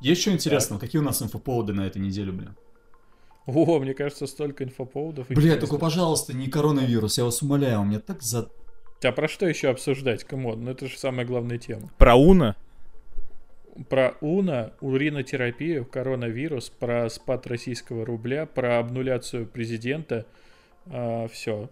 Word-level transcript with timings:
Есть 0.00 0.20
что 0.20 0.32
интересного? 0.32 0.78
Какие 0.78 1.00
у 1.00 1.04
нас 1.04 1.22
инфоповоды 1.22 1.72
на 1.72 1.86
этой 1.86 2.02
неделе, 2.02 2.32
блин? 2.32 2.54
О, 3.46 3.78
мне 3.78 3.94
кажется, 3.94 4.26
столько 4.26 4.64
инфоповодов. 4.64 5.28
Бля, 5.28 5.56
только, 5.56 5.78
пожалуйста, 5.78 6.34
не 6.34 6.48
коронавирус, 6.48 7.16
я 7.16 7.24
вас 7.24 7.42
умоляю, 7.42 7.80
у 7.80 7.84
меня 7.84 8.00
так 8.00 8.22
за... 8.22 8.50
А 9.02 9.12
про 9.12 9.28
что 9.28 9.46
еще 9.46 9.68
обсуждать? 9.68 10.24
Come 10.24 10.47
on, 10.47 10.64
ну 10.64 10.70
это 10.72 10.88
же 10.88 10.98
самая 10.98 11.24
главная 11.24 11.58
тема. 11.58 11.90
Про 11.96 12.16
Уна? 12.16 12.56
Про 13.88 14.16
УНА, 14.20 14.72
уринотерапию, 14.80 15.84
коронавирус, 15.84 16.70
про 16.70 17.08
спад 17.10 17.46
российского 17.46 18.06
рубля, 18.06 18.46
про 18.46 18.78
обнуляцию 18.78 19.46
президента. 19.46 20.26
все. 21.30 21.68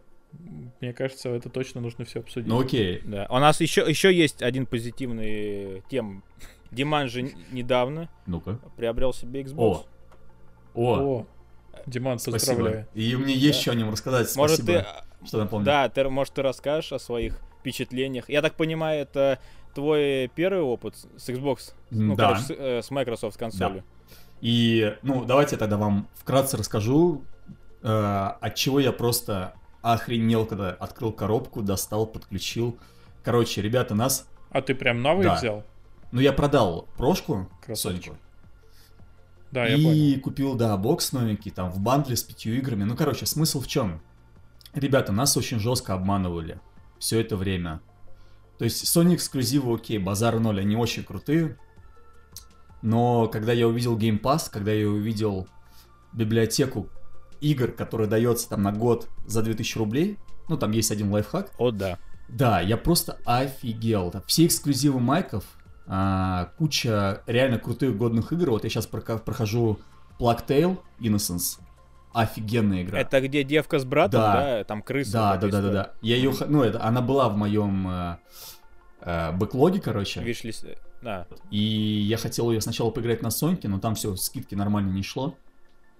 Мне 0.80 0.93
кажется, 0.93 1.30
это 1.30 1.48
точно 1.48 1.80
нужно 1.80 2.04
все 2.04 2.20
обсудить. 2.20 2.48
Ну 2.48 2.61
окей. 2.61 3.00
Да. 3.04 3.27
У 3.30 3.38
нас 3.38 3.61
еще, 3.61 3.84
еще 3.88 4.12
есть 4.12 4.43
один 4.43 4.66
позитивный 4.66 5.82
тем. 5.88 6.22
Диман 6.75 7.09
же 7.09 7.22
недавно 7.52 8.09
Ну-ка. 8.27 8.59
приобрел 8.77 9.12
себе 9.12 9.43
Xbox. 9.43 9.57
О. 9.57 9.85
О, 10.75 10.96
О, 11.21 11.26
Диман, 11.86 12.18
поздравляю. 12.18 12.86
спасибо. 12.90 12.90
И 12.94 13.16
мне 13.16 13.35
есть 13.35 13.58
Да. 13.58 13.62
что 13.62 13.71
о 13.72 13.75
нем 13.75 13.90
рассказать, 13.90 14.36
Может, 14.36 14.57
спасибо, 14.62 14.82
ты, 15.22 15.26
что 15.29 15.39
напомнил. 15.39 15.66
да, 15.66 15.89
ты, 15.89 16.08
может, 16.08 16.35
ты 16.35 16.43
расскажешь 16.43 16.93
о 16.93 16.99
своих 16.99 17.39
впечатлениях. 17.61 18.29
Я 18.29 18.43
так 18.43 18.54
понимаю, 18.54 19.02
это 19.02 19.39
твой 19.75 20.30
первый 20.35 20.63
опыт 20.63 20.96
с 21.16 21.29
Xbox, 21.29 21.72
ну, 21.90 22.14
Да. 22.16 22.29
короче, 22.29 22.44
с, 22.44 22.50
э, 22.50 22.82
с 22.82 22.91
Microsoft 22.91 23.36
консолью. 23.38 23.85
И, 24.41 24.94
ну, 25.02 25.25
давайте 25.25 25.54
я 25.54 25.58
тогда 25.58 25.77
вам 25.77 26.08
вкратце 26.14 26.57
расскажу, 26.57 27.22
э, 27.82 27.86
от 27.88 28.54
чего 28.57 28.80
я 28.80 28.93
просто 28.93 29.54
охренел, 29.82 30.46
когда 30.46 30.71
открыл 30.71 31.13
коробку, 31.13 31.63
достал, 31.63 32.06
подключил. 32.06 32.77
Короче, 33.22 33.62
ребята, 33.62 33.94
нас... 33.94 34.28
А 34.50 34.61
ты 34.62 34.75
прям 34.75 35.02
новый 35.02 35.25
Да. 35.25 35.34
взял? 35.36 35.64
Ну, 36.14 36.20
я 36.20 36.33
продал 36.33 36.86
прошку, 36.97 37.50
Красавчик. 37.61 38.05
Соньку, 38.05 38.20
Да, 39.50 39.67
я 39.67 39.75
и 39.75 39.84
понял. 39.84 40.20
купил, 40.22 40.55
да, 40.55 40.77
бокс 40.77 41.11
новенький, 41.11 41.50
там, 41.50 41.72
в 41.72 41.80
бандле 41.80 42.14
с 42.14 42.22
пятью 42.22 42.55
играми. 42.55 42.84
Ну, 42.84 42.94
короче, 42.97 43.27
смысл 43.27 43.61
в 43.61 43.66
чем? 43.66 44.00
Ребята, 44.75 45.11
нас 45.11 45.36
очень 45.36 45.58
жестко 45.58 45.92
обманывали 45.92 46.61
все 47.00 47.20
это 47.20 47.36
время. 47.36 47.80
То 48.58 48.64
есть 48.64 48.84
Sony 48.84 49.16
эксклюзивы, 49.16 49.75
окей, 49.75 49.98
базар 49.98 50.38
ноль, 50.38 50.61
они 50.61 50.77
очень 50.77 51.03
крутые. 51.03 51.58
Но 52.81 53.27
когда 53.27 53.53
я 53.53 53.66
увидел 53.66 53.98
Game 53.98 54.20
Pass, 54.20 54.48
когда 54.48 54.70
я 54.70 54.88
увидел 54.88 55.48
библиотеку 56.12 56.91
игр, 57.41 57.72
которая 57.72 58.06
дается 58.06 58.48
там 58.48 58.62
на 58.62 58.70
год 58.70 59.08
за 59.27 59.42
2000 59.42 59.78
рублей, 59.78 60.19
ну, 60.48 60.56
там 60.58 60.70
есть 60.70 60.92
один 60.92 61.10
лайфхак, 61.10 61.50
О, 61.58 61.72
да. 61.72 61.98
да, 62.28 62.60
я 62.60 62.77
просто 62.77 63.19
офигел. 63.25 64.14
Все 64.28 64.47
эксклюзивы 64.47 65.00
майков, 65.00 65.44
а, 65.86 66.50
куча 66.58 67.22
реально 67.27 67.58
крутых 67.58 67.96
годных 67.96 68.32
игр. 68.32 68.50
Вот 68.50 68.64
я 68.64 68.70
сейчас 68.70 68.86
прохожу 68.86 69.78
Plague 70.18 70.46
Tale 70.46 70.78
Innocence. 71.00 71.58
Офигенная 72.12 72.82
игра. 72.82 73.00
Это 73.00 73.20
где 73.20 73.42
девка 73.42 73.78
с 73.80 73.84
братом, 73.84 74.20
Да. 74.20 74.32
да, 74.34 74.64
там 74.64 74.82
крыса. 74.82 75.12
Да, 75.12 75.36
да, 75.36 75.48
да, 75.48 75.60
да, 75.60 75.70
да. 75.72 75.92
Я 76.00 76.16
ее, 76.16 76.32
ну, 76.46 76.62
это, 76.62 76.82
она 76.84 77.00
была 77.02 77.28
в 77.28 77.36
моем 77.36 77.88
э, 77.88 78.16
э, 79.00 79.32
бэклоге, 79.32 79.80
короче. 79.80 80.22
Вишлист, 80.22 80.64
э, 80.64 80.76
да. 81.02 81.26
И 81.50 81.58
я 81.58 82.16
хотел 82.16 82.52
ее 82.52 82.60
сначала 82.60 82.91
поиграть 82.91 83.20
на 83.20 83.30
Соньке, 83.30 83.69
но 83.69 83.80
там 83.80 83.96
все, 83.96 84.14
скидки 84.14 84.54
нормально 84.54 84.92
не 84.92 85.02
шло. 85.02 85.36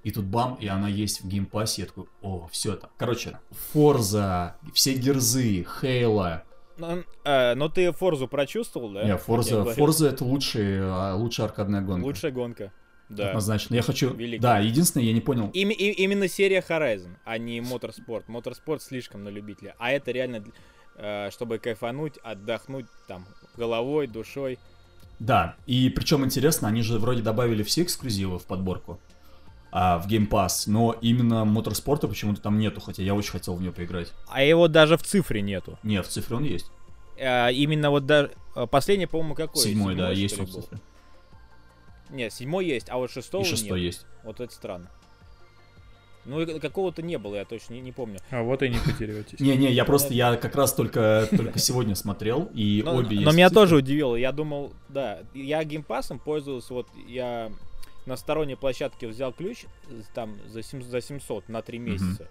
И 0.05 0.13
тут 0.13 0.27
бам, 0.27 0.55
и 0.55 0.69
она 0.69 0.87
есть 0.87 1.23
в 1.23 1.29
Game 1.29 1.50
Pass 1.50 1.72
е. 1.72 1.83
Я 1.83 1.89
такой, 1.89 2.05
о, 2.23 2.47
все 2.53 2.75
это. 2.75 2.91
Короче, 2.97 3.41
Forza, 3.73 4.55
все 4.73 4.95
Gears 4.95 5.67
ы, 5.81 5.99
Halo. 5.99 6.45
Ну, 6.77 7.05
э, 7.25 7.55
но 7.55 7.69
ты 7.69 7.93
Форзу 7.93 8.27
прочувствовал, 8.29 8.93
да? 8.93 9.03
Не, 9.03 9.09
Я 9.11 9.17
Forza. 9.17 9.65
Forza 9.65 10.09
это 10.09 10.25
лучший, 10.25 10.81
а, 10.83 11.15
лучшая 11.15 11.47
аркадная 11.47 11.81
гонка. 11.83 12.05
Лучшая 12.05 12.33
гонка. 12.33 12.73
Да. 13.09 13.29
Однозначно. 13.29 13.75
Я 13.75 13.83
хочу... 13.83 14.15
Великий. 14.15 14.41
Да, 14.41 14.59
единственное, 14.59 15.07
я 15.07 15.13
не 15.13 15.21
понял. 15.21 15.51
Ими- 15.53 15.75
и- 15.75 15.91
именно 16.03 16.27
серия 16.27 16.65
Horizon, 16.67 17.17
а 17.25 17.39
не 17.39 17.61
Motorsport. 17.61 18.25
Motorsport 18.29 18.81
слишком 18.81 19.23
на 19.25 19.29
любителя. 19.29 19.75
А 19.79 19.91
это 19.93 20.11
реально, 20.11 20.43
э, 20.97 21.31
чтобы 21.31 21.59
кайфануть, 21.59 22.15
отдохнуть 22.23 22.87
там 23.07 23.27
головой, 23.57 24.07
душой. 24.07 24.59
Да, 25.21 25.55
и 25.67 25.91
причем 25.91 26.25
интересно, 26.25 26.67
они 26.69 26.83
же 26.83 26.99
вроде 26.99 27.23
добавили 27.23 27.63
все 27.63 27.83
эксклюзивы 27.83 28.39
в 28.39 28.47
подборку 28.47 28.99
а, 29.71 29.99
в 29.99 30.09
Game 30.09 30.29
Pass, 30.29 30.65
но 30.67 30.97
именно 31.01 31.45
моторспорта 31.45 32.09
почему-то 32.09 32.41
там 32.41 32.59
нету, 32.59 32.81
хотя 32.81 33.03
я 33.03 33.15
очень 33.15 33.31
хотел 33.33 33.55
в 33.55 33.61
нее 33.61 33.71
поиграть. 33.73 34.13
А 34.29 34.43
его 34.43 34.67
даже 34.67 34.97
в 34.97 35.03
цифре 35.03 35.41
нету. 35.43 35.79
Нет, 35.83 36.07
в 36.07 36.09
цифре 36.09 36.37
он 36.37 36.45
есть. 36.45 36.71
Э, 37.17 37.53
именно 37.53 37.91
вот 37.91 38.07
даже... 38.07 38.33
э, 38.57 38.67
Последний, 38.67 39.07
по-моему, 39.07 39.35
какой? 39.35 39.63
Седьмой, 39.63 39.95
да, 39.95 40.13
что 40.13 40.21
есть 40.21 40.39
он 40.41 40.47
цифре. 40.47 40.79
Нет, 42.11 42.33
седьмой 42.33 42.67
есть, 42.67 42.89
а 42.91 42.97
вот 42.99 43.11
шестого 43.11 43.43
И 43.43 43.47
шестой 43.47 43.81
нет. 43.81 43.87
есть. 43.95 44.07
Вот 44.23 44.41
это 44.41 44.53
странно. 44.53 44.91
Ну, 46.27 46.41
и 46.41 46.59
какого-то 46.59 47.03
не 47.03 47.19
было, 47.19 47.37
я 47.37 47.45
точно 47.45 47.75
не, 47.75 47.81
не 47.83 47.93
помню. 47.93 48.19
А 48.31 48.43
вот 48.43 48.63
и 48.63 48.69
не 48.71 48.79
потеретесь. 48.79 49.39
Не-не, 49.41 49.71
я 49.71 49.85
просто, 49.85 50.15
я 50.15 50.37
как 50.37 50.55
раз 50.57 50.73
только, 50.73 51.29
только 51.31 51.59
сегодня 51.59 51.95
смотрел, 51.95 52.51
и 52.55 52.83
Но, 52.85 52.97
обе 52.97 53.21
но 53.21 53.33
меня 53.33 53.51
тоже 53.51 53.77
удивило. 53.77 54.17
Я 54.17 54.33
думал, 54.33 54.73
да, 54.89 55.21
я 55.35 55.63
Game 55.65 55.86
Pass 55.86 56.08
ом 56.08 56.19
пользовался, 56.19 56.73
вот 56.73 56.89
я 57.07 57.53
на 58.07 58.17
сторонней 58.17 58.57
площадке 58.57 59.07
взял 59.07 59.33
ключ 59.35 59.65
э, 59.91 60.01
там 60.15 60.39
за, 60.49 60.63
сем- 60.63 60.83
за 60.83 61.03
700 61.03 61.49
на 61.51 61.61
3 61.61 61.79
Мгм. 61.79 61.91
месяца. 61.93 62.29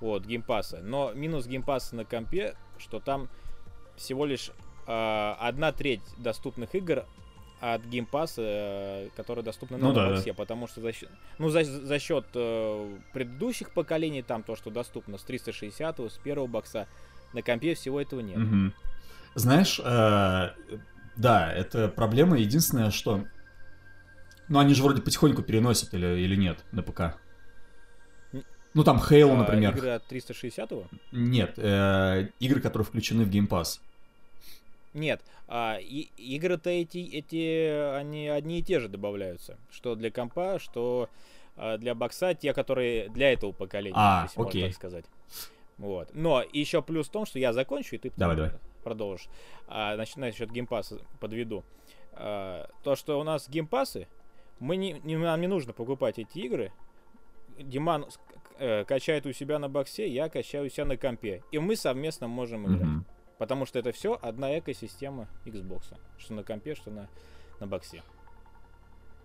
Вот, 0.00 0.26
геймпаса. 0.26 0.80
Но 0.82 1.12
минус 1.14 1.46
геймпаса 1.46 1.96
на 1.96 2.04
компе, 2.04 2.54
что 2.78 3.00
там 3.00 3.28
всего 3.96 4.24
лишь 4.26 4.50
э, 4.86 5.34
одна 5.38 5.72
треть 5.72 6.02
доступных 6.18 6.74
игр 6.74 7.04
от 7.60 7.84
Game 7.84 8.07
Pass 8.07 8.30
а, 8.30 8.42
э, 8.42 9.08
которые 9.16 9.44
доступны 9.44 9.78
на 9.78 9.88
Ну 9.88 9.94
да, 9.94 10.22
потому 10.36 10.66
что 10.66 10.80
за 10.80 10.92
счет, 10.92 11.08
ну, 11.38 11.48
за, 11.48 11.64
за 11.64 11.98
счет 11.98 12.26
э, 12.34 12.98
предыдущих 13.12 13.72
поколений, 13.72 14.22
там 14.22 14.42
то, 14.42 14.56
что 14.56 14.70
доступно 14.70 15.18
с 15.18 15.22
360 15.22 16.00
с 16.00 16.18
первого 16.18 16.46
бокса, 16.46 16.86
на 17.32 17.42
компе 17.42 17.74
всего 17.74 18.00
этого 18.00 18.20
нет. 18.20 18.38
Мгм. 18.38 18.74
Знаешь, 19.34 19.80
э, 19.82 20.50
да, 21.16 21.52
это 21.52 21.88
проблема. 21.88 22.38
Единственное, 22.38 22.90
что... 22.90 23.24
Ну, 24.48 24.58
они 24.58 24.74
же 24.74 24.82
вроде 24.82 25.00
потихоньку 25.00 25.42
переносят 25.42 25.94
или, 25.94 26.06
или 26.20 26.36
нет 26.36 26.64
на 26.70 26.82
ПК. 26.82 27.18
Ну, 28.74 28.82
там 28.84 28.98
Halo, 28.98 29.32
А, 29.32 29.36
например. 29.36 29.76
Игры 29.76 29.90
от 29.90 30.04
360 30.06 30.72
Нет, 31.12 31.54
э, 31.58 32.28
игры, 32.40 32.60
которые 32.60 32.84
включены 32.84 33.24
в 33.24 33.30
Game 33.30 33.48
Pass. 33.48 33.80
Нет. 34.94 35.20
А, 35.46 35.78
и, 35.80 36.08
игры-то 36.16 36.70
эти, 36.70 36.98
эти, 36.98 37.94
они 37.96 38.28
одни 38.28 38.58
и 38.58 38.62
те 38.62 38.80
же 38.80 38.88
добавляются. 38.88 39.58
Что 39.70 39.94
для 39.94 40.10
компа, 40.10 40.58
что 40.58 41.08
а, 41.56 41.78
для 41.78 41.94
бокса, 41.94 42.34
те, 42.34 42.52
которые 42.52 43.08
для 43.10 43.32
этого 43.32 43.52
поколения, 43.52 43.94
А, 43.96 44.22
если 44.24 44.38
можно 44.38 44.50
окей. 44.50 44.62
так 44.68 44.74
сказать. 44.74 45.04
Вот. 45.78 46.08
Но 46.14 46.42
еще 46.52 46.82
плюс 46.82 47.08
в 47.08 47.10
том, 47.10 47.26
что 47.26 47.38
я 47.38 47.52
закончу, 47.52 47.94
и 47.96 47.98
ты 47.98 48.12
Давай, 48.16 48.36
давай. 48.36 48.52
продолжишь. 48.82 49.28
А, 49.68 49.94
значит, 49.94 50.16
насчет 50.16 50.50
Game 50.50 50.71
Pass 50.71 50.93
а 50.93 50.98
подведу. 51.20 51.62
А, 52.12 52.68
то, 52.82 52.96
что 52.96 53.20
у 53.20 53.24
нас 53.24 53.48
Game 53.48 53.72
Pass 53.72 53.96
ы, 53.96 54.08
мы 54.58 54.76
не, 54.76 55.00
не- 55.04 55.16
нам 55.16 55.40
не 55.40 55.46
нужно 55.48 55.72
покупать 55.72 56.18
эти 56.18 56.38
игры. 56.38 56.72
Диман 57.58 58.06
э, 58.58 58.84
качает 58.84 59.26
у 59.26 59.32
себя 59.32 59.58
на 59.58 59.68
боксе, 59.68 60.08
я 60.08 60.28
качаю 60.28 60.66
у 60.66 60.68
себя 60.68 60.84
на 60.84 60.96
компе. 60.96 61.42
И 61.52 61.58
мы 61.58 61.76
совместно 61.76 62.28
можем 62.28 62.66
играть. 62.66 62.88
Мгм. 62.88 63.06
Потому 63.38 63.66
что 63.66 63.78
это 63.78 63.92
все 63.92 64.18
одна 64.20 64.58
экосистема 64.58 65.28
Xbox. 65.44 65.96
Что 66.18 66.34
на 66.34 66.42
компе, 66.44 66.74
что 66.74 66.90
на, 66.90 67.08
на 67.60 67.66
боксе. 67.66 68.02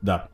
Да. 0.01 0.29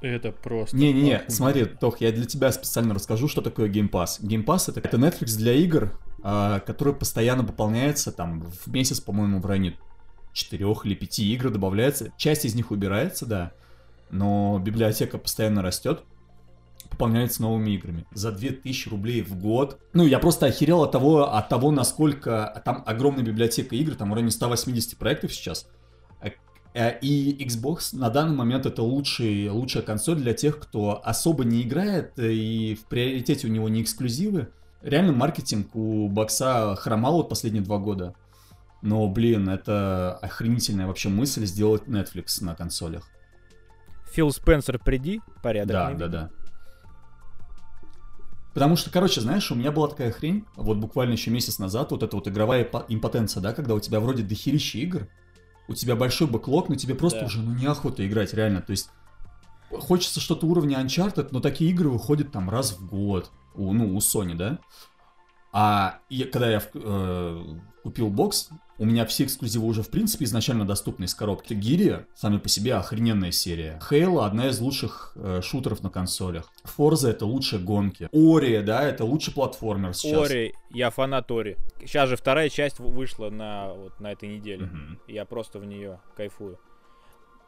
Это 0.00 0.32
просто... 0.32 0.76
Не-не-не, 0.76 1.24
смотри, 1.28 1.64
Тох, 1.64 2.00
я 2.00 2.12
для 2.12 2.26
тебя 2.26 2.52
специально 2.52 2.94
расскажу, 2.94 3.26
что 3.26 3.40
такое 3.40 3.70
Game 3.70 3.88
Pass. 3.88 4.20
Game 4.20 4.44
Pass 4.44 4.70
это, 4.70 4.80
это 4.80 4.98
Netflix 4.98 5.36
для 5.36 5.54
игр, 5.54 5.98
а, 6.22 6.60
который 6.60 6.94
постоянно 6.94 7.42
пополняется, 7.42 8.12
там, 8.12 8.42
в 8.42 8.66
месяц, 8.66 9.00
по-моему, 9.00 9.40
в 9.40 9.46
районе 9.46 9.78
четырех 10.34 10.84
или 10.84 10.94
пяти 10.94 11.32
игр 11.32 11.48
добавляется. 11.50 12.12
Часть 12.18 12.44
из 12.44 12.54
них 12.54 12.70
убирается, 12.70 13.24
да, 13.24 13.52
но 14.10 14.60
библиотека 14.62 15.16
постоянно 15.16 15.62
растет, 15.62 16.02
пополняется 16.94 17.42
новыми 17.42 17.72
играми. 17.72 18.06
За 18.12 18.32
2000 18.32 18.88
рублей 18.88 19.22
в 19.22 19.36
год. 19.36 19.78
Ну, 19.92 20.06
я 20.06 20.18
просто 20.18 20.46
охерел 20.46 20.82
от 20.82 20.92
того, 20.92 21.34
от 21.34 21.48
того, 21.48 21.70
насколько 21.70 22.46
а 22.46 22.60
там 22.60 22.82
огромная 22.86 23.24
библиотека 23.24 23.74
игр, 23.76 23.94
там 23.94 24.10
в 24.10 24.14
районе 24.14 24.30
180 24.30 24.96
проектов 24.96 25.34
сейчас. 25.34 25.66
Э, 26.22 26.30
э, 26.74 26.98
И 27.00 27.44
Xbox 27.44 27.96
на 27.96 28.10
данный 28.10 28.36
момент 28.36 28.66
это 28.66 28.82
лучший, 28.82 29.48
лучшая 29.48 29.82
консоль 29.82 30.16
для 30.16 30.34
тех, 30.34 30.58
кто 30.58 31.00
особо 31.04 31.44
не 31.44 31.62
играет, 31.62 32.18
э, 32.18 32.32
и 32.32 32.74
в 32.74 32.86
приоритете 32.86 33.48
у 33.48 33.50
него 33.50 33.68
не 33.68 33.82
эксклюзивы. 33.82 34.48
Реально 34.82 35.12
маркетинг 35.12 35.74
у 35.74 36.08
бокса 36.08 36.76
хромал 36.76 37.16
вот 37.16 37.28
последние 37.28 37.62
два 37.62 37.78
года. 37.78 38.14
Но, 38.82 39.08
блин, 39.08 39.48
это 39.48 40.18
охренительная 40.20 40.86
вообще 40.86 41.08
мысль 41.08 41.46
сделать 41.46 41.84
Netflix 41.84 42.42
на 42.44 42.54
консолях. 42.54 43.08
Фил 44.12 44.30
Спенсер, 44.30 44.78
приди, 44.78 45.20
порядок. 45.42 45.72
Да, 45.72 45.94
да, 45.94 46.08
да. 46.08 46.30
Потому 48.54 48.76
что, 48.76 48.88
короче, 48.90 49.20
знаешь, 49.20 49.50
у 49.50 49.56
меня 49.56 49.72
была 49.72 49.88
такая 49.88 50.12
хрень, 50.12 50.44
вот 50.54 50.76
буквально 50.78 51.12
еще 51.12 51.30
месяц 51.30 51.58
назад, 51.58 51.90
вот 51.90 52.02
эта 52.04 52.14
вот 52.16 52.28
игровая 52.28 52.64
импо- 52.64 52.84
импотенция, 52.88 53.40
да, 53.40 53.52
когда 53.52 53.74
у 53.74 53.80
тебя 53.80 53.98
вроде 53.98 54.22
дохерища 54.22 54.78
игр, 54.78 55.08
у 55.66 55.74
тебя 55.74 55.96
большой 55.96 56.28
бэклог, 56.28 56.68
но 56.68 56.76
тебе 56.76 56.94
просто 56.94 57.20
Да. 57.20 57.26
уже 57.26 57.40
ну, 57.40 57.52
неохота 57.54 58.06
играть, 58.06 58.32
реально. 58.32 58.62
То 58.62 58.70
есть 58.70 58.90
хочется 59.70 60.20
что-то 60.20 60.46
уровня 60.46 60.78
Uncharted, 60.80 61.28
но 61.32 61.40
такие 61.40 61.70
игры 61.70 61.88
выходят 61.90 62.30
там 62.30 62.48
раз 62.48 62.72
в 62.72 62.86
год. 62.86 63.30
У, 63.56 63.72
ну, 63.72 63.94
у 63.94 63.98
Sony, 63.98 64.34
да? 64.34 64.58
А 65.52 65.98
я- 66.08 66.26
когда 66.26 66.50
я 66.50 66.62
э, 66.74 67.44
купил 67.82 68.08
бокс, 68.08 68.50
у 68.78 68.84
меня 68.84 69.06
все 69.06 69.24
эксклюзивы 69.24 69.66
уже 69.66 69.82
в 69.82 69.90
принципе 69.90 70.24
изначально 70.24 70.64
доступны 70.64 71.04
из 71.04 71.14
коробки. 71.14 71.54
Gears 71.54 72.06
сами 72.14 72.38
по 72.38 72.48
себе 72.48 72.74
охрененная 72.74 73.30
серия. 73.30 73.80
Halo 73.90 74.24
одна 74.24 74.48
из 74.48 74.58
лучших 74.60 75.12
э, 75.16 75.40
шутеров 75.42 75.82
на 75.82 75.90
консолях. 75.90 76.50
Forza 76.64 77.08
это 77.08 77.26
лучшие 77.26 77.60
гонки. 77.60 78.08
Ori, 78.12 78.60
да, 78.62 78.82
это 78.82 79.04
лучший 79.04 79.32
платформер 79.32 79.94
сейчас. 79.94 80.30
Ори, 80.30 80.54
я 80.70 80.90
фанат 80.90 81.30
Ори. 81.30 81.56
Сейчас 81.80 82.08
же 82.08 82.16
вторая 82.16 82.48
часть 82.48 82.78
вышла 82.78 83.30
на, 83.30 83.72
вот, 83.74 84.00
на 84.00 84.12
этой 84.12 84.28
неделе. 84.28 84.66
Мгм. 84.66 85.00
Я 85.06 85.24
просто 85.24 85.58
в 85.58 85.64
нее 85.64 86.00
кайфую. 86.16 86.58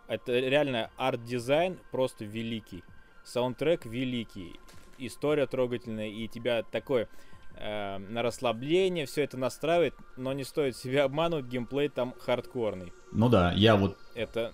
Это 0.09 0.39
реально 0.39 0.91
арт-дизайн 0.97 1.79
просто 1.91 2.25
великий. 2.25 2.85
Саундтрек 3.25 3.85
великий. 3.87 4.61
История 4.99 5.47
трогательная. 5.47 6.09
И 6.09 6.29
тебя 6.29 6.63
такое 6.63 7.09
э, 7.57 7.99
на 7.99 8.23
расслабление 8.23 9.07
все 9.07 9.23
это 9.23 9.37
настраивает. 9.37 9.95
Но 10.17 10.33
не 10.33 10.45
стоит 10.45 10.77
себя 10.77 11.05
обманывать. 11.05 11.47
Геймплей 11.47 11.89
там 11.89 12.15
хардкорный. 12.19 12.93
Ну 13.13 13.29
да, 13.29 13.53
я 13.53 13.77
вот 13.77 13.97
Это... 14.15 14.53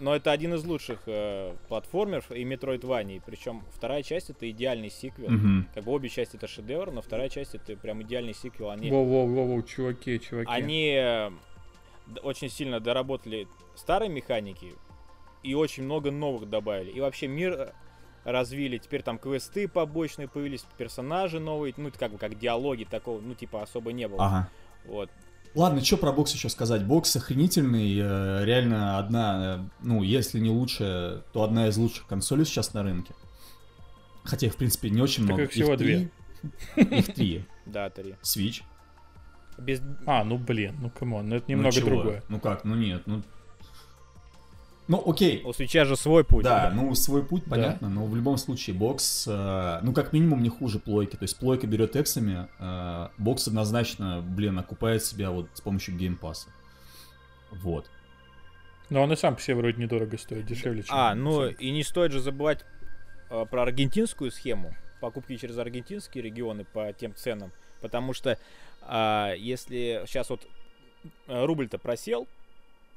Но 0.00 0.14
это 0.14 0.32
один 0.32 0.54
из 0.54 0.64
лучших 0.64 1.02
э, 1.06 1.54
платформеров 1.68 2.32
и 2.32 2.42
Metroidvania. 2.42 3.22
Причем 3.24 3.62
вторая 3.70 4.02
часть 4.02 4.28
это 4.28 4.50
идеальный 4.50 4.90
сиквел. 4.90 5.30
мгм. 5.30 5.68
Как 5.72 5.84
бы 5.84 5.92
обе 5.92 6.08
части 6.08 6.34
это 6.36 6.48
шедевр, 6.48 6.90
но 6.90 7.00
вторая 7.00 7.28
часть 7.28 7.54
это 7.54 7.76
прям 7.76 8.02
идеальный 8.02 8.34
сиквел. 8.34 8.70
Они 8.70 8.90
Воу-воу-воу, 8.90 9.62
чуваки, 9.62 10.18
чуваки. 10.18 10.50
они 10.50 10.96
э, 10.96 11.30
очень 12.22 12.50
сильно 12.50 12.80
доработали 12.80 13.46
старые 13.76 14.08
механики 14.08 14.74
и 15.44 15.54
очень 15.54 15.84
много 15.84 16.10
новых 16.10 16.50
добавили. 16.50 16.90
И 16.90 17.00
вообще 17.00 17.28
мир 17.28 17.52
э, 17.52 17.72
развили. 18.24 18.78
Теперь 18.78 19.02
там 19.02 19.18
квесты 19.18 19.68
побочные 19.68 20.28
появились, 20.28 20.64
персонажи 20.76 21.38
новые, 21.40 21.74
ну 21.76 21.90
как 21.98 22.12
бы 22.12 22.18
как 22.18 22.38
диалоги 22.38 22.84
такого, 22.84 23.20
ну 23.20 23.34
типа 23.34 23.62
особо 23.62 23.92
не 23.92 24.08
было. 24.08 24.24
Ага. 24.26 24.48
Вот. 24.86 25.10
Ладно, 25.54 25.84
что 25.84 25.96
про 25.98 26.12
бокс 26.12 26.32
еще 26.34 26.48
сказать? 26.48 26.84
Бокс 26.84 27.14
охренительный, 27.14 27.96
э, 27.96 28.44
реально 28.44 28.98
одна, 28.98 29.58
э, 29.60 29.70
ну, 29.82 30.02
если 30.02 30.40
не 30.40 30.50
лучшая, 30.50 31.18
то 31.32 31.44
одна 31.44 31.68
из 31.68 31.76
лучших 31.76 32.08
консолей 32.08 32.44
сейчас 32.44 32.74
на 32.74 32.82
рынке. 32.82 33.14
Хотя 34.24 34.48
их, 34.48 34.54
в 34.54 34.56
принципе, 34.56 34.90
не 34.90 35.00
очень 35.00 35.22
Так 35.22 35.26
много. 35.28 35.42
их 35.44 35.52
всего 35.52 35.76
три. 35.76 36.08
Их 36.76 37.14
три. 37.14 37.44
Да, 37.66 37.88
три. 37.88 38.16
Switch. 38.22 38.62
Без... 39.56 39.80
А, 40.06 40.24
ну 40.24 40.36
блин, 40.38 40.76
ну 40.80 40.90
come 40.90 41.12
on, 41.12 41.28
ну 41.28 41.36
это 41.36 41.44
Ну 41.48 41.52
немного 41.56 41.72
чего? 41.76 41.88
другое. 41.88 42.22
Ну 42.28 42.40
как, 42.40 42.64
ну 42.64 42.74
нет, 42.74 43.02
ну... 43.06 43.22
Ну, 44.86 45.02
окей. 45.06 45.42
У 45.44 45.52
Switch 45.52 45.79
а 45.79 45.84
же 45.84 45.96
свой 45.96 46.24
путь. 46.24 46.44
Да, 46.44 46.70
ну 46.74 46.94
свой 46.94 47.24
путь, 47.24 47.44
Да. 47.44 47.50
понятно, 47.50 47.88
но 47.88 48.04
в 48.04 48.14
любом 48.14 48.36
случае 48.36 48.76
бокс, 48.76 49.26
э, 49.26 49.78
ну 49.82 49.92
как 49.94 50.12
минимум 50.12 50.42
не 50.42 50.50
хуже 50.50 50.78
плойки. 50.78 51.16
То 51.16 51.22
есть 51.22 51.38
плойка 51.38 51.66
берет 51.66 51.96
эксами, 51.96 52.48
э, 52.58 53.08
бокс 53.16 53.48
однозначно, 53.48 54.22
блин, 54.22 54.58
окупает 54.58 55.02
себя 55.02 55.30
вот 55.30 55.48
с 55.54 55.60
помощью 55.62 55.96
Game 55.96 56.17
Pass 56.17 56.38
а. 56.38 56.48
Вот. 57.50 57.90
Но 58.90 59.02
он 59.02 59.12
и 59.12 59.16
сам 59.16 59.36
по 59.36 59.40
себе 59.40 59.56
вроде 59.56 59.80
недорого 59.80 60.18
стоит, 60.18 60.44
дешевле, 60.44 60.82
чем... 60.82 60.94
А, 60.94 61.14
ну 61.14 61.48
и 61.48 61.70
не 61.70 61.82
стоит 61.82 62.12
же 62.12 62.20
забывать 62.20 62.64
э, 63.30 63.46
про 63.50 63.62
аргентинскую 63.62 64.30
схему. 64.30 64.74
Покупки 65.00 65.36
через 65.36 65.56
аргентинские 65.56 66.22
регионы 66.22 66.64
по 66.64 66.92
тем 66.92 67.14
ценам. 67.14 67.52
Потому 67.80 68.12
что 68.12 68.38
а, 68.82 69.32
если 69.34 70.02
сейчас 70.06 70.28
вот 70.28 70.46
э, 71.26 71.44
рубль-то 71.44 71.78
просел, 71.78 72.28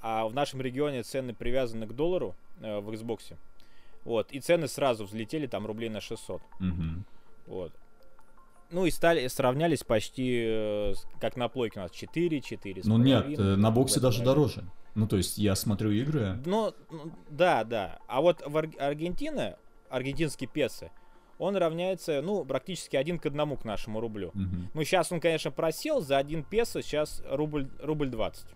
а 0.01 0.27
в 0.27 0.33
нашем 0.33 0.61
регионе 0.61 1.03
цены 1.03 1.33
привязаны 1.33 1.87
к 1.87 1.93
доллару 1.93 2.35
э, 2.61 2.79
в 2.79 2.89
Xbox. 2.89 3.35
Вот, 4.03 4.31
и 4.31 4.39
цены 4.39 4.67
сразу 4.67 5.05
взлетели 5.05 5.47
там 5.47 5.65
рублей 5.65 5.89
на 5.89 5.99
600. 6.01 6.41
Мгм. 6.59 7.05
Вот. 7.45 7.73
Ну 8.69 8.85
и 8.85 8.91
стали, 8.91 9.27
сравнялись 9.27 9.83
почти 9.83 10.43
э, 10.45 10.93
как 11.21 11.37
на 11.37 11.47
плойке 11.47 11.79
у 11.79 11.83
нас 11.83 11.91
4, 11.91 12.41
4. 12.41 12.81
Ну 12.85 12.97
нет, 12.97 13.39
э, 13.39 13.55
на 13.55 13.71
боксе 13.71 13.99
даже 13.99 14.23
дороже. 14.23 14.63
Ну 14.95 15.07
то 15.07 15.17
есть 15.17 15.37
я 15.37 15.55
смотрю 15.55 15.91
игры, 15.91 16.39
Ну, 16.45 16.73
ну, 16.89 17.11
да, 17.29 17.63
да. 17.63 17.99
А 18.07 18.19
вот 18.21 18.41
в 18.45 18.57
Ар- 18.57 18.69
Аргентина, 18.79 19.57
аргентинский 19.89 20.47
песо, 20.47 20.89
он 21.37 21.55
равняется, 21.55 22.21
ну, 22.23 22.43
практически 22.43 22.95
один 22.95 23.19
к 23.19 23.25
одному 23.27 23.57
к 23.57 23.63
нашему 23.63 23.99
рублю. 23.99 24.31
Мгм. 24.33 24.69
Ну, 24.73 24.83
сейчас 24.83 25.11
он, 25.11 25.19
конечно, 25.19 25.51
просел 25.51 26.01
за 26.01 26.17
один 26.17 26.43
песо, 26.43 26.81
сейчас 26.81 27.21
рубль, 27.29 27.67
рубль 27.79 28.09
20. 28.09 28.47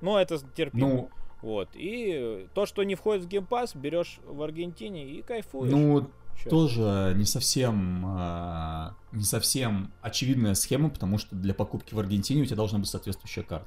Но 0.00 0.20
это 0.20 0.38
терпимо. 0.54 0.88
ну, 0.88 1.10
Вот. 1.42 1.68
И 1.74 2.12
э, 2.14 2.46
то, 2.54 2.66
что 2.66 2.82
не 2.82 2.94
входит 2.94 3.24
в 3.24 3.28
геймпас, 3.28 3.74
берешь 3.74 4.18
в 4.26 4.42
Аргентине 4.42 5.04
и 5.06 5.22
кайфуешь. 5.22 5.70
ну 5.72 6.08
Чё? 6.42 6.50
тоже 6.50 7.14
не 7.16 7.24
совсем 7.24 8.04
а, 8.06 8.94
не 9.12 9.24
совсем 9.24 9.90
очевидная 10.02 10.54
схема, 10.54 10.90
потому 10.90 11.16
что 11.18 11.34
для 11.34 11.54
покупки 11.54 11.94
в 11.94 11.98
Аргентине 11.98 12.42
у 12.42 12.44
тебя 12.44 12.56
должна 12.56 12.78
быть 12.78 12.88
соответствующая 12.88 13.42
карта. 13.42 13.66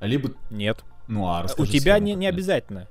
Либо, 0.00 0.30
Нет. 0.50 0.84
ну 1.08 1.26
а 1.26 1.44
У 1.58 1.66
тебя 1.66 1.94
схему, 1.96 2.06
не, 2.06 2.14
не 2.14 2.26
обязательно. 2.28 2.86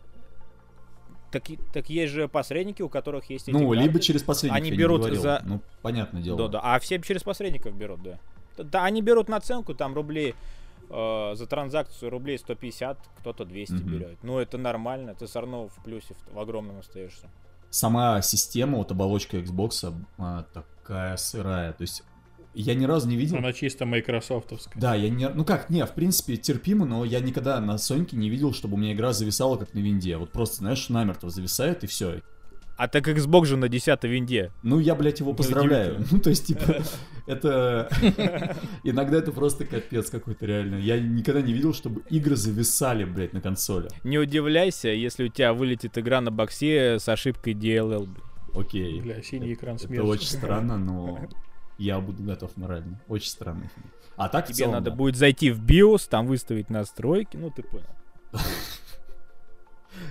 Так, 1.32 1.44
так 1.74 1.90
есть 1.90 2.14
же 2.14 2.28
посредники, 2.28 2.82
у 2.82 2.90
которых 2.90 3.30
есть 3.30 3.50
эти 3.50 3.56
Ну, 3.56 3.74
либо 3.74 3.94
карты. 3.94 4.00
через 4.08 4.24
посредника, 4.24 4.56
Они 4.58 4.72
берут 4.72 5.00
говорил. 5.02 5.22
за- 5.22 5.42
Ну, 5.46 5.62
понятное 5.82 6.22
дело. 6.22 6.38
Да, 6.38 6.48
да. 6.48 6.60
А 6.64 6.80
все 6.80 7.02
через 7.02 7.24
посредников 7.24 7.76
берут, 7.76 8.02
да. 8.02 8.20
Да, 8.58 8.86
они 8.86 9.02
берут 9.02 9.28
наценку, 9.30 9.74
там 9.76 9.94
рублей 9.94 10.36
э, 10.90 11.36
за 11.36 11.48
транзакцию 11.48 12.10
рублей 12.10 12.38
150, 12.38 12.98
кто-то 13.20 13.46
200 13.46 13.74
Мгм. 13.74 13.92
берет. 13.92 14.24
Ну, 14.24 14.40
это 14.40 14.58
нормально, 14.58 15.16
ты 15.16 15.26
все 15.26 15.42
равно 15.42 15.68
в 15.68 15.84
плюсе, 15.84 16.14
в, 16.14 16.34
в 16.34 16.40
огромном 16.40 16.80
остаешься. 16.80 17.30
Сама 17.70 18.22
система, 18.22 18.78
вот 18.78 18.92
оболочка 18.92 19.38
Xbox 19.38 19.94
а, 20.18 20.44
такая 20.54 21.18
сырая. 21.18 21.74
То 21.74 21.82
есть 21.82 22.04
я 22.54 22.74
ни 22.74 22.86
разу 22.86 23.08
не 23.08 23.18
видел... 23.18 23.38
Она 23.38 23.54
чисто 23.54 23.86
майкрософтовская. 23.86 24.82
Да, 24.82 24.96
я 24.96 25.10
не... 25.10 25.30
Ну 25.30 25.46
как, 25.46 25.70
не, 25.70 25.86
в 25.86 25.94
принципе, 25.94 26.38
терпимо, 26.38 26.86
но 26.86 27.06
я 27.06 27.20
никогда 27.20 27.60
на 27.60 27.78
Соньке 27.78 28.18
не 28.18 28.30
видел, 28.30 28.54
чтобы 28.54 28.76
у 28.76 28.78
меня 28.78 28.94
игра 28.94 29.14
зависала, 29.14 29.58
как 29.58 29.74
на 29.74 29.80
винде. 29.80 30.18
Вот 30.18 30.32
просто, 30.32 30.58
знаешь, 30.58 30.90
намертво 30.90 31.30
зависает, 31.30 31.84
и 31.84 31.88
все. 31.88 32.22
А 32.78 32.88
так 32.88 33.08
Xbox 33.08 33.46
же 33.46 33.58
на 33.58 33.68
10 33.70 34.04
винде. 34.04 34.52
Ну, 34.62 34.80
я, 34.80 34.94
блядь, 34.94 35.20
его 35.20 35.34
поздравляю. 35.34 36.06
Ну, 36.12 36.20
то 36.20 36.30
есть, 36.30 36.46
типа, 36.46 36.78
это... 37.28 37.90
Иногда 38.84 39.18
это 39.18 39.32
просто 39.32 39.66
капец 39.66 40.10
какой-то, 40.12 40.46
реально. 40.46 40.76
Я 40.76 41.00
никогда 41.00 41.42
не 41.42 41.54
видел, 41.54 41.74
чтобы 41.74 42.02
игры 42.10 42.36
зависали, 42.36 43.04
блядь, 43.04 43.34
на 43.34 43.42
консоли. 43.42 43.90
Не 44.04 44.20
удивляйся, 44.20 44.90
если 44.90 45.26
у 45.26 45.28
тебя 45.28 45.54
вылетит 45.54 45.98
игра 45.98 46.22
на 46.22 46.30
боксе 46.32 47.00
с 47.00 47.10
ошибкой 47.10 47.54
DLL. 47.54 48.02
блин. 48.06 48.24
Окей. 48.54 49.02
Бля, 49.02 49.22
синий 49.24 49.54
экран 49.54 49.76
Это 49.76 49.88
смерти. 49.88 50.06
очень 50.06 50.28
странно, 50.28 50.78
но 50.78 51.20
я 51.80 52.00
буду 52.00 52.24
готов 52.24 52.56
морально. 52.58 53.02
Очень 53.08 53.30
странно. 53.30 53.70
А 54.16 54.30
так 54.30 54.46
Тебе 54.48 54.56
целом, 54.56 54.72
надо 54.74 54.92
да. 54.92 54.96
будет 54.96 55.16
зайти 55.16 55.52
в 55.52 55.64
BIOS, 55.64 56.08
там 56.10 56.26
выставить 56.28 56.70
настройки, 56.70 57.38
ну 57.38 57.52
ты 57.52 57.62
понял. 57.64 57.86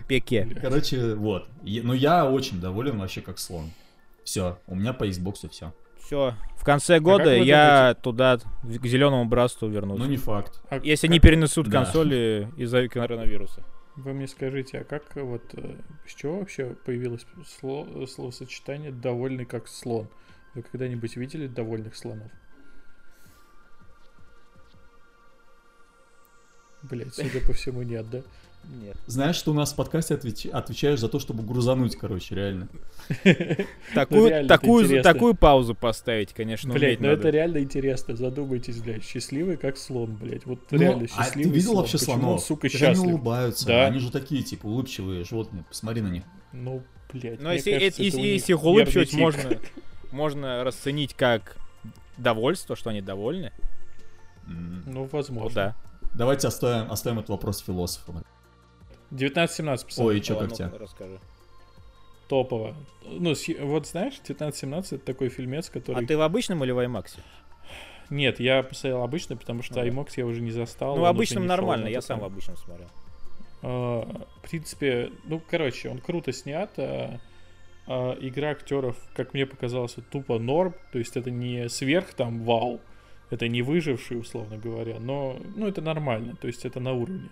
Пеке. 0.08 0.46
Короче, 0.60 1.14
вот. 1.14 1.48
Ну, 1.62 1.92
я 1.92 2.30
очень 2.30 2.60
доволен 2.60 2.98
вообще 2.98 3.20
как 3.20 3.38
слон. 3.38 3.70
Все, 4.24 4.58
у 4.66 4.74
меня 4.74 4.92
по 4.92 5.06
Xbox 5.06 5.48
все. 5.50 5.72
Все. 5.98 6.34
В 6.56 6.64
конце 6.64 7.00
года 7.00 7.24
как 7.24 7.38
вы 7.40 7.44
я 7.44 7.94
туда, 8.00 8.38
в- 8.62 8.78
к 8.78 8.86
зеленому 8.86 9.24
братству 9.24 9.68
вернусь. 9.68 9.98
Ну, 9.98 10.06
не 10.06 10.16
факт. 10.16 10.60
А 10.70 10.76
Если 10.82 11.06
как- 11.06 11.14
не 11.14 11.20
перенесут 11.20 11.68
Да. 11.68 11.82
консоли 11.84 12.48
из-за 12.56 12.88
коронавируса. 12.88 13.62
Вы 13.96 14.12
мне 14.12 14.28
скажите, 14.28 14.80
а 14.80 14.84
как 14.84 15.16
вот 15.16 15.42
э, 15.54 15.74
с 16.06 16.14
чего 16.14 16.38
вообще 16.40 16.76
появилось 16.84 17.26
сло- 17.60 18.06
словосочетание 18.06 18.92
«довольный 18.92 19.46
как 19.46 19.68
слон»? 19.68 20.08
Вы 20.54 20.62
когда-нибудь 20.62 21.16
видели 21.16 21.46
довольных 21.46 21.96
слонов? 21.96 22.30
Блять, 26.82 27.14
судя 27.14 27.40
по 27.40 27.52
всему, 27.52 27.82
нет, 27.82 28.08
да? 28.10 28.22
Нет. 28.68 28.96
Знаешь, 29.06 29.36
что 29.36 29.52
у 29.52 29.54
нас 29.54 29.72
в 29.72 29.76
подкасте 29.76 30.14
отвеч- 30.14 30.50
отвечаешь 30.50 30.98
за 30.98 31.08
то, 31.08 31.18
чтобы 31.20 31.44
грузануть, 31.44 31.94
короче, 31.96 32.34
реально. 32.34 32.68
Такую, 33.94 34.46
такую, 34.48 35.02
такую 35.02 35.34
паузу 35.34 35.74
поставить, 35.74 36.32
конечно, 36.32 36.72
Блять, 36.74 36.98
уметь 36.98 37.00
ну 37.00 37.08
это 37.08 37.30
реально 37.30 37.58
интересно. 37.58 38.16
Задумайтесь, 38.16 38.78
блядь, 38.78 39.04
счастливый 39.04 39.56
как 39.56 39.76
слон, 39.76 40.16
блядь. 40.16 40.44
Вот 40.46 40.58
Ну, 40.72 40.78
реально 40.78 41.04
а 41.04 41.06
счастливый 41.24 41.52
ты 41.52 41.56
видел 41.56 41.76
вообще 41.76 41.98
слонов? 41.98 42.40
сука, 42.42 42.62
Как 42.68 42.74
Они 42.74 42.80
счастлив? 42.80 43.06
улыбаются. 43.08 43.66
Да. 43.66 43.86
Они 43.86 43.98
же 44.00 44.10
такие, 44.10 44.42
типа, 44.42 44.66
улыбчивые 44.66 45.24
животные. 45.24 45.64
Посмотри 45.68 46.02
на 46.02 46.08
них. 46.08 46.24
Ну, 46.52 46.82
блядь. 47.12 47.40
Но 47.40 47.52
если, 47.52 47.70
их 47.72 48.62
улыбчивать, 48.64 49.12
можно, 49.14 49.58
можно 50.10 50.64
расценить 50.64 51.14
как 51.14 51.56
довольство, 52.16 52.74
что 52.74 52.90
они 52.90 53.00
довольны. 53.00 53.52
Ну, 54.46 54.82
Ну 54.86 55.08
возможно. 55.12 55.54
да. 55.54 55.76
Давайте 56.14 56.48
оставим, 56.48 56.90
оставим 56.90 57.18
этот 57.18 57.30
вопрос 57.30 57.58
философам. 57.60 58.24
19-17, 59.10 59.84
пацаны. 59.84 60.08
Ой, 60.08 60.18
и 60.18 60.22
чё, 60.22 60.34
Ладно, 60.34 60.48
как 60.48 60.56
тебя? 60.56 60.68
ну, 60.72 60.78
Расскажи. 60.78 61.20
Топово. 62.28 62.74
Ну, 63.04 63.34
вот 63.60 63.86
знаешь, 63.86 64.14
19-17 64.26 64.96
это 64.96 64.98
такой 64.98 65.28
фильмец, 65.28 65.70
который... 65.70 66.04
А 66.04 66.06
ты 66.06 66.16
в 66.16 66.22
обычном 66.22 66.64
или 66.64 66.72
в 66.72 66.78
IMAX? 66.78 67.18
Нет, 68.10 68.40
я 68.40 68.62
посмотрел 68.62 69.02
обычный, 69.02 69.36
потому 69.36 69.62
что 69.62 69.74
да. 69.74 69.86
IMAX 69.86 70.10
я 70.16 70.26
уже 70.26 70.40
не 70.40 70.50
застал. 70.50 70.96
Ну, 70.96 71.02
в 71.02 71.04
обычном 71.06 71.46
нормально, 71.46 71.88
я 71.88 72.00
сам 72.00 72.20
в 72.20 72.24
обычном 72.24 72.56
смотрел. 72.56 72.88
А, 73.62 74.26
в 74.42 74.48
принципе, 74.48 75.10
ну, 75.24 75.40
короче, 75.40 75.88
он 75.88 75.98
круто 75.98 76.32
снят. 76.32 76.70
а, 76.78 77.18
а 77.88 78.16
игра 78.20 78.50
актеров, 78.50 78.96
как 79.14 79.32
мне 79.32 79.46
показалось, 79.46 79.96
тупо 80.10 80.38
норм. 80.38 80.74
То 80.92 80.98
есть 80.98 81.16
это 81.16 81.30
не 81.30 81.68
сверх 81.68 82.14
там 82.14 82.42
вау. 82.44 82.80
Это 83.30 83.48
не 83.48 83.62
выживший, 83.62 84.18
условно 84.18 84.56
говоря. 84.56 84.98
Но, 85.00 85.38
ну, 85.54 85.66
это 85.66 85.80
нормально. 85.80 86.36
То 86.40 86.46
есть 86.46 86.64
это 86.64 86.80
на 86.80 86.92
уровне. 86.92 87.28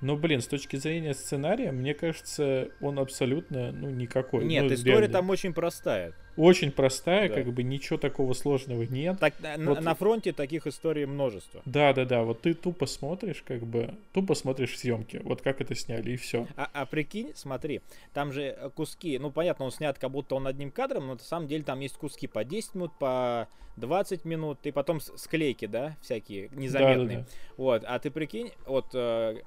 Но, 0.00 0.16
блин, 0.16 0.40
с 0.40 0.46
точки 0.46 0.76
зрения 0.76 1.12
сценария, 1.14 1.72
мне 1.72 1.92
кажется, 1.94 2.68
он 2.80 2.98
абсолютно, 2.98 3.72
ну, 3.72 3.90
никакой. 3.90 4.44
Нет, 4.44 4.64
Ну, 4.64 4.74
история 4.74 4.98
реально. 4.98 5.12
там 5.12 5.30
очень 5.30 5.52
простая. 5.52 6.12
Очень 6.36 6.70
простая, 6.70 7.28
Да. 7.28 7.34
как 7.34 7.52
бы 7.52 7.64
ничего 7.64 7.98
такого 7.98 8.32
сложного 8.32 8.84
нет. 8.84 9.18
Так, 9.18 9.34
на, 9.40 9.56
Вот- 9.58 9.80
на 9.80 9.94
фронте 9.96 10.32
таких 10.32 10.68
историй 10.68 11.04
множество. 11.04 11.62
Да, 11.64 11.92
да, 11.92 12.04
да. 12.04 12.22
Вот 12.22 12.42
ты 12.42 12.54
тупо 12.54 12.86
смотришь, 12.86 13.42
как 13.44 13.62
бы, 13.64 13.94
тупо 14.12 14.36
смотришь 14.36 14.78
съемки. 14.78 15.20
Вот 15.24 15.42
как 15.42 15.60
это 15.60 15.74
сняли, 15.74 16.12
и 16.12 16.16
все. 16.16 16.46
А, 16.56 16.70
а 16.72 16.86
прикинь, 16.86 17.32
смотри, 17.34 17.80
там 18.14 18.32
же 18.32 18.42
э, 18.42 18.70
куски, 18.70 19.18
ну 19.18 19.32
понятно, 19.32 19.64
он 19.64 19.72
снят 19.72 19.98
как 19.98 20.12
будто 20.12 20.36
он 20.36 20.46
одним 20.46 20.70
кадром, 20.70 21.08
но 21.08 21.14
на 21.14 21.18
самом 21.18 21.48
деле 21.48 21.64
там 21.64 21.80
есть 21.80 21.96
куски 21.96 22.28
по 22.28 22.44
10 22.44 22.76
минут, 22.76 22.92
по 23.00 23.48
20 23.76 24.24
минут, 24.24 24.58
и 24.62 24.70
потом 24.70 25.00
склейки, 25.00 25.66
да, 25.66 25.96
всякие 26.02 26.50
незаметные. 26.52 27.26
Вот, 27.56 27.82
а 27.84 27.98
ты 27.98 28.12
прикинь, 28.12 28.52
вот 28.64 28.86
э, 28.94 29.38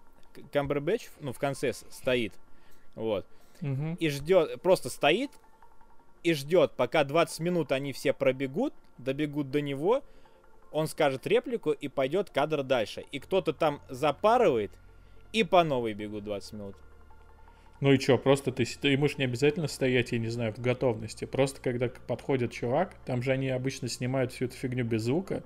Камбербэтч, 0.51 1.09
ну 1.19 1.33
в 1.33 1.39
конце 1.39 1.73
стоит, 1.73 2.33
вот, 2.95 3.25
Мгм. 3.61 3.95
и 3.95 4.09
ждет, 4.09 4.61
просто 4.61 4.89
стоит 4.89 5.31
и 6.23 6.33
ждет, 6.33 6.73
пока 6.77 7.03
20 7.03 7.39
минут 7.39 7.71
они 7.71 7.93
все 7.93 8.13
пробегут, 8.13 8.73
добегут 8.97 9.51
до 9.51 9.61
него, 9.61 10.03
он 10.71 10.87
скажет 10.87 11.27
реплику 11.27 11.71
и 11.71 11.87
пойдет 11.87 12.29
кадр 12.29 12.63
дальше. 12.63 13.03
И 13.11 13.19
кто-то 13.19 13.53
там 13.53 13.81
запарывает, 13.89 14.71
и 15.33 15.43
по 15.43 15.63
новой 15.63 15.93
бегут 15.93 16.23
20 16.23 16.53
минут. 16.53 16.75
Ну 17.81 17.91
и 17.91 17.97
чё, 17.97 18.17
просто 18.17 18.51
ты, 18.51 18.63
ты 18.65 18.95
можешь 18.95 19.17
не 19.17 19.25
обязательно 19.25 19.67
стоять, 19.67 20.11
я 20.11 20.19
не 20.19 20.27
знаю, 20.29 20.53
в 20.53 20.59
готовности. 20.59 21.25
Просто 21.25 21.59
когда 21.61 21.89
подходит 21.89 22.51
чувак, 22.51 22.95
там 23.05 23.23
же 23.23 23.31
они 23.31 23.49
обычно 23.49 23.87
снимают 23.87 24.31
всю 24.31 24.45
эту 24.45 24.55
фигню 24.55 24.85
без 24.85 25.01
звука. 25.01 25.43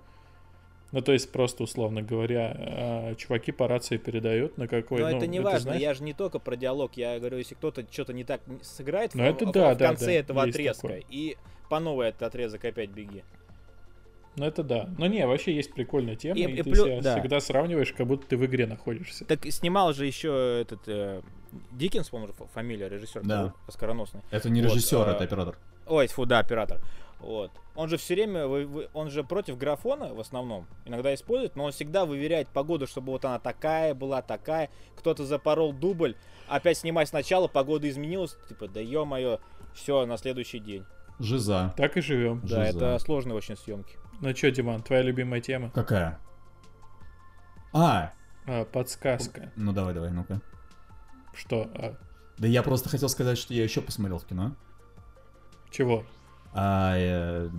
Ну, 0.96 1.02
то 1.02 1.12
есть, 1.12 1.30
просто, 1.30 1.64
условно 1.64 2.02
говоря, 2.02 2.56
а, 2.58 3.16
чуваки 3.16 3.52
по 3.52 3.68
рации 3.68 3.98
передают, 3.98 4.58
на 4.58 4.70
какой... 4.70 5.02
Но 5.02 5.10
ну, 5.10 5.18
это 5.18 5.28
не 5.28 5.42
важно, 5.42 5.60
знаешь, 5.60 5.82
я 5.82 5.94
же 5.94 6.04
не 6.04 6.14
только 6.14 6.40
про 6.40 6.56
диалог, 6.56 6.94
я 6.96 7.20
говорю, 7.20 7.38
если 7.38 7.54
кто-то 7.54 7.86
что-то 7.92 8.14
не 8.14 8.24
так 8.24 8.40
сыграет 8.62 9.14
Ну, 9.14 9.24
в, 9.24 9.25
это 9.25 9.46
в- 9.46 9.52
да, 9.52 9.74
в 9.74 9.78
да, 9.78 9.88
конце 9.90 10.06
да, 10.06 10.12
этого 10.14 10.44
отрезка, 10.44 10.88
такое. 10.88 11.04
и 11.10 11.36
по 11.70 11.82
новой 11.82 12.08
этот 12.08 12.24
отрезок 12.24 12.64
опять 12.64 12.92
беги. 12.92 13.25
Ну, 14.38 14.46
это 14.46 14.64
да. 14.64 14.90
Но 14.98 15.08
не, 15.08 15.28
вообще 15.28 15.54
есть 15.54 15.74
прикольная 15.74 16.16
тема, 16.16 16.40
И- 16.40 16.44
и, 16.44 16.54
и 16.54 16.64
ты 16.64 16.70
плю- 16.70 16.86
себя 16.86 17.02
да. 17.02 17.20
всегда 17.20 17.42
сравниваешь, 17.42 17.92
как 17.92 18.08
будто 18.08 18.25
ты 18.28 18.38
в 18.38 18.46
игре 18.46 18.66
находишься. 18.66 19.25
Так 19.25 19.46
снимал 19.48 19.92
же 19.92 20.06
еще 20.06 20.62
этот 20.62 20.88
э, 20.88 21.22
Диккенс, 21.74 22.08
по-моему, 22.08 22.34
фамилия, 22.54 22.88
режиссер 22.88 23.22
Да. 23.24 23.54
оскароносный. 23.68 24.22
Это 24.32 24.50
не 24.50 24.62
Вот, 24.62 24.72
режиссер, 24.72 25.10
а, 25.10 25.12
это 25.12 25.25
оператор. 25.25 25.58
Ой, 25.88 26.08
фу, 26.08 26.25
да, 26.25 26.40
оператор. 26.40 26.80
Вот. 27.20 27.52
Он 27.76 27.90
же 27.90 27.98
все 27.98 28.14
время, 28.14 28.46
он 28.94 29.10
же 29.10 29.24
против 29.24 29.58
графона 29.58 30.14
в 30.14 30.20
основном 30.20 30.68
иногда 30.86 31.14
использует, 31.14 31.56
но 31.56 31.64
он 31.66 31.72
всегда 31.72 32.06
выверяет 32.06 32.48
погоду, 32.50 32.88
чтобы 32.88 33.12
вот 33.14 33.26
она 33.26 33.40
такая 33.40 33.94
была, 33.94 34.22
такая. 34.22 34.70
Кто-то 34.98 35.26
запорол 35.26 35.74
дубль, 35.74 36.16
опять 36.48 36.78
снимай 36.78 37.08
сначала, 37.08 37.48
погода 37.48 37.90
изменилась, 37.90 38.38
типа, 38.50 38.68
да 38.68 38.80
ё-моё, 38.80 39.40
все, 39.74 40.06
на 40.06 40.18
следующий 40.18 40.60
день. 40.60 40.86
Жиза. 41.20 41.74
Так 41.78 41.96
и 41.98 42.02
живем. 42.02 42.42
Да, 42.42 42.66
Жиза. 42.66 42.78
это 42.78 43.00
сложные 43.00 43.36
очень 43.36 43.56
съемки. 43.58 43.98
Ну 44.22 44.36
что, 44.36 44.52
Диман, 44.52 44.82
твоя 44.84 45.02
любимая 45.02 45.42
тема? 45.42 45.70
Какая? 45.72 46.20
А, 47.74 48.14
А, 48.48 48.66
подсказка. 48.66 49.52
ну 49.56 49.72
давай, 49.74 49.94
давай, 49.94 50.12
ну-ка. 50.12 50.42
Что? 51.34 51.70
А, 51.76 51.96
Да 52.38 52.48
я 52.48 52.64
просто 52.64 52.90
хотел 52.90 53.10
сказать, 53.10 53.38
что 53.38 53.54
я 53.54 53.64
еще 53.64 53.82
посмотрел 53.82 54.20
в 54.20 54.26
кино. 54.26 54.56
чего? 55.72 56.04
Э. 56.56 57.50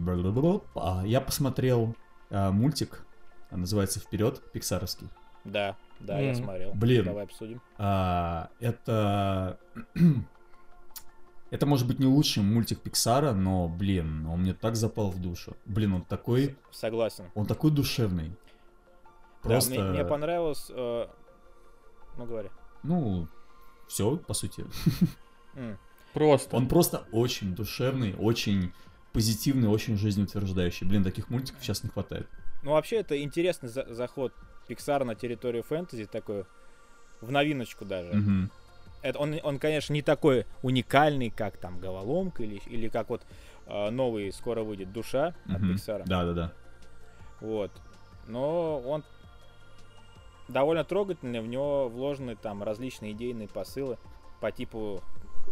А, 0.74 1.02
я 1.04 1.20
посмотрел 1.20 1.94
а, 2.30 2.50
мультик, 2.50 3.04
называется 3.50 4.00
«Вперед», 4.00 4.42
пиксаровский. 4.52 5.08
Да, 5.44 5.76
да, 6.00 6.18
я 6.18 6.34
смотрел. 6.34 6.72
Блин. 6.74 7.04
Давай 7.04 7.24
обсудим. 7.24 7.60
А, 7.78 8.48
это... 8.60 9.58
Это 11.50 11.64
может 11.64 11.86
быть 11.86 12.00
не 12.00 12.06
лучший 12.06 12.42
мультик 12.42 12.80
Пиксара, 12.80 13.32
но, 13.32 13.68
блин, 13.68 14.26
он 14.26 14.40
мне 14.40 14.52
так 14.52 14.74
запал 14.74 15.10
в 15.10 15.20
душу. 15.22 15.56
Блин, 15.64 15.92
он 15.92 16.02
такой, 16.02 16.56
Согласен. 16.72 17.30
он 17.36 17.46
такой 17.46 17.70
душевный. 17.70 18.30
Да, 19.44 19.50
Просто, 19.50 19.70
мне, 19.70 19.82
мне 19.84 20.04
понравилось... 20.04 20.66
э, 20.70 21.06
Ну, 22.16 22.26
говори. 22.26 22.50
ну, 22.82 23.28
все, 23.86 24.16
по 24.16 24.34
сути. 24.34 24.64
М. 25.54 25.78
Просто. 26.12 26.56
Он 26.56 26.66
просто 26.66 27.06
очень 27.12 27.54
душевный, 27.54 28.16
очень 28.18 28.72
позитивный, 29.16 29.66
очень 29.68 29.96
жизнеутверждающий. 29.96 30.86
Блин, 30.86 31.02
таких 31.02 31.30
мультиков 31.30 31.62
сейчас 31.64 31.82
не 31.82 31.88
хватает. 31.88 32.28
Ну, 32.62 32.72
вообще, 32.72 32.96
это 32.96 33.18
интересный 33.22 33.70
за- 33.70 33.86
заход 33.94 34.34
Pixar 34.68 35.04
на 35.04 35.14
территорию 35.14 35.62
фэнтези, 35.62 36.04
такой 36.04 36.44
в 37.22 37.30
новиночку 37.30 37.86
даже. 37.86 38.12
Мгм. 38.14 38.50
Это 39.00 39.18
он, 39.18 39.40
он, 39.42 39.58
конечно, 39.58 39.94
не 39.94 40.02
такой 40.02 40.44
уникальный, 40.62 41.30
как 41.30 41.56
там 41.56 41.78
Головоломка 41.80 42.42
или, 42.42 42.56
или 42.66 42.88
как 42.88 43.08
вот 43.08 43.22
э, 43.66 43.88
новый 43.88 44.30
скоро 44.32 44.62
выйдет 44.62 44.92
Душа 44.92 45.28
от 45.46 45.60
Мгм. 45.62 45.72
Pixar. 45.72 46.02
Да-да-да. 46.06 46.52
Вот. 47.40 47.70
Но 48.26 48.80
он 48.80 49.02
довольно 50.48 50.84
трогательный, 50.84 51.40
в 51.40 51.46
него 51.46 51.88
вложены 51.88 52.36
там 52.36 52.62
различные 52.62 53.12
идейные 53.12 53.48
посылы 53.48 53.96
по 54.42 54.52
типу 54.52 55.02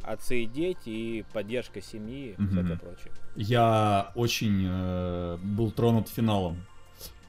отцы 0.03 0.43
и 0.43 0.47
дети 0.47 0.89
и 0.89 1.25
поддержка 1.33 1.81
семьи 1.81 2.35
и 2.37 2.43
Мгм. 2.43 2.51
всякое 2.51 2.77
прочее. 2.77 3.13
Я 3.37 4.13
очень 4.15 4.67
э, 4.69 5.39
был 5.43 5.71
тронут 5.71 6.09
финалом. 6.09 6.59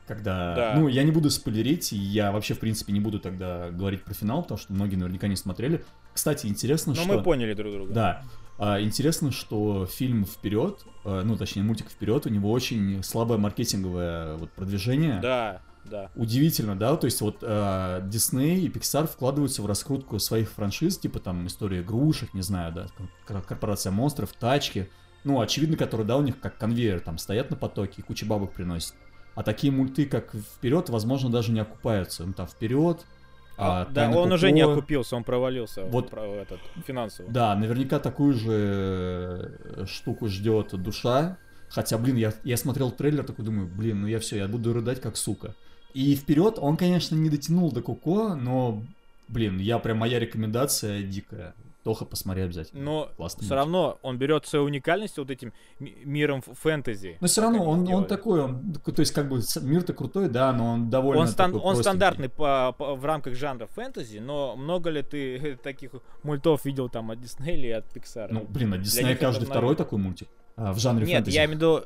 Когда... 0.08 0.56
Да. 0.56 0.74
Ну, 0.76 0.88
я 0.88 1.04
не 1.04 1.12
буду 1.12 1.32
спойлерить, 1.32 1.92
и 1.92 1.98
я 1.98 2.32
вообще, 2.32 2.54
в 2.54 2.60
принципе, 2.60 2.94
не 2.94 3.00
буду 3.00 3.20
тогда 3.20 3.72
говорить 3.72 4.04
про 4.04 4.14
финал, 4.14 4.44
потому 4.44 4.60
что 4.60 4.72
многие 4.72 4.98
наверняка 4.98 5.28
не 5.28 5.36
смотрели. 5.36 5.84
Кстати, 6.14 6.46
интересно, 6.46 6.94
Но 6.96 7.02
что... 7.02 7.18
мы 7.18 7.24
поняли 7.24 7.54
друг 7.54 7.74
друга. 7.74 7.94
Да. 7.94 8.24
А, 8.58 8.80
интересно, 8.80 9.32
что 9.32 9.86
фильм 9.86 10.26
вперед, 10.26 10.86
э, 11.04 11.24
ну, 11.26 11.36
точнее, 11.36 11.64
мультик 11.64 11.90
вперед, 11.90 12.26
у 12.26 12.30
него 12.30 12.52
очень 12.52 13.04
слабое 13.04 13.38
маркетинговое 13.38 14.36
вот, 14.36 14.52
продвижение. 14.52 15.20
Да, 15.22 15.62
да. 15.90 16.10
Удивительно, 16.16 16.76
да, 16.78 16.96
то 16.96 17.06
есть 17.06 17.22
вот 17.22 17.38
э, 17.42 18.02
Disney 18.06 18.58
и 18.60 18.70
Pixar 18.70 19.08
вкладываются 19.08 19.62
в 19.62 19.66
раскрутку 19.66 20.20
своих 20.20 20.50
франшиз, 20.52 20.98
типа 20.98 21.20
там 21.20 21.48
история 21.48 21.82
игрушек, 21.82 22.34
не 22.34 22.42
знаю, 22.42 22.74
да, 22.74 22.88
кор- 23.28 23.42
корпорация 23.44 23.92
монстров, 23.92 24.34
тачки, 24.34 24.90
ну, 25.24 25.42
очевидно, 25.42 25.78
которые, 25.78 26.06
да, 26.06 26.18
у 26.18 26.22
них 26.22 26.40
как 26.40 26.58
конвейер, 26.58 27.00
там, 27.00 27.18
стоят 27.18 27.50
на 27.50 27.56
потоке 27.56 27.96
и 27.98 28.02
куча 28.02 28.26
бабок 28.26 28.54
приносят. 28.54 28.96
А 29.34 29.44
такие 29.44 29.72
мульты, 29.72 30.06
как 30.06 30.34
вперед, 30.34 30.90
возможно, 30.90 31.30
даже 31.30 31.52
не 31.52 31.60
окупаются. 31.60 32.26
Ну, 32.26 32.34
там, 32.34 32.48
вперед, 32.48 33.06
а, 33.58 33.86
да, 33.86 34.06
Тайна 34.06 34.18
он 34.18 34.32
уже 34.32 34.52
не 34.52 34.62
Коко. 34.62 34.74
окупился, 34.74 35.16
он 35.16 35.24
провалился 35.24 35.84
Вот. 35.86 36.10
про 36.10 36.26
этот 36.26 36.60
финансово. 36.86 37.30
Да, 37.32 37.56
наверняка 37.56 38.00
такую 38.00 38.34
же 38.34 39.52
э, 39.64 39.86
штуку 39.88 40.28
ждет 40.28 40.70
душа. 40.82 41.38
Хотя, 41.70 41.98
блин, 41.98 42.16
я, 42.16 42.34
я 42.44 42.58
смотрел 42.58 42.92
трейлер, 42.92 43.24
такой 43.24 43.44
думаю, 43.44 43.68
блин, 43.68 44.02
ну 44.02 44.08
я 44.08 44.20
все, 44.20 44.38
я 44.38 44.48
буду 44.48 44.74
рыдать 44.74 45.02
как 45.02 45.18
сука. 45.18 45.56
И 45.96 46.16
вперед 46.16 46.60
он, 46.60 46.76
конечно, 46.78 47.16
не 47.16 47.30
дотянул 47.30 47.72
до 47.72 47.82
Куко, 47.82 48.36
но, 48.36 48.84
блин, 49.30 49.60
я 49.60 49.80
прям 49.80 49.98
моя 49.98 50.20
рекомендация 50.20 51.02
дикая. 51.04 51.54
Тоха, 51.86 52.04
посмотри 52.04 52.42
обязательно. 52.42 52.82
Но 52.84 53.10
Классный 53.16 53.44
все 53.46 53.54
мультик. 53.54 53.56
равно 53.58 54.00
он 54.02 54.18
берет 54.18 54.48
свою 54.48 54.66
уникальность 54.66 55.18
вот 55.20 55.30
этим 55.30 55.54
ми- 55.80 55.96
миром 56.04 56.42
фэнтези. 56.42 57.18
Но 57.22 57.28
все 57.28 57.42
равно 57.44 57.64
он, 57.64 57.88
он 57.88 58.06
такой, 58.06 58.42
он, 58.42 58.74
то 58.74 59.00
есть 59.00 59.14
как 59.14 59.30
бы 59.30 59.40
мир-то 59.62 59.94
крутой, 59.94 60.28
да, 60.28 60.52
но 60.52 60.72
он 60.74 60.90
довольно 60.90 61.22
Он, 61.22 61.28
стан- 61.28 61.54
он 61.54 61.62
простенький. 61.62 61.84
стандартный 61.84 62.30
по, 62.30 62.74
по- 62.76 62.96
в 62.96 63.06
рамках 63.06 63.36
жанра 63.36 63.68
фэнтези, 63.68 64.18
но 64.18 64.56
много 64.56 64.90
ли 64.90 65.04
ты 65.04 65.58
таких 65.64 65.92
мультов 66.24 66.66
видел 66.66 66.90
там 66.90 67.12
от 67.12 67.22
Диснея 67.22 67.56
или 67.56 67.70
от 67.70 67.86
Pixar? 67.96 68.30
Ну, 68.32 68.46
блин, 68.50 68.74
от 68.74 68.82
Диснея 68.82 69.16
каждый 69.16 69.46
второй 69.46 69.76
такой 69.76 70.00
мультик 70.00 70.28
а, 70.58 70.74
в 70.74 70.80
жанре 70.80 71.06
Нет, 71.06 71.18
фэнтези. 71.18 71.36
я 71.36 71.46
имею 71.46 71.58
в 71.60 71.62
виду... 71.62 71.84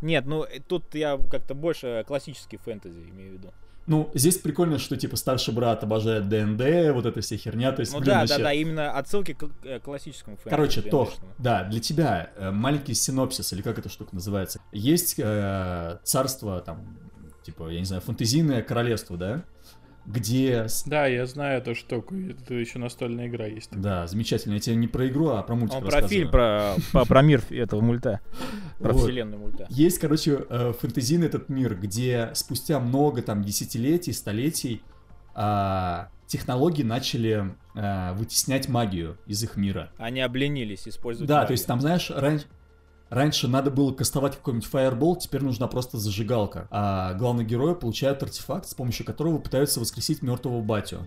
Нет, 0.00 0.26
ну 0.26 0.44
э, 0.44 0.60
тут 0.66 0.94
я 0.94 1.18
как-то 1.30 1.54
больше 1.54 2.04
классический 2.06 2.56
фэнтези 2.56 3.00
имею 3.10 3.30
в 3.30 3.34
виду. 3.34 3.52
Ну, 3.86 4.10
здесь 4.14 4.38
прикольно, 4.38 4.78
что, 4.78 4.96
типа, 4.96 5.16
старший 5.16 5.52
брат 5.52 5.82
обожает 5.82 6.28
ДНД, 6.28 6.94
вот 6.94 7.04
эта 7.04 7.20
вся 7.20 7.36
херня, 7.36 7.72
то 7.72 7.80
есть, 7.80 7.92
Ну 7.92 7.98
блин, 7.98 8.12
да, 8.12 8.20
вообще- 8.20 8.38
да, 8.38 8.44
да, 8.44 8.52
именно 8.52 8.92
отсылки 8.92 9.34
к 9.34 9.48
э, 9.64 9.80
классическому 9.80 10.36
фэнтези. 10.36 10.50
Короче, 10.50 10.82
Тох, 10.82 11.14
да, 11.38 11.64
для 11.64 11.80
тебя 11.80 12.30
э, 12.36 12.52
маленький 12.52 12.94
синопсис, 12.94 13.52
или 13.52 13.60
как 13.60 13.80
эта 13.80 13.88
штука 13.88 14.14
называется. 14.14 14.60
Есть 14.70 15.16
э, 15.18 15.98
царство, 16.04 16.60
там, 16.60 16.96
типа, 17.42 17.70
я 17.70 17.80
не 17.80 17.84
знаю, 17.84 18.02
фантазийное 18.02 18.62
королевство, 18.62 19.16
да? 19.16 19.42
Где... 20.04 20.66
Да, 20.86 21.06
я 21.06 21.26
знаю 21.26 21.58
эту 21.58 21.74
штуку. 21.74 22.14
Это 22.16 22.54
еще 22.54 22.78
настольная 22.78 23.28
игра 23.28 23.46
есть. 23.46 23.70
Да, 23.72 24.06
замечательно. 24.06 24.54
Я 24.54 24.60
тебе 24.60 24.76
не 24.76 24.88
про 24.88 25.06
игру, 25.08 25.28
а 25.28 25.42
про 25.42 25.54
мультик 25.54 25.76
Он 25.78 25.88
про 25.88 26.08
фильм, 26.08 26.30
про, 26.30 26.74
про, 26.92 27.04
про 27.04 27.22
мир 27.22 27.42
этого 27.50 27.80
мульта. 27.80 28.20
Про 28.80 28.92
Вот. 28.94 29.02
вселенную 29.04 29.40
мульта. 29.40 29.66
Есть, 29.70 29.98
короче, 30.00 30.44
э, 30.48 30.72
фэнтезийный 30.80 31.26
этот 31.28 31.48
мир, 31.48 31.76
где 31.76 32.30
спустя 32.34 32.80
много 32.80 33.22
там 33.22 33.44
десятилетий, 33.44 34.12
столетий 34.12 34.82
а, 35.34 36.08
технологии 36.26 36.82
начали 36.82 37.54
э, 37.74 38.12
вытеснять 38.14 38.68
магию 38.68 39.18
из 39.26 39.42
их 39.44 39.56
мира. 39.56 39.90
Они 39.98 40.20
обленились 40.20 40.88
использовать 40.88 41.28
Да, 41.28 41.36
магию. 41.36 41.46
то 41.48 41.52
есть 41.52 41.66
там, 41.66 41.80
знаешь, 41.80 42.10
ран- 42.10 42.42
раньше 43.12 43.46
надо 43.46 43.70
было 43.70 43.92
кастовать 43.92 44.36
какой-нибудь 44.36 44.66
фаербол, 44.68 45.16
теперь 45.16 45.42
нужна 45.44 45.68
просто 45.68 45.98
зажигалка. 45.98 46.66
А 46.70 47.12
главный 47.14 47.44
герой 47.44 47.76
получает 47.76 48.22
артефакт, 48.22 48.66
с 48.66 48.74
помощью 48.74 49.04
которого 49.04 49.38
пытаются 49.38 49.80
воскресить 49.80 50.22
мертвого 50.22 50.62
батю. 50.62 51.06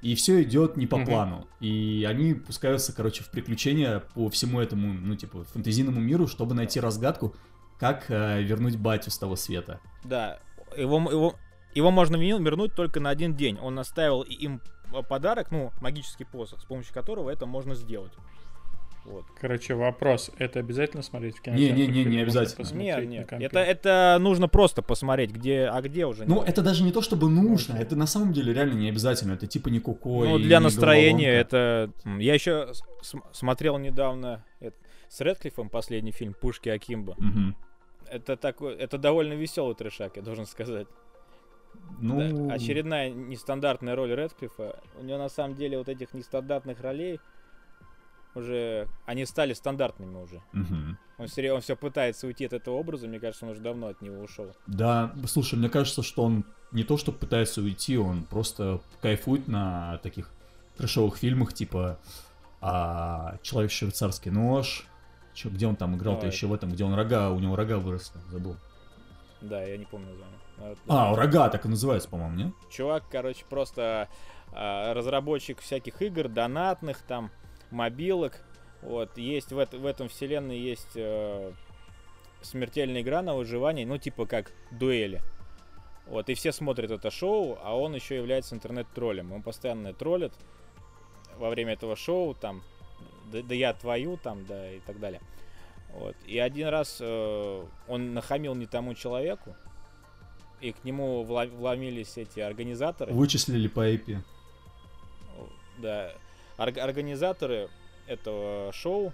И 0.00 0.14
все 0.14 0.42
идет 0.42 0.78
не 0.78 0.86
по 0.86 0.96
Мгм. 0.96 1.06
плану. 1.06 1.46
И 1.60 2.06
они 2.08 2.32
пускаются, 2.32 2.94
короче, 2.94 3.22
в 3.22 3.30
приключения 3.30 4.00
по 4.14 4.30
всему 4.30 4.58
этому, 4.58 4.94
ну, 4.94 5.14
типа, 5.14 5.44
фэнтезийному 5.44 6.00
миру, 6.00 6.26
чтобы 6.26 6.54
найти 6.54 6.80
разгадку, 6.80 7.34
как 7.78 8.06
э, 8.08 8.42
вернуть 8.42 8.76
батю 8.76 9.10
с 9.10 9.18
того 9.18 9.36
света. 9.36 9.78
Да, 10.04 10.38
его, 10.74 10.98
его, 11.10 11.34
его 11.74 11.90
можно 11.90 12.16
вернуть 12.16 12.74
только 12.74 12.98
на 12.98 13.10
один 13.10 13.36
день. 13.36 13.58
Он 13.60 13.78
оставил 13.78 14.22
им 14.22 14.62
подарок, 15.08 15.50
ну, 15.50 15.70
магический 15.82 16.24
посох, 16.24 16.60
с 16.62 16.64
помощью 16.64 16.94
которого 16.94 17.28
это 17.28 17.44
можно 17.44 17.74
сделать. 17.74 18.12
Вот. 19.04 19.24
Короче, 19.40 19.74
вопрос. 19.74 20.30
Это 20.38 20.60
обязательно 20.60 21.02
смотреть 21.02 21.38
в 21.38 21.42
кинотеатре? 21.42 21.74
Не-не-не, 21.74 21.92
не 21.92 22.00
или 22.02 22.08
можно 22.08 22.22
обязательно. 22.22 22.56
посмотреть 22.64 23.08
Нет, 23.08 23.32
нет. 23.32 23.42
Это, 23.42 23.58
это 23.60 24.18
нужно 24.20 24.48
просто 24.48 24.82
посмотреть, 24.82 25.30
где, 25.30 25.64
а 25.64 25.80
где 25.80 26.06
уже. 26.06 26.26
Ну, 26.26 26.42
это 26.42 26.62
даже 26.62 26.84
не 26.84 26.92
то, 26.92 27.00
чтобы 27.02 27.28
нужно, 27.28 27.74
это 27.76 27.96
на 27.96 28.06
самом 28.06 28.32
деле 28.32 28.52
реально 28.52 28.74
не 28.74 28.88
обязательно. 28.88 29.32
Это 29.32 29.46
типа 29.46 29.68
не 29.68 29.80
куко 29.80 30.24
Ну, 30.24 30.38
для 30.38 30.58
не 30.58 30.64
настроения 30.64 31.44
головоломка. 31.44 31.92
это... 32.04 32.20
Я 32.22 32.34
еще 32.34 32.72
смотрел 33.32 33.78
недавно 33.78 34.44
с 35.08 35.20
Редклиффом 35.20 35.68
последний 35.70 36.12
фильм 36.12 36.34
«Пушки 36.34 36.68
Акимба». 36.68 37.14
Мгм. 37.18 37.56
Это 38.08 38.36
такой, 38.36 38.74
это 38.74 38.98
довольно 38.98 39.34
веселый 39.34 39.74
трешак, 39.74 40.16
я 40.16 40.22
должен 40.22 40.46
сказать. 40.46 40.86
Ну, 42.00 42.48
Да, 42.48 42.54
очередная 42.54 43.10
нестандартная 43.10 43.94
роль 43.94 44.12
Редклиффа. 44.14 44.80
У 44.98 45.04
него 45.04 45.18
на 45.18 45.28
самом 45.28 45.54
деле 45.54 45.78
вот 45.78 45.88
этих 45.88 46.14
нестандартных 46.14 46.80
ролей 46.80 47.20
уже 48.34 48.88
они 49.06 49.24
стали 49.26 49.52
стандартными 49.52 50.16
уже. 50.16 50.42
мгм. 50.52 50.98
Он 51.18 51.26
все, 51.26 51.52
он 51.52 51.60
все 51.60 51.76
пытается 51.76 52.26
уйти 52.26 52.46
от 52.46 52.54
этого 52.54 52.76
образа, 52.76 53.06
мне 53.06 53.20
кажется, 53.20 53.44
он 53.44 53.52
уже 53.52 53.60
давно 53.60 53.88
от 53.88 54.00
него 54.00 54.22
ушел. 54.22 54.54
Да, 54.66 55.14
слушай, 55.26 55.58
мне 55.58 55.68
кажется, 55.68 56.02
что 56.02 56.24
он 56.24 56.44
не 56.72 56.84
то, 56.84 56.96
что 56.96 57.12
пытается 57.12 57.60
уйти, 57.60 57.98
он 57.98 58.24
просто 58.24 58.80
кайфует 59.02 59.48
на 59.48 59.98
таких 59.98 60.30
трэшовых 60.76 61.16
фильмах, 61.16 61.52
типа 61.52 61.98
а, 62.60 63.36
Человек 63.42 63.70
швейцарский 63.70 64.30
нож. 64.30 64.86
Чё, 65.34 65.48
где 65.48 65.66
он 65.66 65.76
там 65.76 65.96
играл-то 65.96 66.26
еще 66.26 66.46
в 66.46 66.54
этом, 66.54 66.70
где 66.70 66.84
он 66.84 66.94
рога, 66.94 67.30
у 67.30 67.38
него 67.38 67.54
рога 67.54 67.78
выросли, 67.78 68.18
забыл. 68.30 68.56
Да, 69.40 69.62
я 69.62 69.76
не 69.76 69.84
помню 69.84 70.10
название. 70.10 70.76
А, 70.88 71.14
рога 71.14 71.48
так 71.48 71.64
и 71.64 71.68
называется, 71.68 72.08
по-моему, 72.08 72.36
не? 72.36 72.52
Чувак, 72.70 73.04
короче, 73.10 73.44
просто 73.48 74.08
а, 74.52 74.92
разработчик 74.92 75.60
всяких 75.60 76.02
игр, 76.02 76.28
донатных, 76.28 76.98
там, 77.02 77.30
мобилок. 77.70 78.40
Вот, 78.82 79.16
есть 79.18 79.52
в, 79.52 79.56
в 79.56 79.86
этом 79.86 80.08
вселенной 80.08 80.58
есть 80.58 80.92
э, 80.94 81.52
смертельная 82.42 83.02
игра 83.02 83.22
на 83.22 83.34
выживание, 83.34 83.86
ну, 83.86 83.98
типа 83.98 84.26
как 84.26 84.52
дуэли. 84.70 85.20
Вот, 86.06 86.28
и 86.28 86.34
все 86.34 86.50
смотрят 86.50 86.90
это 86.90 87.10
шоу, 87.10 87.58
а 87.62 87.76
он 87.76 87.94
еще 87.94 88.16
является 88.16 88.54
интернет-троллем. 88.54 89.32
Он 89.32 89.42
постоянно 89.42 89.92
троллит 89.92 90.32
во 91.36 91.50
время 91.50 91.74
этого 91.74 91.94
шоу, 91.94 92.34
там, 92.34 92.62
да, 93.32 93.42
да 93.42 93.54
я 93.54 93.74
твою, 93.74 94.16
там, 94.16 94.44
да, 94.46 94.72
и 94.72 94.80
так 94.80 94.98
далее. 94.98 95.20
Вот. 95.92 96.16
И 96.26 96.38
один 96.38 96.68
раз 96.68 96.98
э, 97.00 97.64
он 97.88 98.14
нахамил 98.14 98.54
не 98.54 98.66
тому 98.66 98.94
человеку, 98.94 99.54
и 100.60 100.72
к 100.72 100.84
нему 100.84 101.24
вломились 101.24 102.16
эти 102.16 102.40
организаторы. 102.40 103.12
Вычислили 103.12 103.68
по 103.68 103.88
IP. 103.88 104.18
Да. 105.78 106.12
Орг- 106.60 106.78
организаторы 106.78 107.68
этого 108.06 108.70
шоу, 108.72 109.12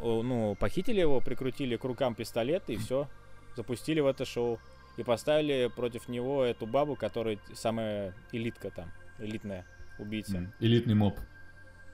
ну, 0.00 0.54
похитили 0.54 1.00
его, 1.00 1.20
прикрутили 1.20 1.76
к 1.76 1.84
рукам 1.84 2.14
пистолеты 2.14 2.74
и 2.74 2.76
все, 2.76 3.08
запустили 3.56 4.00
в 4.00 4.06
это 4.06 4.24
шоу. 4.24 4.58
И 4.96 5.02
поставили 5.02 5.70
против 5.74 6.08
него 6.08 6.42
эту 6.42 6.64
бабу, 6.66 6.96
которая 6.96 7.38
самая 7.52 8.14
элитка 8.32 8.70
там, 8.70 8.90
элитная 9.18 9.66
убийца. 9.98 10.50
Элитный 10.58 10.94
моб. 10.94 11.18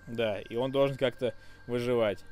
Да, 0.07 0.41
и 0.41 0.55
он 0.55 0.71
должен 0.71 0.97
как-то 0.97 1.35
выживать. 1.67 2.25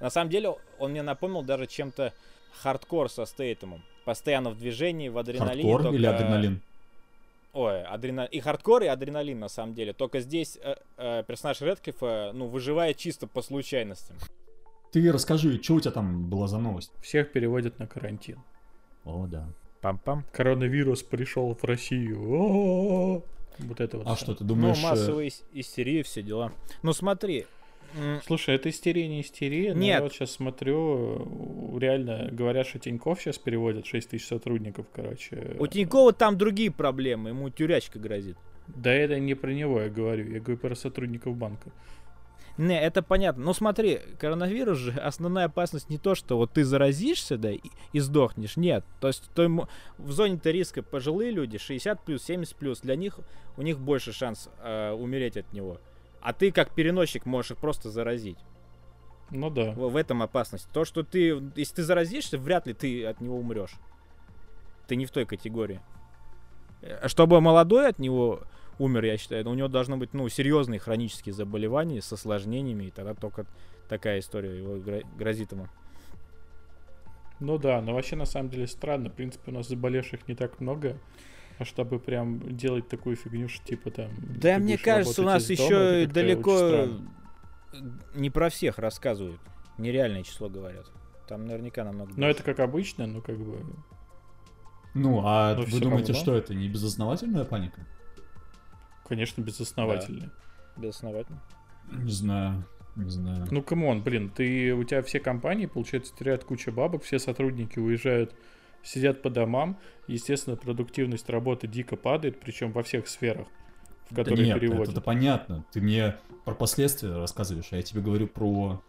На 0.00 0.10
самом 0.10 0.28
деле, 0.30 0.56
он 0.78 0.90
мне 0.90 1.00
напомнил 1.02 1.42
даже 1.42 1.66
чем-то 1.66 2.12
хардкор 2.52 3.08
со 3.08 3.24
Стейтемом. 3.24 3.82
Постоянно 4.04 4.50
в 4.50 4.58
движении, 4.58 5.08
в 5.08 5.16
адреналине. 5.16 5.72
Хардкор 5.72 5.94
или 5.94 6.02
только- 6.04 6.16
адреналин? 6.16 6.60
Ой, 7.54 7.84
адреналин. 7.84 8.30
И 8.32 8.40
хардкор, 8.40 8.82
и 8.82 8.86
адреналин, 8.86 9.38
на 9.38 9.48
самом 9.48 9.74
деле. 9.74 9.92
Только 9.92 10.20
здесь 10.20 10.58
э, 10.60 10.74
э, 10.96 11.22
персонаж 11.26 11.60
Редклиффа, 11.60 12.32
ну, 12.34 12.48
выживает 12.48 12.96
чисто 12.96 13.28
по 13.28 13.42
случайностям. 13.42 14.16
Ты 14.90 15.10
расскажи, 15.12 15.62
что 15.62 15.74
у 15.74 15.80
тебя 15.80 15.92
там 15.92 16.28
была 16.28 16.48
за 16.48 16.58
новость? 16.58 16.92
Всех 17.00 17.32
переводят 17.32 17.78
на 17.78 17.86
карантин. 17.86 18.40
О, 19.04 19.26
да. 19.26 19.48
Пам-пам. 19.80 20.22
Коронавирус 20.32 21.02
пришел 21.04 21.54
в 21.54 21.62
Россию. 21.64 22.20
О-о-о. 22.20 23.22
Вот 23.60 23.80
это 23.80 23.98
вот. 23.98 24.06
А 24.08 24.14
всё. 24.16 24.24
что, 24.24 24.34
ты 24.34 24.44
думаешь... 24.44 24.78
ну, 24.82 24.88
э, 24.88 24.90
массовая 24.90 25.26
ис- 25.26 25.44
истерия, 25.52 26.02
все 26.02 26.22
дела. 26.22 26.52
Ну, 26.82 26.92
смотри. 26.92 27.46
Слушай, 28.26 28.56
это 28.56 28.70
истерия, 28.70 29.06
не 29.08 29.20
истерия. 29.20 29.74
но 29.74 29.80
Нет. 29.80 29.96
Я 29.96 30.02
вот 30.02 30.12
сейчас 30.12 30.32
смотрю, 30.32 31.74
э, 31.74 31.78
реально, 31.78 32.28
говорят, 32.32 32.66
что 32.66 32.78
Тиньков 32.78 33.20
сейчас 33.20 33.38
переводят 33.38 33.86
6 33.86 34.10
тысяч 34.10 34.26
сотрудников, 34.26 34.86
короче. 34.92 35.56
У 35.58 35.66
Тинькова 35.66 36.12
там 36.12 36.36
другие 36.36 36.70
проблемы, 36.70 37.30
ему 37.30 37.50
тюрячка 37.50 37.98
грозит. 37.98 38.36
Да 38.66 38.92
это 38.92 39.18
не 39.18 39.34
про 39.34 39.52
него 39.52 39.80
я 39.80 39.88
говорю, 39.90 40.30
я 40.32 40.40
говорю 40.40 40.58
про 40.58 40.74
сотрудников 40.74 41.36
банка. 41.36 41.70
Не, 42.56 42.80
это 42.80 43.02
понятно. 43.02 43.44
Но 43.44 43.52
смотри, 43.52 43.98
коронавирус 44.18 44.78
же, 44.78 44.92
основная 44.92 45.46
опасность 45.46 45.90
не 45.90 45.98
то, 45.98 46.14
что 46.14 46.36
вот 46.36 46.52
ты 46.52 46.64
заразишься, 46.64 47.36
да, 47.36 47.50
и, 47.50 47.60
и 47.92 47.98
сдохнешь. 47.98 48.56
Нет. 48.56 48.84
То 49.00 49.08
есть 49.08 49.28
то 49.34 49.42
ему- 49.42 49.66
в 49.98 50.12
зоне-то 50.12 50.50
риска 50.52 50.82
пожилые 50.82 51.32
люди, 51.32 51.58
60 51.58 52.04
плюс, 52.04 52.22
70 52.22 52.54
плюс, 52.54 52.80
для 52.80 52.94
них, 52.94 53.18
у 53.56 53.62
них 53.62 53.80
больше 53.80 54.12
шанс 54.12 54.48
э, 54.62 54.92
умереть 54.92 55.36
от 55.36 55.52
него. 55.52 55.80
А 56.24 56.32
ты 56.32 56.50
как 56.50 56.70
переносчик 56.70 57.26
можешь 57.26 57.52
их 57.52 57.58
просто 57.58 57.90
заразить. 57.90 58.38
Ну 59.30 59.50
да. 59.50 59.72
В, 59.72 59.90
в 59.90 59.96
этом 59.96 60.22
опасность. 60.22 60.66
То, 60.72 60.86
что 60.86 61.02
ты, 61.02 61.40
если 61.54 61.74
ты 61.76 61.82
заразишься, 61.82 62.38
вряд 62.38 62.66
ли 62.66 62.72
ты 62.72 63.04
от 63.04 63.20
него 63.20 63.36
умрешь. 63.36 63.74
Ты 64.88 64.96
не 64.96 65.04
в 65.04 65.10
той 65.10 65.26
категории. 65.26 65.80
Э, 66.80 67.08
Чтобы 67.08 67.40
молодой 67.42 67.88
от 67.88 67.98
него 67.98 68.40
умер, 68.78 69.04
я 69.04 69.18
считаю, 69.18 69.48
у 69.48 69.54
него 69.54 69.68
должно 69.68 69.98
быть, 69.98 70.14
ну, 70.14 70.26
серьезные 70.30 70.80
хронические 70.80 71.34
заболевания 71.34 72.00
с 72.00 72.10
осложнениями, 72.10 72.84
и 72.84 72.90
тогда 72.90 73.14
только 73.14 73.44
такая 73.88 74.18
история 74.20 74.56
его 74.56 74.76
гро- 74.76 75.06
грозит 75.16 75.52
ему. 75.52 75.68
Ну 77.38 77.58
да, 77.58 77.82
но 77.82 77.92
вообще 77.92 78.16
на 78.16 78.24
самом 78.24 78.48
деле 78.48 78.66
странно. 78.66 79.10
В 79.10 79.12
принципе, 79.14 79.50
у 79.50 79.54
нас 79.54 79.68
заболевших 79.68 80.26
не 80.26 80.34
так 80.34 80.58
много. 80.60 80.96
А 81.58 81.64
чтобы 81.64 82.00
прям 82.00 82.56
делать 82.56 82.88
такую 82.88 83.16
фигню, 83.16 83.48
что 83.48 83.64
типа 83.64 83.90
там... 83.90 84.10
Да, 84.40 84.58
мне 84.58 84.76
кажется, 84.76 85.22
у 85.22 85.24
нас 85.24 85.46
дома, 85.46 85.54
еще 85.54 86.06
далеко 86.06 86.88
не 88.14 88.30
про 88.30 88.48
всех 88.50 88.78
рассказывают. 88.78 89.40
Нереальное 89.78 90.22
число 90.22 90.48
говорят. 90.48 90.90
Там 91.28 91.46
наверняка 91.46 91.84
намного 91.84 92.10
Но 92.10 92.16
больше. 92.16 92.30
это 92.30 92.42
как 92.42 92.60
обычно, 92.60 93.06
ну 93.06 93.22
как 93.22 93.38
бы... 93.38 93.60
Ну, 94.94 95.22
а 95.24 95.54
Но 95.56 95.62
вы 95.62 95.80
думаете, 95.80 96.12
равно. 96.12 96.22
что 96.22 96.36
это 96.36 96.54
не 96.54 96.68
безосновательная 96.68 97.44
паника? 97.44 97.84
Конечно, 99.06 99.42
безосновательно. 99.42 100.32
Безосновательно. 100.76 101.42
Не 101.90 102.12
знаю, 102.12 102.64
не 102.96 103.10
знаю. 103.10 103.46
Ну, 103.50 103.62
come 103.62 103.85
on, 103.85 104.02
блин, 104.02 104.30
ты, 104.30 104.72
у 104.72 104.84
тебя 104.84 105.02
все 105.02 105.18
компании, 105.18 105.66
получается, 105.66 106.14
теряют 106.16 106.44
кучу 106.44 106.72
бабок, 106.72 107.02
все 107.02 107.18
сотрудники 107.18 107.78
уезжают, 107.78 108.34
сидят 108.84 109.22
по 109.22 109.30
домам. 109.30 109.78
Естественно, 110.06 110.56
продуктивность 110.56 111.28
работы 111.30 111.66
дико 111.66 111.96
падает, 111.96 112.38
причем 112.40 112.72
во 112.72 112.82
всех 112.82 113.08
сферах, 113.08 113.46
в 114.10 114.14
Да 114.14 114.22
которые 114.22 114.46
нет, 114.48 114.60
переводят. 114.60 114.90
это 114.92 115.00
понятно. 115.00 115.64
Ты 115.72 115.80
мне 115.80 116.16
про 116.44 116.54
последствия 116.54 117.16
рассказываешь, 117.16 117.68
а 117.70 117.76
я 117.76 117.82
тебе 117.82 118.00
говорю 118.02 118.26
про 118.26 118.82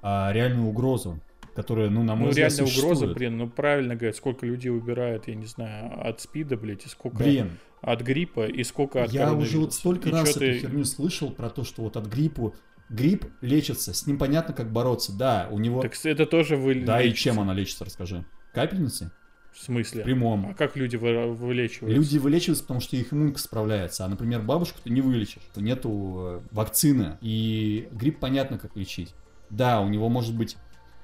а, 0.00 0.30
реальную 0.32 0.68
угрозу, 0.68 1.18
которая, 1.56 1.90
ну, 1.90 2.04
на 2.04 2.14
мой 2.14 2.26
Ну, 2.26 2.30
взгляд, 2.30 2.52
реально 2.52 2.72
угроза, 2.72 3.06
блин, 3.08 3.36
ну 3.36 3.48
правильно 3.50 3.96
говорят, 3.96 4.14
сколько 4.16 4.46
людей 4.46 4.70
убирают, 4.70 5.26
я 5.26 5.34
не 5.34 5.46
знаю, 5.46 6.08
от 6.08 6.20
спида, 6.20 6.56
блядь, 6.56 6.86
и 6.86 6.88
сколько 6.88 7.16
Блин, 7.16 7.58
от 7.80 8.00
гриппа, 8.02 8.46
и 8.46 8.62
сколько 8.62 9.02
от 9.02 9.12
я 9.12 9.32
уже 9.32 9.58
вот 9.58 9.74
столько 9.74 10.08
И 10.08 10.12
раз 10.12 10.30
эту 10.30 10.38
ты- 10.40 10.58
херню 10.60 10.84
слышал 10.84 11.30
про 11.32 11.50
то, 11.50 11.64
что 11.64 11.82
вот 11.82 11.96
от 11.96 12.06
гриппу... 12.06 12.54
Грипп 12.90 13.26
лечится, 13.42 13.92
с 13.92 14.06
ним 14.06 14.16
понятно, 14.18 14.54
как 14.54 14.72
бороться. 14.72 15.12
Да, 15.14 15.48
у 15.50 15.58
него... 15.58 15.82
Так 15.82 15.92
это 16.04 16.24
тоже 16.24 16.56
вы 16.56 16.74
да, 16.76 17.02
и 17.02 17.08
лечите. 17.08 17.24
чем 17.24 17.38
она 17.40 17.52
лечится, 17.52 17.84
расскажи. 17.84 18.24
Капельницы? 18.60 19.10
В 19.52 19.62
смысле? 19.62 20.02
В 20.02 20.04
прямом. 20.04 20.50
А 20.50 20.54
как 20.54 20.76
люди 20.76 20.96
вы- 20.96 21.32
вылечиваются? 21.32 21.96
Люди 22.00 22.18
вылечиваются, 22.18 22.64
потому 22.64 22.80
что 22.80 22.96
их 22.96 23.12
иммунка 23.12 23.38
справляется. 23.38 24.04
А, 24.04 24.08
например, 24.08 24.42
бабушку 24.42 24.78
ты 24.82 24.90
не 24.90 25.00
вылечишь. 25.00 25.42
Нету 25.56 26.16
э, 26.18 26.40
вакцины. 26.52 27.18
И 27.20 27.88
грипп 27.92 28.20
понятно, 28.20 28.58
как 28.58 28.76
лечить. 28.76 29.14
Да, 29.50 29.80
у 29.80 29.88
него 29.88 30.08
может 30.08 30.36
быть 30.36 30.56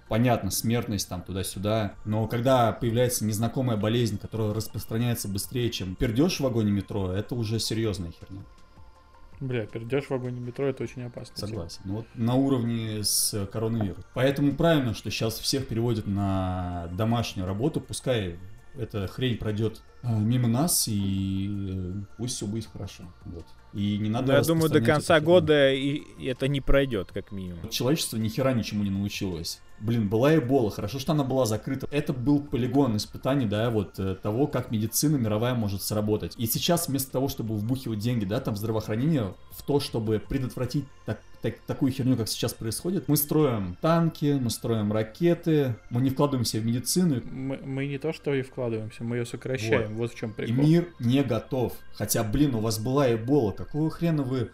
понятно, 0.09 0.51
смертность 0.51 1.09
там 1.09 1.23
туда-сюда, 1.23 1.95
но 2.05 2.29
когда 2.29 2.73
появляется 2.73 3.25
незнакомая 3.25 3.77
болезнь, 3.77 4.19
которая 4.19 4.53
распространяется 4.53 5.29
быстрее, 5.29 5.71
чем 5.71 5.97
пердеж 5.97 6.37
в 6.37 6.41
вагоне 6.41 6.71
метро, 6.71 7.11
это 7.11 7.35
уже 7.35 7.59
серьезная 7.59 8.13
херня. 8.13 8.43
Бля, 9.41 9.67
перейдешь 9.67 10.05
в 10.07 10.11
вагоне 10.11 10.41
метро, 10.41 10.67
это 10.67 10.83
очень 10.83 11.03
опасно. 11.03 11.37
Согласен. 11.37 11.81
Ну, 11.85 11.97
вот 11.97 12.07
на 12.15 12.35
уровне 12.35 13.03
с 13.03 13.47
коронавирусом. 13.53 14.05
Поэтому 14.15 14.55
правильно, 14.55 14.95
что 14.95 15.11
сейчас 15.11 15.39
всех 15.39 15.67
переводят 15.69 16.07
на 16.07 16.89
домашнюю 16.93 17.47
работу, 17.47 17.81
пускай 17.81 18.39
эта 18.77 19.07
хрень 19.07 19.37
пройдет 19.39 19.83
э, 20.03 20.09
мимо 20.09 20.49
нас, 20.49 20.89
и 20.89 21.49
э, 21.49 21.93
пусть 22.17 22.37
все 22.37 22.47
будет 22.47 22.67
хорошо. 22.67 23.05
Вот. 23.25 23.47
И 23.75 23.99
не 23.99 24.09
надо 24.09 24.35
Я 24.35 24.43
думаю, 24.43 24.71
до 24.71 24.81
конца 24.81 25.21
года 25.21 25.73
и 25.73 26.03
это 26.25 26.47
не 26.47 26.61
пройдет, 26.61 27.11
как 27.13 27.33
минимум. 27.33 27.69
Человечество 27.71 28.17
ни 28.17 28.29
хера 28.29 28.53
ничему 28.53 28.85
не 28.85 28.91
научилось. 28.91 29.61
Блин, 29.81 30.09
была 30.09 30.37
Эбола, 30.37 30.71
хорошо, 30.71 31.01
что 31.01 31.13
она 31.13 31.25
была 31.25 31.45
закрыта. 31.47 31.89
Это 31.91 32.13
был 32.13 32.41
полигон 32.41 32.97
испытаний, 32.97 33.47
да, 33.47 33.71
вот 33.71 33.99
э, 33.99 34.15
того, 34.15 34.47
как 34.47 34.71
медицина 34.71 35.17
мировая 35.17 35.55
может 35.55 35.83
сработать. 35.83 36.35
И 36.39 36.47
сейчас 36.47 36.87
вместо 36.87 37.11
того, 37.11 37.29
чтобы 37.29 37.57
вбухивать 37.57 37.99
деньги, 37.99 38.25
да, 38.25 38.41
там 38.41 38.55
в 38.55 38.57
здравоохранение, 38.57 39.35
в 39.51 39.63
то, 39.65 39.81
чтобы 39.81 40.23
предотвратить 40.27 40.85
так, 41.05 41.21
так, 41.45 41.59
такую 41.67 41.93
херню, 41.93 42.17
как 42.17 42.27
сейчас 42.27 42.55
происходит, 42.55 43.07
мы 43.07 43.19
строим 43.19 43.77
танки, 43.83 44.39
мы 44.41 44.49
строим 44.49 44.95
ракеты, 44.95 45.77
мы 45.91 46.01
не 46.01 46.09
вкладываемся 46.09 46.59
в 46.59 46.65
медицину. 46.65 47.21
Мы, 47.31 47.59
мы 47.59 47.87
не 47.87 47.99
то, 47.99 48.15
что 48.15 48.33
и 48.33 48.41
вкладываемся, 48.41 49.05
мы 49.05 49.19
ее 49.19 49.27
сокращаем, 49.27 49.91
вот, 49.91 49.99
вот 49.99 50.13
в 50.13 50.15
чем 50.15 50.33
прикол. 50.33 50.65
И 50.65 50.67
мир 50.67 50.89
не 51.01 51.23
готов. 51.23 51.75
Хотя, 51.93 52.25
блин, 52.25 52.55
у 52.55 52.61
вас 52.61 52.79
была 52.79 53.13
Эбола, 53.13 53.53
какого 53.53 53.91
хрена 53.91 54.23
вы 54.23 54.53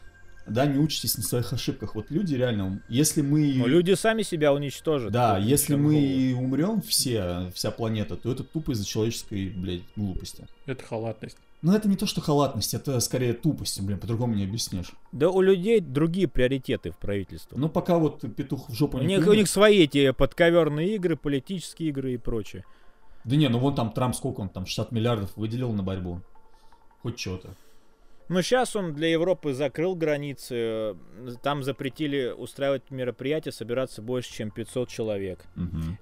да, 0.48 0.66
не 0.66 0.80
учитесь 0.80 1.16
на 1.16 1.22
своих 1.22 1.52
ошибках. 1.52 1.94
Вот 1.94 2.10
люди 2.10 2.34
реально, 2.34 2.82
если 2.88 3.22
мы... 3.22 3.54
Но 3.56 3.68
люди 3.68 3.94
сами 3.94 4.22
себя 4.22 4.52
уничтожат. 4.52 5.12
Да, 5.12 5.38
если 5.38 5.76
мы 5.76 6.34
умрем 6.36 6.82
все, 6.82 7.52
вся 7.54 7.70
планета, 7.70 8.16
то 8.16 8.32
это 8.32 8.42
тупо 8.42 8.72
из-за 8.72 8.84
человеческой, 8.84 9.50
блядь, 9.50 9.82
глупости. 9.94 10.44
Это 10.66 10.84
халатность. 10.84 11.38
Но 11.62 11.76
это 11.76 11.88
не 11.88 11.96
то, 11.96 12.06
что 12.06 12.20
халатность, 12.22 12.72
это 12.72 12.98
скорее 13.00 13.34
тупость, 13.34 13.80
блин, 13.82 13.98
по-другому 13.98 14.34
не 14.34 14.44
объяснишь. 14.44 14.92
Да 15.12 15.28
у 15.28 15.42
людей 15.42 15.80
другие 15.80 16.26
приоритеты 16.26 16.90
в 16.90 16.96
правительстве. 16.96 17.58
Ну, 17.58 17.68
пока 17.68 17.98
вот 17.98 18.22
петух 18.34 18.70
в 18.70 18.74
жопу 18.74 18.96
у 18.96 19.00
не 19.00 19.16
них, 19.16 19.26
У 19.26 19.32
них 19.34 19.48
свои 19.48 19.84
эти 19.84 20.12
подковерные 20.12 20.94
игры, 20.94 21.16
политические 21.16 21.90
игры 21.90 22.14
и 22.14 22.16
прочее. 22.16 22.64
Да 23.24 23.36
не, 23.36 23.48
ну 23.48 23.58
вон 23.58 23.74
там 23.74 23.92
Трамп 23.92 24.14
сколько 24.14 24.40
он 24.40 24.48
там, 24.48 24.64
60 24.64 24.92
миллиардов 24.92 25.36
выделил 25.36 25.72
на 25.72 25.82
борьбу. 25.82 26.22
Хоть 27.02 27.20
что-то. 27.20 27.54
Но 28.28 28.42
сейчас 28.42 28.76
он 28.76 28.94
для 28.94 29.08
Европы 29.08 29.52
закрыл 29.52 29.94
границы. 29.96 30.96
Там 31.42 31.62
запретили 31.62 32.28
устраивать 32.30 32.90
мероприятия, 32.90 33.52
собираться 33.52 34.00
больше, 34.02 34.32
чем 34.32 34.50
500 34.50 34.88
человек. 34.88 35.44
Угу. 35.56 35.98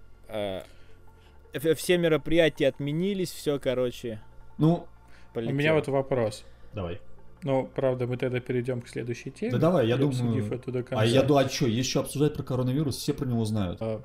Все 1.74 1.96
мероприятия 1.96 2.68
отменились, 2.68 3.30
все, 3.32 3.58
короче. 3.58 4.20
Ну, 4.58 4.86
полетело. 5.32 5.54
у 5.54 5.58
меня 5.58 5.74
вот 5.74 5.88
вопрос. 5.88 6.44
Давай. 6.74 7.00
Ну, 7.42 7.70
правда, 7.74 8.06
мы 8.06 8.16
тогда 8.16 8.40
перейдем 8.40 8.80
к 8.80 8.88
следующей 8.88 9.30
теме. 9.30 9.52
Да 9.52 9.58
давай, 9.58 9.86
я 9.86 9.96
думаю... 9.96 10.52
Эту 10.52 10.72
до 10.72 10.82
конца. 10.82 11.02
А 11.02 11.06
я 11.06 11.22
думаю, 11.22 11.46
а 11.46 11.48
что, 11.48 11.66
еще 11.66 12.00
обсуждать 12.00 12.34
про 12.34 12.42
коронавирус, 12.42 12.96
все 12.96 13.14
про 13.14 13.26
него 13.26 13.44
знают. 13.44 13.78
А... 13.80 14.02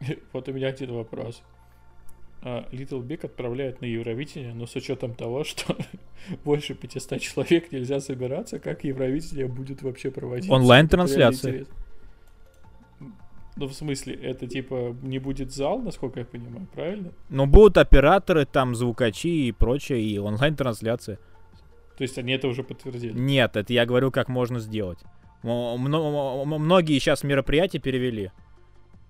Вот 0.32 0.48
у 0.48 0.52
меня 0.52 0.68
один 0.68 0.92
вопрос. 0.92 1.42
А, 2.42 2.66
Little 2.72 3.02
Big 3.02 3.24
отправляют 3.24 3.80
на 3.80 3.84
Евровидение, 3.84 4.54
но 4.54 4.66
с 4.66 4.74
учетом 4.74 5.14
того, 5.14 5.44
что 5.44 5.76
больше 6.44 6.74
500 6.74 7.20
человек 7.20 7.70
нельзя 7.70 8.00
собираться, 8.00 8.58
как 8.58 8.84
Евровидение 8.84 9.46
будет 9.46 9.82
вообще 9.82 10.10
проводиться? 10.10 10.52
Онлайн-трансляция. 10.52 11.66
Ну, 13.60 13.68
в 13.68 13.74
смысле, 13.74 14.14
это 14.14 14.46
типа 14.46 14.96
не 15.02 15.18
будет 15.18 15.52
зал, 15.52 15.82
насколько 15.82 16.20
я 16.20 16.24
понимаю, 16.24 16.66
правильно? 16.72 17.12
Но 17.28 17.44
будут 17.46 17.76
операторы, 17.76 18.46
там, 18.46 18.74
звукачи 18.74 19.48
и 19.48 19.52
прочее, 19.52 20.00
и 20.00 20.18
онлайн-трансляция. 20.18 21.18
То 21.98 22.02
есть 22.02 22.16
они 22.16 22.32
это 22.32 22.48
уже 22.48 22.62
подтвердили? 22.62 23.12
Нет, 23.12 23.56
это 23.56 23.70
я 23.74 23.84
говорю, 23.84 24.10
как 24.10 24.28
можно 24.28 24.60
сделать. 24.60 25.00
Многие 25.42 26.98
сейчас 26.98 27.22
мероприятия 27.22 27.80
перевели. 27.80 28.32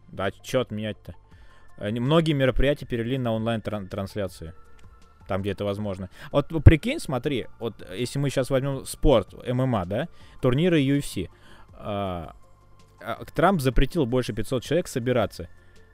Да, 0.08 0.30
что 0.42 0.62
отменять-то? 0.62 1.14
многие 1.78 2.32
мероприятия 2.32 2.86
перевели 2.86 3.18
на 3.18 3.32
онлайн-трансляции. 3.32 4.52
Там, 5.28 5.42
где 5.42 5.52
это 5.52 5.64
возможно. 5.64 6.10
Вот 6.32 6.48
прикинь, 6.64 6.98
смотри, 6.98 7.46
вот 7.60 7.88
если 7.96 8.18
мы 8.18 8.30
сейчас 8.30 8.50
возьмем 8.50 8.84
спорт, 8.84 9.32
ММА, 9.46 9.86
да, 9.86 10.08
турниры 10.42 10.82
UFC, 10.82 11.30
а, 11.74 12.34
Трамп 13.34 13.60
запретил 13.60 14.06
больше 14.06 14.32
500 14.32 14.62
человек 14.62 14.88
собираться. 14.88 15.48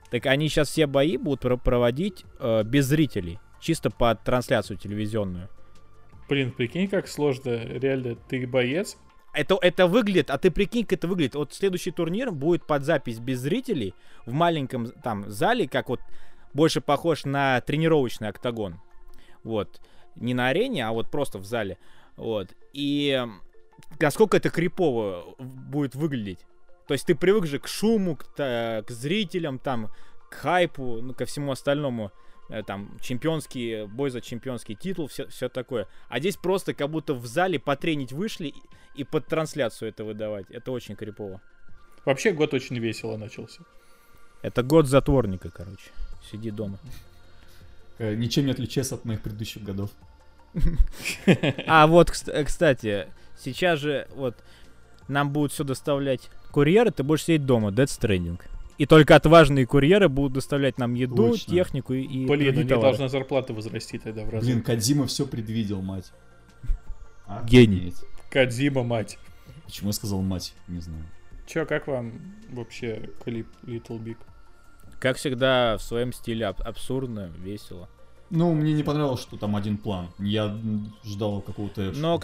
Так 0.09 0.25
они 0.25 0.47
сейчас 0.47 0.69
все 0.69 0.87
бои 0.87 1.17
будут 1.17 1.61
проводить 1.63 2.25
э, 2.39 2.63
без 2.63 2.85
зрителей, 2.85 3.39
чисто 3.59 3.89
под 3.89 4.23
трансляцию 4.23 4.77
телевизионную. 4.77 5.49
Блин, 6.29 6.51
прикинь, 6.51 6.87
как 6.87 7.07
сложно, 7.07 7.51
реально, 7.51 8.15
ты 8.15 8.45
боец, 8.47 8.97
это, 9.37 9.57
это 9.61 9.85
выглядит, 9.85 10.31
а 10.31 10.39
ты 10.39 10.49
прикинь, 10.49 10.83
как 10.83 10.93
это 10.93 11.07
выглядит. 11.07 11.35
Вот 11.35 11.53
следующий 11.53 11.91
турнир 11.91 12.31
будет 12.31 12.65
под 12.65 12.83
запись 12.83 13.19
без 13.19 13.39
зрителей 13.39 13.93
в 14.25 14.33
маленьком 14.33 14.91
там 15.03 15.29
зале, 15.29 15.67
как 15.67 15.89
вот 15.89 15.99
больше 16.53 16.81
похож 16.81 17.23
на 17.23 17.61
тренировочный 17.61 18.29
октагон. 18.29 18.81
Вот. 19.43 19.79
Не 20.15 20.33
на 20.33 20.47
арене, 20.47 20.87
а 20.87 20.91
вот 20.91 21.11
просто 21.11 21.37
в 21.37 21.45
зале. 21.45 21.77
Вот. 22.15 22.49
И 22.73 23.23
насколько 23.99 24.37
это 24.37 24.49
крипово 24.49 25.35
будет 25.37 25.93
выглядеть. 25.93 26.39
То 26.87 26.93
есть 26.93 27.05
ты 27.05 27.15
привык 27.15 27.45
же 27.45 27.59
к 27.59 27.67
шуму, 27.67 28.15
к, 28.15 28.25
к 28.35 28.85
зрителям, 28.89 29.59
там, 29.59 29.91
к 30.29 30.35
хайпу, 30.35 31.01
ну, 31.01 31.13
ко 31.13 31.25
всему 31.25 31.51
остальному. 31.51 32.11
Э, 32.49 32.63
там 32.63 32.97
чемпионский 33.01 33.85
бой 33.87 34.09
за 34.09 34.21
чемпионский 34.21 34.75
титул, 34.75 35.07
все, 35.07 35.27
все 35.27 35.49
такое. 35.49 35.87
А 36.07 36.19
здесь 36.19 36.37
просто 36.37 36.73
как 36.73 36.89
будто 36.89 37.13
в 37.13 37.25
зале 37.25 37.59
потренить 37.59 38.13
вышли 38.13 38.47
и, 38.47 38.61
и 38.95 39.03
под 39.03 39.27
трансляцию 39.27 39.89
это 39.89 40.03
выдавать. 40.03 40.49
Это 40.49 40.71
очень 40.71 40.95
крипово. 40.95 41.41
Вообще 42.05 42.31
год 42.31 42.53
очень 42.53 42.77
весело 42.79 43.17
начался. 43.17 43.63
Это 44.41 44.63
год 44.63 44.87
затворника, 44.87 45.49
короче. 45.49 45.91
Сиди 46.31 46.51
дома. 46.51 46.79
Э, 47.97 48.15
ничем 48.15 48.45
не 48.45 48.51
отличается 48.51 48.95
от 48.95 49.05
моих 49.05 49.21
предыдущих 49.21 49.63
годов. 49.63 49.91
А 51.67 51.85
вот, 51.87 52.09
кстати, 52.09 53.07
сейчас 53.37 53.79
же 53.79 54.07
вот 54.15 54.35
нам 55.07 55.31
будут 55.31 55.51
все 55.51 55.63
доставлять 55.63 56.29
курьеры, 56.51 56.91
ты 56.91 57.03
будешь 57.03 57.23
сидеть 57.23 57.45
дома, 57.45 57.69
Dead 57.69 57.85
Stranding. 57.85 58.39
И 58.77 58.85
только 58.85 59.15
отважные 59.15 59.65
курьеры 59.65 60.07
будут 60.07 60.33
доставлять 60.33 60.77
нам 60.77 60.93
еду, 60.93 61.31
Точно. 61.31 61.51
технику 61.51 61.93
и, 61.93 62.03
и 62.03 62.27
Блин, 62.27 62.55
у 62.55 62.61
них 62.61 62.67
должна 62.67 63.07
зарплата 63.09 63.53
возрасти 63.53 63.97
тогда 63.97 64.23
в 64.23 64.29
разы. 64.29 64.45
Блин, 64.45 64.61
Кадзима 64.61 65.07
все 65.07 65.25
предвидел, 65.25 65.81
мать. 65.81 66.11
Гений. 67.45 67.93
Кадзима, 68.29 68.83
мать. 68.83 69.17
Почему 69.65 69.89
я 69.89 69.93
сказал 69.93 70.21
мать? 70.21 70.53
Не 70.67 70.79
знаю. 70.79 71.03
Чё, 71.47 71.65
как 71.65 71.87
вам 71.87 72.13
вообще 72.49 73.09
клип 73.23 73.47
Little 73.63 73.99
Big? 73.99 74.17
Как 74.99 75.17
всегда, 75.17 75.77
в 75.77 75.83
своем 75.83 76.13
стиле 76.13 76.45
аб- 76.45 76.61
абсурдно, 76.61 77.31
весело. 77.37 77.89
Ну, 78.29 78.53
мне 78.53 78.73
не 78.73 78.83
понравилось, 78.83 79.21
что 79.21 79.37
там 79.37 79.55
один 79.55 79.77
план. 79.77 80.09
Я 80.19 80.55
ждал 81.05 81.41
какого-то... 81.41 81.93
Но 81.95 82.19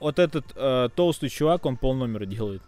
вот 0.00 0.18
этот 0.18 0.46
э, 0.54 0.88
толстый 0.94 1.28
чувак, 1.28 1.66
он 1.66 1.76
полномера 1.76 2.26
делает. 2.26 2.62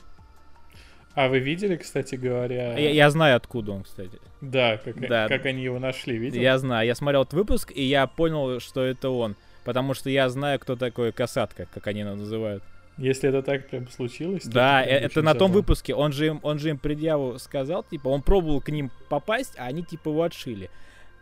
А 1.15 1.29
вы 1.29 1.41
видели, 1.41 1.77
кстати 1.77 2.15
говоря... 2.15 2.79
Я, 2.79 2.91
я 2.91 3.11
знаю, 3.11 3.37
откуда 3.37 3.73
он, 3.73 3.83
кстати. 3.83 4.19
Да 4.41 4.77
как, 4.77 5.01
да, 5.01 5.27
как 5.27 5.47
они 5.47 5.65
его 5.65 5.79
нашли, 5.81 6.17
видел? 6.17 6.41
Я 6.41 6.59
знаю, 6.59 6.87
я 6.87 6.95
смотрел 6.95 7.23
этот 7.23 7.35
выпуск, 7.35 7.73
и 7.75 7.83
я 7.83 8.07
понял, 8.07 8.61
что 8.61 8.85
это 8.85 9.11
он. 9.11 9.35
Потому 9.65 9.95
что 9.95 10.11
я 10.11 10.29
знаю, 10.29 10.61
кто 10.61 10.77
такой 10.77 11.11
Касатка, 11.13 11.67
как 11.75 11.89
они 11.89 12.01
его 12.01 12.15
называют. 12.15 12.63
Если 12.99 13.29
это 13.29 13.43
так 13.43 13.69
прям 13.69 13.89
случилось. 13.89 14.45
Да, 14.45 14.83
это, 14.83 15.07
это 15.07 15.23
на 15.23 15.35
том 15.35 15.53
выпуске. 15.53 15.95
Он 15.95 16.13
же, 16.13 16.27
им, 16.27 16.41
он 16.43 16.59
же 16.59 16.71
им 16.71 16.79
предъяву 16.79 17.39
сказал, 17.39 17.85
типа, 17.85 18.09
он 18.09 18.23
пробовал 18.23 18.61
к 18.61 18.69
ним 18.71 18.91
попасть, 19.09 19.55
а 19.57 19.67
они 19.67 19.83
типа 19.83 20.09
его 20.11 20.23
отшили. 20.23 20.71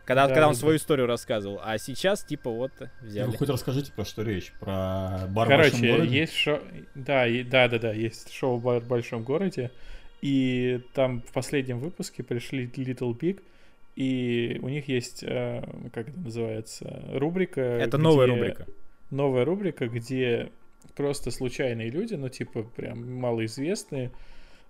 Когда, 0.07 0.25
да, 0.25 0.33
когда 0.33 0.47
он 0.47 0.53
да. 0.53 0.59
свою 0.59 0.77
историю 0.77 1.05
рассказывал. 1.05 1.59
А 1.61 1.77
сейчас, 1.77 2.23
типа, 2.23 2.49
вот, 2.49 2.71
взяли. 3.01 3.27
Ну, 3.27 3.33
хоть 3.33 3.49
расскажите, 3.49 3.91
про 3.91 4.05
что 4.05 4.23
речь. 4.23 4.53
Про 4.61 5.27
бар 5.27 5.49
Короче, 5.49 5.69
в 5.69 5.81
большом 5.81 5.97
городе? 5.97 6.17
есть 6.17 6.33
шоу... 6.33 6.59
Да, 6.95 7.27
и... 7.27 7.43
да, 7.43 7.67
да, 7.67 7.77
да, 7.77 7.91
есть 7.91 8.31
шоу 8.31 8.57
«Бар 8.57 8.79
в 8.79 8.87
большом 8.87 9.23
городе». 9.23 9.69
И 10.21 10.79
там 10.93 11.21
в 11.23 11.33
последнем 11.33 11.79
выпуске 11.79 12.23
пришли 12.23 12.67
Little 12.67 13.19
Big, 13.19 13.41
и 13.97 14.57
у 14.61 14.69
них 14.69 14.87
есть, 14.87 15.23
э, 15.23 15.61
как 15.93 16.07
это 16.07 16.19
называется, 16.19 17.03
рубрика. 17.11 17.59
Это 17.59 17.97
новая 17.97 18.27
рубрика. 18.27 18.65
Новая 19.11 19.43
рубрика, 19.43 19.89
где 19.89 20.51
просто 20.95 21.31
случайные 21.31 21.89
люди, 21.89 22.13
ну, 22.13 22.29
типа, 22.29 22.63
прям 22.63 23.19
малоизвестные, 23.19 24.11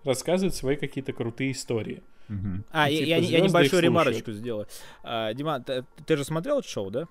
рассказывают 0.03 0.55
свои 0.55 0.77
какие-то 0.77 1.13
крутые 1.13 1.51
истории. 1.51 2.01
Угу. 2.29 2.63
А, 2.71 2.89
и, 2.89 2.97
типа, 2.97 3.07
я, 3.07 3.17
я 3.17 3.39
небольшую 3.41 3.81
ремарочку 3.81 4.31
сделаю. 4.31 4.67
А, 5.03 5.33
Дима, 5.33 5.59
ты, 5.61 5.85
ты 6.05 6.17
же 6.17 6.23
смотрел 6.25 6.59
это 6.59 6.67
шоу, 6.67 6.91
да? 6.91 7.07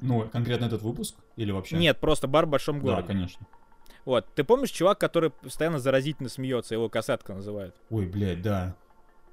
Ну, 0.00 0.28
конкретно 0.32 0.66
этот 0.66 0.82
выпуск 0.82 1.16
или 1.36 1.50
вообще? 1.50 1.76
Нет, 1.76 1.98
просто 1.98 2.28
бар 2.28 2.46
в 2.46 2.50
большом 2.50 2.80
городе. 2.80 3.02
Да, 3.02 3.06
конечно. 3.08 3.46
Вот, 4.04 4.26
ты 4.34 4.44
помнишь 4.44 4.70
чувак, 4.70 4.98
который 4.98 5.30
постоянно 5.30 5.78
заразительно 5.78 6.28
смеется, 6.28 6.74
его 6.74 6.88
касатка 6.88 7.34
называют? 7.34 7.74
Ой, 7.90 8.06
блядь, 8.06 8.40
да. 8.40 8.74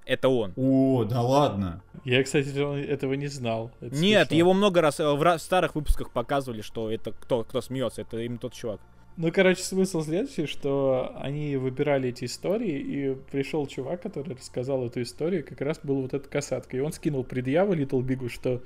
это 0.06 0.30
он. 0.30 0.54
О, 0.56 1.04
да 1.04 1.22
ладно. 1.22 1.82
Я, 2.04 2.24
кстати, 2.24 2.50
этого 2.86 3.14
не 3.14 3.28
знал. 3.28 3.72
Это 3.80 3.96
Нет, 3.96 4.28
смешно. 4.28 4.38
его 4.38 4.54
много 4.54 4.82
раз 4.82 5.00
э, 5.00 5.10
в 5.10 5.38
старых 5.38 5.76
выпусках 5.76 6.12
показывали, 6.12 6.62
что 6.62 6.92
это 6.92 7.12
кто, 7.12 7.44
кто 7.44 7.62
смеется, 7.62 8.02
это 8.02 8.20
именно 8.20 8.40
тот 8.40 8.54
чувак. 8.54 8.82
Ну, 9.18 9.32
короче, 9.32 9.64
смысл 9.64 10.04
следующий, 10.04 10.46
что 10.46 11.12
они 11.20 11.58
выбирали 11.58 12.10
эти 12.10 12.26
истории, 12.26 12.78
и 12.78 13.16
пришел 13.32 13.66
чувак, 13.66 14.04
который 14.04 14.36
рассказал 14.36 14.86
эту 14.86 15.02
историю, 15.02 15.44
как 15.44 15.60
раз 15.62 15.80
был 15.82 16.04
вот 16.04 16.14
эта 16.14 16.30
касатка. 16.30 16.78
И 16.78 16.80
он 16.82 16.92
скинул 16.92 17.24
предъяву 17.24 17.74
Little 17.74 18.04
Big, 18.04 18.30
что 18.30 18.62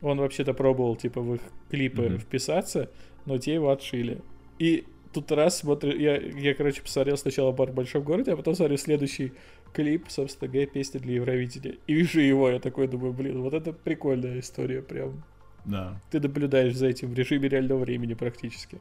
он 0.00 0.18
вообще-то 0.18 0.54
пробовал, 0.54 0.94
типа, 0.94 1.20
в 1.20 1.34
их 1.34 1.40
клипы 1.68 2.02
Мгм. 2.02 2.18
вписаться, 2.18 2.90
но 3.26 3.38
те 3.38 3.54
его 3.54 3.70
отшили. 3.70 4.20
И 4.60 4.84
тут 5.12 5.32
раз 5.32 5.58
смотрю, 5.58 5.98
я, 5.98 6.16
я, 6.16 6.54
короче, 6.54 6.80
посмотрел 6.80 7.16
сначала 7.16 7.50
бар 7.50 7.70
в 7.72 7.74
большом 7.74 8.04
городе, 8.04 8.32
а 8.32 8.36
потом 8.36 8.54
смотрю 8.54 8.76
следующий 8.76 9.32
клип, 9.72 10.06
собственно 10.08 10.48
говоря, 10.48 10.68
песня 10.68 11.00
для 11.00 11.14
Евровидения. 11.14 11.78
И 11.88 11.94
вижу 11.94 12.20
его, 12.20 12.48
я 12.48 12.60
такой 12.60 12.86
думаю, 12.86 13.12
блин, 13.12 13.42
вот 13.42 13.52
это 13.52 13.72
прикольная 13.72 14.38
история, 14.38 14.80
прям. 14.80 15.24
Да. 15.64 16.00
Ты 16.10 16.20
наблюдаешь 16.20 16.74
за 16.76 16.86
этим 16.86 17.10
в 17.10 17.14
режиме 17.14 17.48
реального 17.48 17.80
времени 17.80 18.14
практически. 18.14 18.78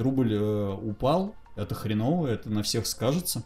Рубль 0.00 0.34
э, 0.34 0.72
упал, 0.74 1.34
это 1.56 1.74
хреново, 1.74 2.28
это 2.28 2.48
на 2.50 2.62
всех 2.62 2.86
скажется. 2.86 3.42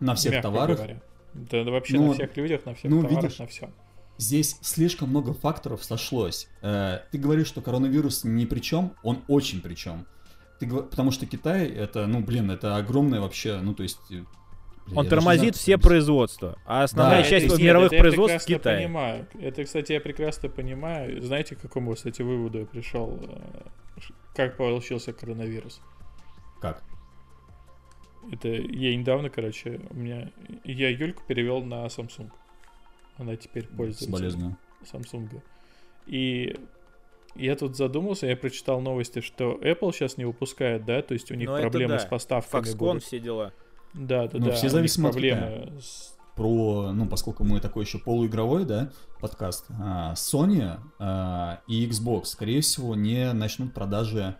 На 0.00 0.14
всех 0.14 0.32
Мягко 0.34 0.48
товарах. 0.48 0.76
говоря. 0.76 1.00
Да, 1.34 1.64
да 1.64 1.70
вообще 1.70 1.96
Ну, 1.96 2.08
на 2.08 2.14
всех 2.14 2.36
людях, 2.36 2.64
на 2.66 2.74
всех 2.74 2.90
ну, 2.90 3.02
товарах, 3.02 3.22
видишь, 3.24 3.38
на 3.38 3.46
всем. 3.46 3.74
Здесь 4.16 4.58
слишком 4.62 5.10
много 5.10 5.32
факторов 5.34 5.84
сошлось. 5.84 6.48
Э, 6.62 7.00
ты 7.12 7.18
говоришь, 7.18 7.46
что 7.48 7.60
коронавирус 7.60 8.24
ни 8.24 8.44
при 8.44 8.60
чем, 8.60 8.92
он 9.02 9.22
очень 9.28 9.60
при 9.60 9.74
чем. 9.74 10.06
Ты, 10.58 10.66
потому 10.68 11.10
что 11.12 11.24
Китай 11.26 11.68
это, 11.68 12.06
ну 12.08 12.20
блин, 12.20 12.50
это 12.50 12.76
огромное 12.76 13.20
вообще, 13.20 13.58
ну 13.60 13.74
то 13.74 13.82
есть. 13.84 13.98
э, 14.10 14.14
я 14.88 14.96
Он 14.96 15.04
даже 15.04 15.10
тормозит 15.10 15.54
все 15.54 15.74
это 15.74 15.82
производства, 15.82 16.56
а 16.64 16.82
основная 16.82 17.22
Да, 17.22 17.28
часть 17.28 17.46
это- 17.46 17.62
мировых 17.62 17.88
это 17.88 17.96
я 17.96 18.00
производств 18.00 18.42
в 18.42 18.46
прекрасно 18.46 18.58
Китае. 18.58 18.86
понимаю. 18.86 19.26
Это, 19.40 19.64
кстати, 19.64 19.92
я 19.92 20.00
прекрасно 20.00 20.48
понимаю. 20.48 21.22
Знаете, 21.22 21.54
к 21.56 21.60
какому, 21.60 21.94
кстати, 21.94 22.22
выводу 22.22 22.60
я 22.60 22.66
пришел? 22.66 23.20
Как 24.38 24.56
получился 24.56 25.12
коронавирус? 25.12 25.80
Как? 26.60 26.84
Это 28.30 28.46
я 28.46 28.94
недавно, 28.94 29.30
короче, 29.30 29.80
у 29.90 29.94
меня... 29.94 30.30
Я 30.62 30.90
Юльку 30.90 31.24
перевел 31.26 31.60
на 31.64 31.84
Samsung. 31.86 32.30
Она 33.16 33.34
теперь 33.34 33.66
пользуется 33.66 34.04
Соболезную. 34.04 34.56
Samsung. 34.84 35.42
И 36.06 36.56
я 37.34 37.56
тут 37.56 37.76
задумался, 37.76 38.28
я 38.28 38.36
прочитал 38.36 38.80
новости, 38.80 39.22
что 39.22 39.54
Apple 39.56 39.92
сейчас 39.92 40.16
не 40.18 40.24
выпускает, 40.24 40.84
да, 40.84 41.02
то 41.02 41.14
есть 41.14 41.32
у 41.32 41.34
них 41.34 41.48
Ну, 41.48 41.56
это 41.56 41.62
проблемы 41.62 41.94
да. 41.94 41.98
с 41.98 42.04
поставками 42.04 42.62
Foxconn, 42.62 42.76
будут. 42.76 43.02
все 43.02 43.18
дела. 43.18 43.52
Да, 43.92 44.28
да, 44.28 44.38
Ну, 44.38 44.46
да. 44.46 44.52
все 44.52 44.68
от 44.68 44.94
проблемы 45.02 45.80
с 45.80 46.16
Про, 46.38 46.92
ну, 46.92 47.06
поскольку 47.06 47.42
мы 47.42 47.58
такой 47.58 47.84
еще 47.84 47.98
полуигровой, 47.98 48.64
да, 48.64 48.90
подкаст, 49.20 49.66
а, 49.70 50.14
Sony 50.14 50.78
а, 51.00 51.60
и 51.66 51.84
Xbox, 51.88 52.26
скорее 52.26 52.60
всего, 52.60 52.94
не 52.94 53.32
начнут 53.32 53.74
продажи 53.74 54.36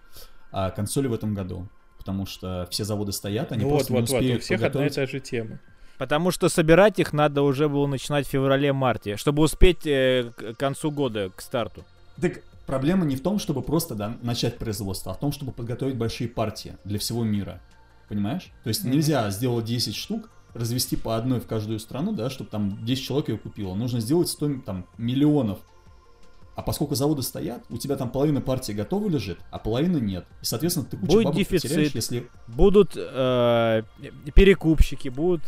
а, 0.53 0.71
консоли 0.71 1.09
в 1.09 1.13
этом 1.13 1.35
году. 1.35 1.69
Потому 1.99 2.25
что 2.25 2.69
все 2.71 2.85
заводы 2.85 3.11
стоят, 3.11 3.51
они 3.51 3.65
Ну 3.65 3.71
просто 3.71 3.93
вот, 3.93 3.99
не 3.99 4.01
вот, 4.03 4.11
вот, 4.11 4.17
успеют 4.21 4.39
у 4.43 4.45
всех 4.45 4.57
одна 4.63 4.67
и 4.69 4.71
подготовить. 4.71 4.95
та 4.95 5.07
же 5.07 5.21
тема. 5.21 5.59
Потому 5.99 6.31
что 6.31 6.49
собирать 6.49 7.01
их 7.01 7.13
надо 7.13 7.43
уже 7.43 7.69
было 7.69 7.89
начинать 7.89 8.29
в 8.29 8.31
феврале-марте, 8.31 9.17
чтобы 9.17 9.43
успеть 9.43 9.85
э, 9.85 10.31
к 10.37 10.55
концу 10.55 10.93
года, 10.93 11.31
к 11.35 11.41
старту. 11.41 11.85
Так 12.21 12.43
проблема 12.67 13.05
не 13.07 13.17
в 13.17 13.23
том, 13.23 13.41
чтобы 13.41 13.63
просто 13.63 13.97
да, 13.97 14.17
начать 14.23 14.57
производство, 14.59 15.11
а 15.11 15.15
в 15.17 15.19
том, 15.19 15.33
чтобы 15.33 15.51
подготовить 15.51 15.97
большие 15.97 16.29
партии 16.29 16.77
для 16.85 17.01
всего 17.01 17.25
мира. 17.25 17.61
Понимаешь? 18.09 18.53
То 18.63 18.69
есть 18.69 18.85
Мгм. 18.85 18.93
нельзя 18.93 19.29
сделать 19.31 19.65
10 19.65 19.97
штук, 19.97 20.31
развести 20.55 20.97
по 20.97 21.17
одной 21.17 21.41
в 21.41 21.47
каждую 21.47 21.79
страну, 21.79 22.13
да, 22.13 22.31
чтобы 22.31 22.51
там 22.51 22.85
10 22.85 23.05
человек 23.05 23.29
ее 23.29 23.39
купило. 23.39 23.75
Нужно 23.75 24.01
сделать 24.01 24.29
100 24.29 24.61
там, 24.65 24.87
миллионов. 24.97 25.59
А 26.55 26.63
поскольку 26.63 26.97
заводы 26.97 27.23
стоят, 27.23 27.63
у 27.71 27.77
тебя 27.77 27.95
там 27.95 28.11
половина 28.11 28.41
партии 28.41 28.73
готова 28.73 29.09
лежит, 29.09 29.39
а 29.53 29.61
половина 29.61 29.99
нет. 29.99 30.27
И, 30.43 30.45
соответственно, 30.45 30.87
ты 30.87 30.97
кучу 30.97 31.13
Будет 31.13 31.35
дефицит. 31.35 31.71
потеряешь, 31.71 31.93
если... 31.95 32.29
Будут 32.49 32.95
э, 32.97 33.83
перекупщики, 34.35 35.09
будут... 35.09 35.43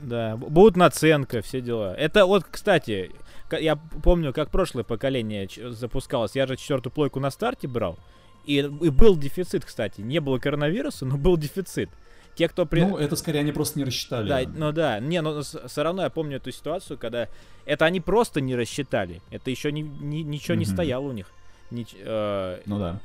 Да, 0.00 0.38
будут 0.38 0.76
наценка, 0.76 1.42
все 1.42 1.60
дела. 1.60 1.94
Это 1.96 2.24
вот, 2.24 2.44
кстати, 2.50 3.10
я 3.50 3.76
помню, 3.76 4.32
как 4.32 4.50
прошлое 4.50 4.84
поколение 4.84 5.48
запускалось. 5.70 6.34
Я 6.34 6.46
же 6.46 6.56
четвертую 6.56 6.90
плойку 6.90 7.20
на 7.20 7.30
старте 7.30 7.68
брал. 7.68 7.98
И, 8.46 8.58
и 8.60 8.88
был 8.88 9.16
дефицит, 9.16 9.66
кстати. 9.66 10.00
Не 10.00 10.20
было 10.20 10.38
коронавируса, 10.38 11.04
но 11.04 11.18
был 11.18 11.36
дефицит. 11.36 11.90
Те, 12.38 12.48
кто 12.48 12.66
при... 12.66 12.82
Ну, 12.82 12.96
это 12.96 13.16
скорее 13.16 13.40
они 13.40 13.50
просто 13.50 13.80
не 13.80 13.84
рассчитали. 13.84 14.28
Да, 14.28 14.40
ну 14.54 14.70
да, 14.70 15.00
не, 15.00 15.20
но 15.22 15.42
все 15.42 15.82
равно 15.82 16.02
я 16.02 16.08
помню 16.08 16.36
эту 16.36 16.52
ситуацию, 16.52 16.96
когда 16.96 17.26
это 17.66 17.84
они 17.84 18.00
просто 18.00 18.40
не 18.40 18.54
рассчитали. 18.54 19.20
Это 19.32 19.50
еще 19.50 19.72
ни- 19.72 19.80
ни- 19.80 20.22
ничего 20.22 20.54
не 20.54 20.64
Мгм. 20.64 20.72
стояло 20.72 21.02
у 21.08 21.10
них. 21.10 21.26
Нич- 21.72 21.96
э, 21.98 22.60
Ну 22.64 22.78
да. 22.78 23.00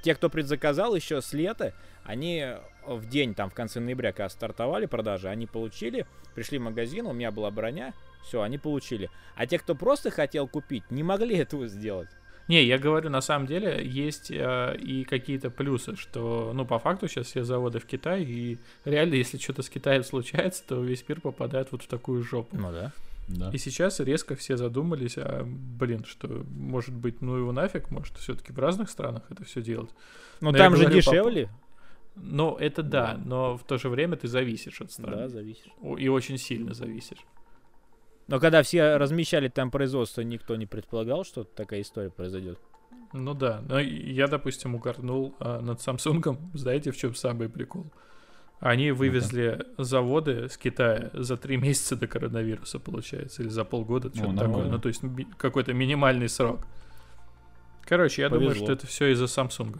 те, 0.00 0.14
кто 0.14 0.30
предзаказал 0.30 0.94
еще 0.94 1.20
с 1.20 1.32
лета, 1.32 1.74
они 2.04 2.46
в 2.86 3.08
день, 3.08 3.34
там, 3.34 3.50
в 3.50 3.54
конце 3.54 3.80
ноября, 3.80 4.12
когда 4.12 4.28
стартовали 4.28 4.86
продажи, 4.86 5.28
они 5.28 5.46
получили, 5.48 6.06
пришли 6.36 6.58
в 6.58 6.62
магазин, 6.62 7.06
у 7.06 7.12
меня 7.12 7.32
была 7.32 7.50
броня, 7.50 7.94
все, 8.22 8.42
они 8.42 8.58
получили. 8.58 9.10
А 9.34 9.44
те, 9.48 9.58
кто 9.58 9.74
просто 9.74 10.12
хотел 10.12 10.46
купить, 10.46 10.84
не 10.92 11.02
могли 11.02 11.36
этого 11.36 11.66
сделать. 11.66 12.08
Не, 12.48 12.64
я 12.64 12.78
говорю, 12.78 13.10
на 13.10 13.20
самом 13.20 13.46
деле 13.46 13.86
есть 13.86 14.30
э, 14.30 14.76
и 14.78 15.04
какие-то 15.04 15.50
плюсы, 15.50 15.96
что, 15.96 16.52
ну, 16.54 16.64
по 16.64 16.78
факту 16.78 17.06
сейчас 17.06 17.26
все 17.26 17.44
заводы 17.44 17.78
в 17.78 17.84
Китае, 17.84 18.24
и 18.24 18.58
реально, 18.86 19.14
если 19.14 19.36
что-то 19.36 19.62
с 19.62 19.68
Китаем 19.68 20.02
случается, 20.02 20.64
то 20.66 20.80
весь 20.82 21.06
мир 21.08 21.20
попадает 21.20 21.70
вот 21.72 21.82
в 21.82 21.86
такую 21.88 22.22
жопу. 22.22 22.56
Ну 22.56 22.72
да. 22.72 22.92
да. 23.28 23.50
И 23.52 23.58
сейчас 23.58 24.00
резко 24.00 24.34
все 24.34 24.56
задумались, 24.56 25.18
а, 25.18 25.44
блин, 25.44 26.04
что, 26.06 26.42
может 26.50 26.94
быть, 26.94 27.20
ну 27.20 27.36
его 27.36 27.52
нафиг, 27.52 27.90
может, 27.90 28.16
все-таки 28.16 28.50
в 28.52 28.58
разных 28.58 28.88
странах 28.88 29.24
это 29.28 29.44
все 29.44 29.60
делать. 29.60 29.90
Но, 30.40 30.50
Но 30.50 30.56
я 30.56 30.64
там 30.64 30.74
же 30.76 30.84
говорю 30.84 30.96
дешевле. 31.00 31.50
Ну, 32.16 32.56
это 32.56 32.82
да, 32.82 33.14
Да. 33.14 33.20
но 33.24 33.56
в 33.58 33.62
то 33.64 33.76
же 33.78 33.88
время 33.90 34.16
ты 34.16 34.26
зависишь 34.26 34.80
от 34.80 34.90
страны. 34.90 35.16
Да, 35.16 35.28
зависит. 35.28 35.66
О- 35.82 35.96
И 35.98 36.08
очень 36.08 36.38
сильно 36.38 36.72
зависишь. 36.74 37.18
Но 38.28 38.38
когда 38.40 38.62
все 38.62 38.96
размещали 38.98 39.48
там 39.48 39.70
производство, 39.70 40.20
никто 40.20 40.54
не 40.54 40.66
предполагал, 40.66 41.24
что 41.24 41.44
такая 41.44 41.80
история 41.80 42.10
произойдет. 42.10 42.58
Ну 43.14 43.32
да, 43.32 43.62
но 43.66 43.80
я, 43.80 44.28
допустим, 44.28 44.74
угорнул 44.74 45.34
а, 45.40 45.60
над 45.60 45.80
Samsung. 45.80 46.38
Знаете, 46.54 46.92
в 46.92 46.96
чем 46.96 47.14
самый 47.14 47.48
прикол? 47.48 47.86
Они 48.60 48.90
вывезли 48.90 49.64
заводы 49.78 50.48
с 50.48 50.58
Китая 50.58 51.10
за 51.14 51.36
три 51.36 51.56
месяца 51.56 51.96
до 51.96 52.06
коронавируса, 52.06 52.78
получается, 52.78 53.42
или 53.42 53.48
за 53.48 53.64
полгода, 53.64 54.08
что-то 54.08 54.32
такое. 54.32 54.36
нормально. 54.36 54.72
Ну, 54.72 54.78
то 54.78 54.88
есть 54.88 55.02
ми- 55.02 55.28
какой-то 55.38 55.72
минимальный 55.72 56.28
срок. 56.28 56.66
Короче, 57.84 58.22
я 58.22 58.28
думаю, 58.28 58.48
Повезло. 58.48 58.66
что 58.66 58.72
это 58.74 58.86
все 58.86 59.12
из-за 59.12 59.24
Samsung. 59.24 59.78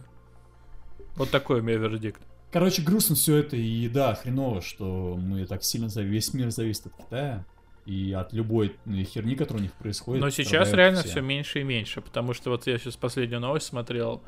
Вот 1.17 1.29
такой 1.29 1.59
у 1.59 1.63
меня 1.63 1.77
вердикт. 1.77 2.21
Короче, 2.51 2.81
грустно 2.81 3.15
все 3.15 3.35
это, 3.35 3.57
и 3.57 3.87
да, 3.89 4.15
хреново, 4.15 4.61
что 4.61 5.19
мы 5.21 5.45
так 5.45 5.63
сильно 5.63 5.89
за 5.89 6.01
весь 6.01 6.33
мир 6.33 6.49
зависит 6.49 6.87
от 6.87 6.95
Китая 6.95 7.45
и 7.89 8.13
от 8.13 8.33
любой 8.33 8.75
э, 8.85 9.03
херни, 9.03 9.35
которая 9.35 9.61
у 9.61 9.63
них 9.63 9.73
происходит. 9.73 10.21
Но 10.21 10.29
сейчас 10.29 10.71
реально 10.73 10.99
все. 10.99 11.09
все 11.09 11.21
меньше 11.21 11.61
и 11.61 11.63
меньше, 11.63 12.01
потому 12.01 12.33
что 12.33 12.51
вот 12.51 12.67
я 12.67 12.77
сейчас 12.77 12.95
последнюю 12.95 13.41
новость 13.41 13.65
смотрел, 13.65 14.21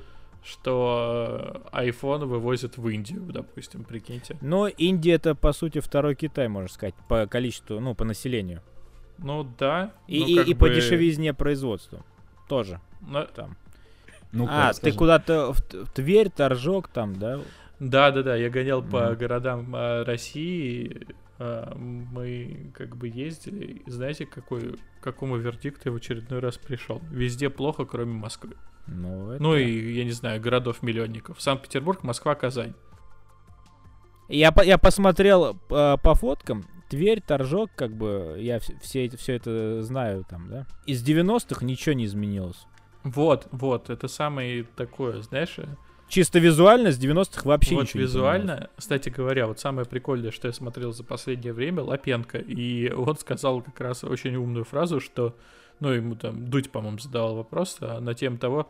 что 0.43 1.61
э, 1.71 1.89
iPhone 1.89 2.25
вывозят 2.25 2.77
в 2.77 2.87
Индию, 2.87 3.21
допустим, 3.21 3.83
прикиньте. 3.83 4.35
Но 4.41 4.67
Индия 4.67 5.13
это, 5.13 5.35
по 5.35 5.53
сути, 5.53 5.79
второй 5.79 6.15
Китай, 6.15 6.47
можно 6.47 6.69
сказать, 6.69 6.95
по 7.07 7.27
количеству, 7.27 7.79
ну, 7.79 7.93
по 7.93 8.03
населению. 8.03 8.61
Ну 9.19 9.47
да. 9.59 9.91
И, 10.07 10.19
ну, 10.21 10.27
и, 10.43 10.51
и 10.51 10.53
по 10.55 10.65
бы- 10.67 10.73
дешевизне 10.75 11.33
производства. 11.35 12.03
Тоже. 12.49 12.81
но- 13.01 13.25
Там. 13.25 13.55
Ну, 14.31 14.47
а, 14.49 14.73
ты 14.73 14.91
куда-то 14.93 15.53
в, 15.53 15.59
в 15.59 15.91
Тверь, 15.93 16.29
Торжок 16.29 16.87
там, 16.87 17.15
да? 17.15 17.39
Да, 17.79 18.11
да, 18.11 18.23
да, 18.23 18.35
я 18.35 18.49
гонял 18.49 18.81
по 18.81 19.09
Мгм. 19.09 19.17
городам 19.17 19.71
а, 19.75 20.03
России. 20.03 21.05
А, 21.43 21.73
мы 21.75 22.71
как 22.75 22.95
бы 22.95 23.07
ездили. 23.07 23.81
И 23.85 23.89
знаете, 23.89 24.25
какой, 24.25 24.73
к 24.99 25.03
какому 25.03 25.37
вердикту 25.37 25.89
я 25.89 25.91
в 25.91 25.95
очередной 25.95 26.39
раз 26.39 26.57
пришел? 26.57 27.01
Везде 27.09 27.49
плохо, 27.49 27.85
кроме 27.85 28.13
Москвы. 28.13 28.55
Ну, 28.87 29.31
это 29.31 29.41
Ну 29.43 29.55
и, 29.55 29.93
я 29.93 30.03
не 30.03 30.11
знаю, 30.11 30.39
городов-миллионников. 30.41 31.41
Санкт-Петербург, 31.41 32.03
Москва, 32.03 32.35
Казань. 32.35 32.73
Я, 34.29 34.53
я 34.63 34.77
посмотрел 34.77 35.57
э, 35.69 35.97
по 36.01 36.15
фоткам. 36.15 36.65
Тверь, 36.89 37.21
Торжок, 37.21 37.71
как 37.75 37.95
бы, 37.95 38.35
я 38.39 38.57
вс- 38.57 38.77
все, 38.81 39.05
это- 39.07 39.17
все 39.17 39.33
это 39.35 39.81
знаю 39.81 40.25
там, 40.29 40.47
да? 40.49 40.67
Из 40.85 41.03
90-х 41.03 41.65
ничего 41.65 41.93
не 41.93 42.05
изменилось. 42.05 42.65
Вот, 43.03 43.47
вот, 43.51 43.89
это 43.89 44.07
самое 44.07 44.63
такое, 44.63 45.21
знаешь, 45.21 45.55
э, 45.57 45.65
Чисто 46.11 46.39
визуально 46.39 46.91
с 46.91 46.99
90-х 46.99 47.43
вообще 47.45 47.73
вот 47.73 47.83
ничего 47.83 48.01
не 48.01 48.05
визуально, 48.05 48.69
кстати 48.75 49.07
говоря, 49.07 49.47
вот 49.47 49.61
самое 49.61 49.87
прикольное, 49.87 50.31
что 50.31 50.49
я 50.49 50.53
смотрел 50.53 50.91
за 50.91 51.05
последнее 51.05 51.53
время, 51.53 51.83
Лапенко, 51.83 52.37
и 52.37 52.91
он 52.95 53.15
сказал 53.15 53.61
как 53.61 53.79
раз 53.79 54.03
очень 54.03 54.35
умную 54.35 54.65
фразу, 54.65 54.99
что, 54.99 55.37
ну, 55.79 55.89
ему 55.91 56.15
там 56.15 56.49
Дудь, 56.49 56.69
по-моему, 56.69 56.99
задавал 56.99 57.35
вопрос 57.35 57.77
а, 57.79 58.01
на 58.01 58.13
тему 58.13 58.37
того, 58.37 58.69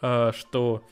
а, 0.00 0.30
что 0.30 0.84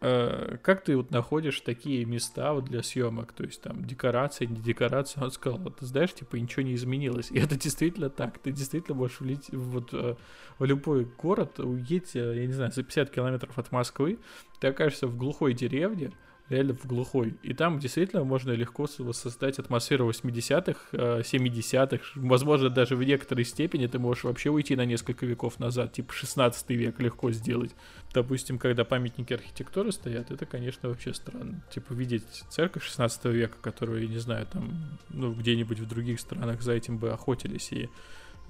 как 0.00 0.84
ты 0.84 0.96
вот 0.96 1.10
находишь 1.10 1.60
такие 1.62 2.04
места 2.04 2.52
вот 2.52 2.66
для 2.66 2.82
съемок, 2.82 3.32
то 3.32 3.44
есть 3.44 3.62
там 3.62 3.84
декорация, 3.84 4.46
не 4.46 4.60
декорация, 4.60 5.24
он 5.24 5.30
сказал, 5.30 5.58
вот 5.58 5.76
ты 5.78 5.86
знаешь, 5.86 6.12
типа 6.12 6.36
ничего 6.36 6.62
не 6.62 6.74
изменилось, 6.74 7.30
и 7.32 7.38
это 7.38 7.56
действительно 7.56 8.10
так, 8.10 8.38
ты 8.38 8.52
действительно 8.52 8.96
можешь 8.96 9.20
влить 9.20 9.48
вот 9.52 9.94
э, 9.94 10.16
в 10.58 10.64
любой 10.64 11.06
город, 11.06 11.58
уедь, 11.60 12.14
э, 12.14 12.40
я 12.40 12.46
не 12.46 12.52
знаю, 12.52 12.72
за 12.72 12.82
50 12.82 13.10
километров 13.10 13.58
от 13.58 13.72
Москвы, 13.72 14.18
ты 14.60 14.68
окажешься 14.68 15.06
в 15.06 15.16
глухой 15.16 15.54
деревне, 15.54 16.12
реально 16.48 16.74
в 16.74 16.86
глухой. 16.86 17.34
И 17.42 17.54
там 17.54 17.78
действительно 17.78 18.24
можно 18.24 18.52
легко 18.52 18.86
создать 18.86 19.58
атмосферу 19.58 20.08
80-х, 20.08 20.80
70-х, 20.92 21.96
э, 21.96 22.20
возможно, 22.20 22.70
даже 22.70 22.96
в 22.96 23.02
некоторой 23.02 23.44
степени 23.44 23.86
ты 23.86 23.98
можешь 23.98 24.24
вообще 24.24 24.50
уйти 24.50 24.76
на 24.76 24.84
несколько 24.84 25.26
веков 25.26 25.58
назад, 25.58 25.92
типа 25.92 26.12
16 26.12 26.70
век 26.70 27.00
легко 27.00 27.32
сделать. 27.32 27.74
Допустим, 28.14 28.58
когда 28.58 28.84
памятники 28.84 29.32
архитектуры 29.32 29.92
стоят, 29.92 30.30
это, 30.30 30.46
конечно, 30.46 30.88
вообще 30.88 31.12
странно. 31.12 31.62
Типа 31.70 31.92
видеть 31.92 32.44
церковь 32.48 32.84
16 32.84 33.24
века, 33.26 33.56
которую, 33.60 34.02
я 34.02 34.08
не 34.08 34.18
знаю, 34.18 34.46
там, 34.46 34.98
ну, 35.08 35.32
где-нибудь 35.34 35.80
в 35.80 35.88
других 35.88 36.20
странах 36.20 36.62
за 36.62 36.72
этим 36.72 36.98
бы 36.98 37.10
охотились 37.10 37.72
и 37.72 37.88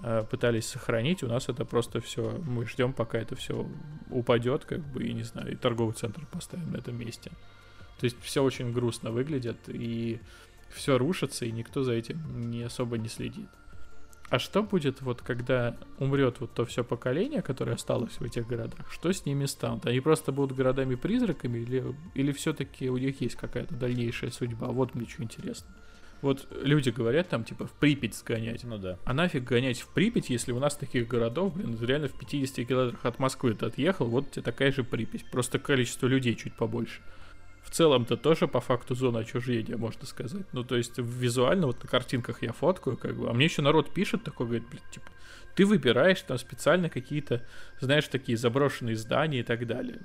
э, 0.03 0.25
пытались 0.31 0.67
сохранить, 0.67 1.23
у 1.23 1.29
нас 1.29 1.49
это 1.49 1.65
просто 1.65 2.03
все, 2.03 2.39
мы 2.47 2.67
ждем, 2.67 2.93
пока 2.93 3.19
это 3.19 3.37
все 3.37 3.67
упадет, 4.11 4.67
как 4.67 4.81
бы, 4.81 5.03
и 5.03 5.15
не 5.15 5.23
знаю, 5.23 5.53
и 5.53 5.57
торговый 5.57 5.95
центр 5.95 6.27
поставим 6.27 6.73
на 6.73 6.77
этом 6.77 6.95
месте. 6.99 7.33
То 7.99 8.05
есть 8.05 8.17
все 8.21 8.43
очень 8.43 8.73
грустно 8.73 9.11
выглядит, 9.11 9.57
и 9.69 10.21
все 10.71 10.99
рушится, 10.99 11.45
и 11.45 11.53
никто 11.53 11.83
за 11.83 11.93
этим 11.93 12.51
не 12.51 12.63
особо 12.63 12.99
не 12.99 13.09
следит. 13.09 13.49
А 14.29 14.41
что 14.41 14.63
будет 14.63 15.03
вот, 15.03 15.23
когда 15.23 15.77
умрет 15.99 16.41
вот 16.41 16.53
то 16.53 16.65
все 16.65 16.83
поколение, 16.83 17.43
которое 17.43 17.75
осталось 17.75 18.15
в 18.19 18.23
этих 18.23 18.47
городах? 18.47 18.91
Что 18.91 19.13
с 19.13 19.25
ними 19.25 19.45
станут? 19.47 19.87
Они 19.87 20.01
просто 20.01 20.33
будут 20.33 20.57
городами-призраками 20.57 21.59
или, 21.59 21.95
или 22.15 22.33
все-таки 22.33 22.91
у 22.91 22.99
них 22.99 23.21
есть 23.21 23.37
какая-то 23.37 23.75
дальнейшая 23.75 24.33
судьба? 24.33 24.67
Вот 24.69 24.95
мне 24.97 25.07
что 25.07 25.23
интересно. 25.23 25.69
Вот 26.23 26.49
люди 26.63 26.91
говорят 26.91 27.29
там, 27.29 27.45
типа, 27.45 27.67
в 27.67 27.73
Припять 27.73 28.17
сгонять. 28.17 28.65
Ну 28.65 28.79
да. 28.79 28.99
А 29.05 29.15
нафиг 29.15 29.45
гонять 29.45 29.81
в 29.81 29.89
Припять, 29.93 30.29
если 30.29 30.51
у 30.51 30.59
нас 30.59 30.75
таких 30.75 31.07
городов, 31.07 31.55
блин, 31.55 31.79
реально 31.81 32.09
в 32.09 32.19
50 32.19 32.67
километрах 32.67 33.07
от 33.07 33.21
Москвы 33.21 33.55
ты 33.55 33.67
отъехал, 33.67 34.07
вот 34.07 34.33
тебе 34.33 34.43
такая 34.43 34.73
же 34.73 34.83
Припять. 34.83 35.31
Просто 35.31 35.61
количество 35.61 36.09
людей 36.09 36.35
чуть 36.35 36.55
побольше 36.55 37.01
в 37.66 37.70
целом-то 37.70 38.16
тоже 38.16 38.46
по 38.46 38.61
факту 38.61 38.94
зона 38.94 39.18
отчуждения, 39.20 39.76
можно 39.76 40.07
сказать. 40.07 40.46
Ну, 40.52 40.62
то 40.62 40.76
есть 40.76 40.98
визуально 40.98 41.66
вот 41.66 41.83
на 41.83 41.88
картинках 41.88 42.42
я 42.42 42.52
фоткаю, 42.52 42.96
как 42.96 43.16
бы, 43.16 43.29
а 43.29 43.33
мне 43.33 43.46
еще 43.46 43.61
народ 43.61 43.92
пишет 43.92 44.22
такой, 44.22 44.46
говорит, 44.46 44.68
блин, 44.68 44.83
типа, 44.92 45.07
ты 45.57 45.66
выбираешь 45.66 46.20
там 46.22 46.38
специально 46.38 46.88
какие-то, 46.88 47.44
знаешь, 47.81 48.07
такие 48.07 48.38
заброшенные 48.38 48.94
здания 48.94 49.40
и 49.40 49.42
так 49.42 49.66
далее. 49.66 49.98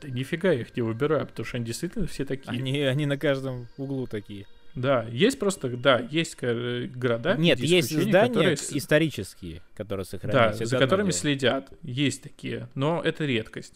Да 0.00 0.08
нифига 0.08 0.52
я 0.52 0.60
их 0.60 0.76
не 0.76 0.82
выбираю, 0.82 1.26
потому 1.26 1.44
что 1.44 1.56
они 1.56 1.66
действительно 1.66 2.06
все 2.06 2.24
такие. 2.24 2.56
Они, 2.56 2.82
они 2.82 3.04
на 3.04 3.18
каждом 3.18 3.66
углу 3.76 4.06
такие. 4.06 4.46
Да, 4.76 5.04
есть 5.10 5.40
просто, 5.40 5.76
да, 5.76 5.98
есть 5.98 6.36
города. 6.40 7.34
Нет, 7.36 7.58
есть 7.58 7.90
здания 7.90 8.28
которые... 8.28 8.54
исторические, 8.54 9.62
которые 9.76 10.06
сохранились. 10.06 10.58
Да, 10.58 10.66
за 10.66 10.78
которыми 10.78 11.10
дело. 11.10 11.18
следят. 11.18 11.72
Есть 11.82 12.22
такие, 12.22 12.68
но 12.76 13.02
это 13.02 13.24
редкость. 13.24 13.74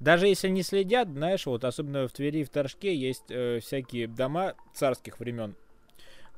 Даже 0.00 0.26
если 0.26 0.48
не 0.48 0.62
следят, 0.62 1.08
знаешь, 1.08 1.46
вот 1.46 1.64
особенно 1.64 2.08
в 2.08 2.12
Твери 2.12 2.38
и 2.38 2.44
в 2.44 2.50
Торжке 2.50 2.94
есть 2.94 3.24
э, 3.28 3.60
всякие 3.60 4.08
дома 4.08 4.54
царских 4.74 5.20
времен. 5.20 5.54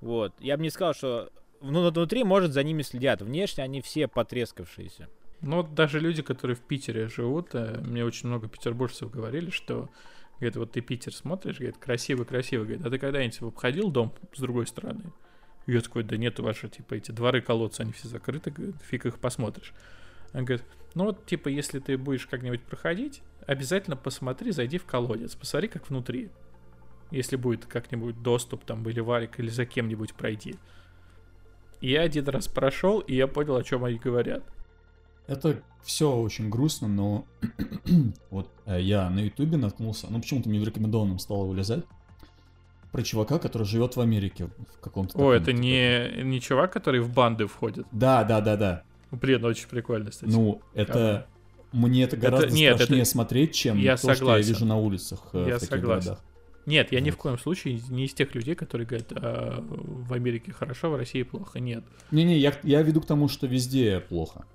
Вот. 0.01 0.35
Я 0.41 0.57
бы 0.57 0.65
не 0.65 0.71
сказал, 0.71 0.95
что 0.95 1.31
ну, 1.61 1.89
внутри, 1.89 2.25
может, 2.25 2.53
за 2.53 2.65
ними 2.65 2.83
следят. 2.83 3.23
Внешне 3.23 3.63
они 3.63 3.81
все 3.81 4.09
потрескавшиеся. 4.09 5.09
Ну, 5.41 5.59
вот 5.59 5.75
даже 5.75 6.01
люди, 6.01 6.23
которые 6.23 6.57
в 6.57 6.61
Питере 6.61 7.09
живут, 7.09 7.55
э, 7.55 7.81
мне 7.83 8.05
очень 8.05 8.29
много 8.29 8.49
петербуржцев 8.49 9.11
говорили, 9.11 9.51
что 9.51 9.89
Говорит, 10.43 10.57
вот 10.57 10.73
ты 10.73 10.81
Питер 10.81 11.15
смотришь, 11.15 11.59
говорит, 11.59 11.79
красиво-красиво. 11.79 12.65
Говорит, 12.65 12.85
а 12.85 12.91
ты 12.91 12.99
когда-нибудь 12.99 13.41
обходил 13.43 13.93
дом 13.93 14.13
с 14.35 14.41
другой 14.41 14.67
стороны? 14.67 15.13
И 15.67 15.73
я 15.73 15.81
такой, 15.81 16.03
да 16.03 16.17
нет, 16.17 16.41
ваши, 16.41 16.69
типа, 16.69 16.95
эти 16.95 17.13
дворы 17.13 17.41
колодцы, 17.41 17.83
они 17.83 17.93
все 17.93 18.09
закрыты, 18.09 18.51
говорит, 18.51 18.75
фиг 18.83 19.07
их 19.07 19.21
посмотришь. 19.21 19.73
Он 20.35 20.45
говорит, 20.45 20.67
ну 20.97 21.05
вот, 21.05 21.27
типа, 21.27 21.47
если 21.47 21.79
ты 21.79 21.97
будешь 21.97 22.27
как-нибудь 22.27 22.63
проходить, 22.63 23.23
обязательно 23.47 23.97
посмотри, 23.97 24.53
зайди 24.53 24.79
в 24.79 24.85
колодец, 24.85 25.35
посмотри, 25.35 25.69
как 25.69 25.89
внутри. 25.89 26.31
Если 27.11 27.37
будет 27.37 27.67
как-нибудь 27.67 28.23
доступ, 28.23 28.65
там, 28.65 28.89
или 28.89 29.01
варик, 29.01 29.39
или 29.39 29.49
за 29.49 29.67
кем-нибудь 29.67 30.15
пройди. 30.15 30.57
Я 31.81 32.03
один 32.03 32.27
раз 32.29 32.49
прошел, 32.49 33.01
и 33.01 33.15
я 33.15 33.27
понял, 33.27 33.57
о 33.57 33.65
чем 33.65 33.85
они 33.85 33.99
говорят. 33.99 34.43
Это 35.27 35.63
все 35.83 36.15
очень 36.15 36.49
грустно, 36.49 36.89
но 36.89 37.27
вот 38.31 38.51
э, 38.67 38.81
я 38.81 39.11
на 39.11 39.21
ютубе 39.21 39.57
наткнулся, 39.57 40.07
ну 40.11 40.21
почему-то 40.21 40.49
мне 40.49 40.61
в 40.61 40.65
рекомендованном 40.65 41.19
стало 41.19 41.45
вылезать, 41.45 41.85
про 42.93 43.03
чувака, 43.03 43.39
который 43.39 43.67
живет 43.67 43.97
в 43.97 44.01
Америке 44.01 44.49
в 44.77 44.81
каком-то... 44.81 45.19
О, 45.19 45.33
это 45.33 45.53
не, 45.53 46.23
не 46.23 46.41
чувак, 46.41 46.73
который 46.73 47.01
в 47.01 47.13
банды 47.13 47.47
входит? 47.47 47.87
Да, 47.91 48.23
да, 48.23 48.41
да, 48.41 48.57
да. 48.57 48.83
Блин, 49.11 49.45
очень 49.45 49.69
прикольно, 49.69 50.11
кстати. 50.11 50.31
Ну, 50.31 50.61
это... 50.75 51.27
Мне 51.73 52.05
это 52.05 52.17
гораздо 52.17 52.47
это, 52.47 52.55
нет, 52.55 52.75
страшнее 52.77 53.03
это... 53.03 53.11
смотреть, 53.11 53.55
чем 53.55 53.79
я 53.79 53.97
то, 53.97 54.03
согласен. 54.03 54.25
что 54.25 54.37
я 54.37 54.43
вижу 54.43 54.65
на 54.67 54.77
улицах 54.77 55.21
э, 55.33 55.47
я 55.49 55.57
в 55.57 55.61
таких 55.61 55.69
согласен. 55.69 56.07
городах. 56.09 56.25
Нет, 56.67 56.93
я 56.93 56.99
вот. 56.99 57.07
ни 57.07 57.11
в 57.11 57.17
коем 57.17 57.39
случае 57.39 57.81
не 57.89 58.05
из 58.05 58.15
тех 58.15 58.35
людей, 58.35 58.55
которые 58.55 58.87
говорят, 58.87 59.13
а, 59.13 59.65
в 59.69 60.13
Америке 60.13 60.53
хорошо, 60.53 60.91
в 60.91 60.97
России 60.97 61.23
плохо. 61.23 61.59
Нет. 61.59 61.85
Не-не, 62.11 62.39
я, 62.39 62.53
я 62.63 62.83
веду 62.83 63.01
к 63.01 63.07
тому, 63.07 63.29
что 63.29 63.47
везде 63.47 64.01
плохо. 64.01 64.47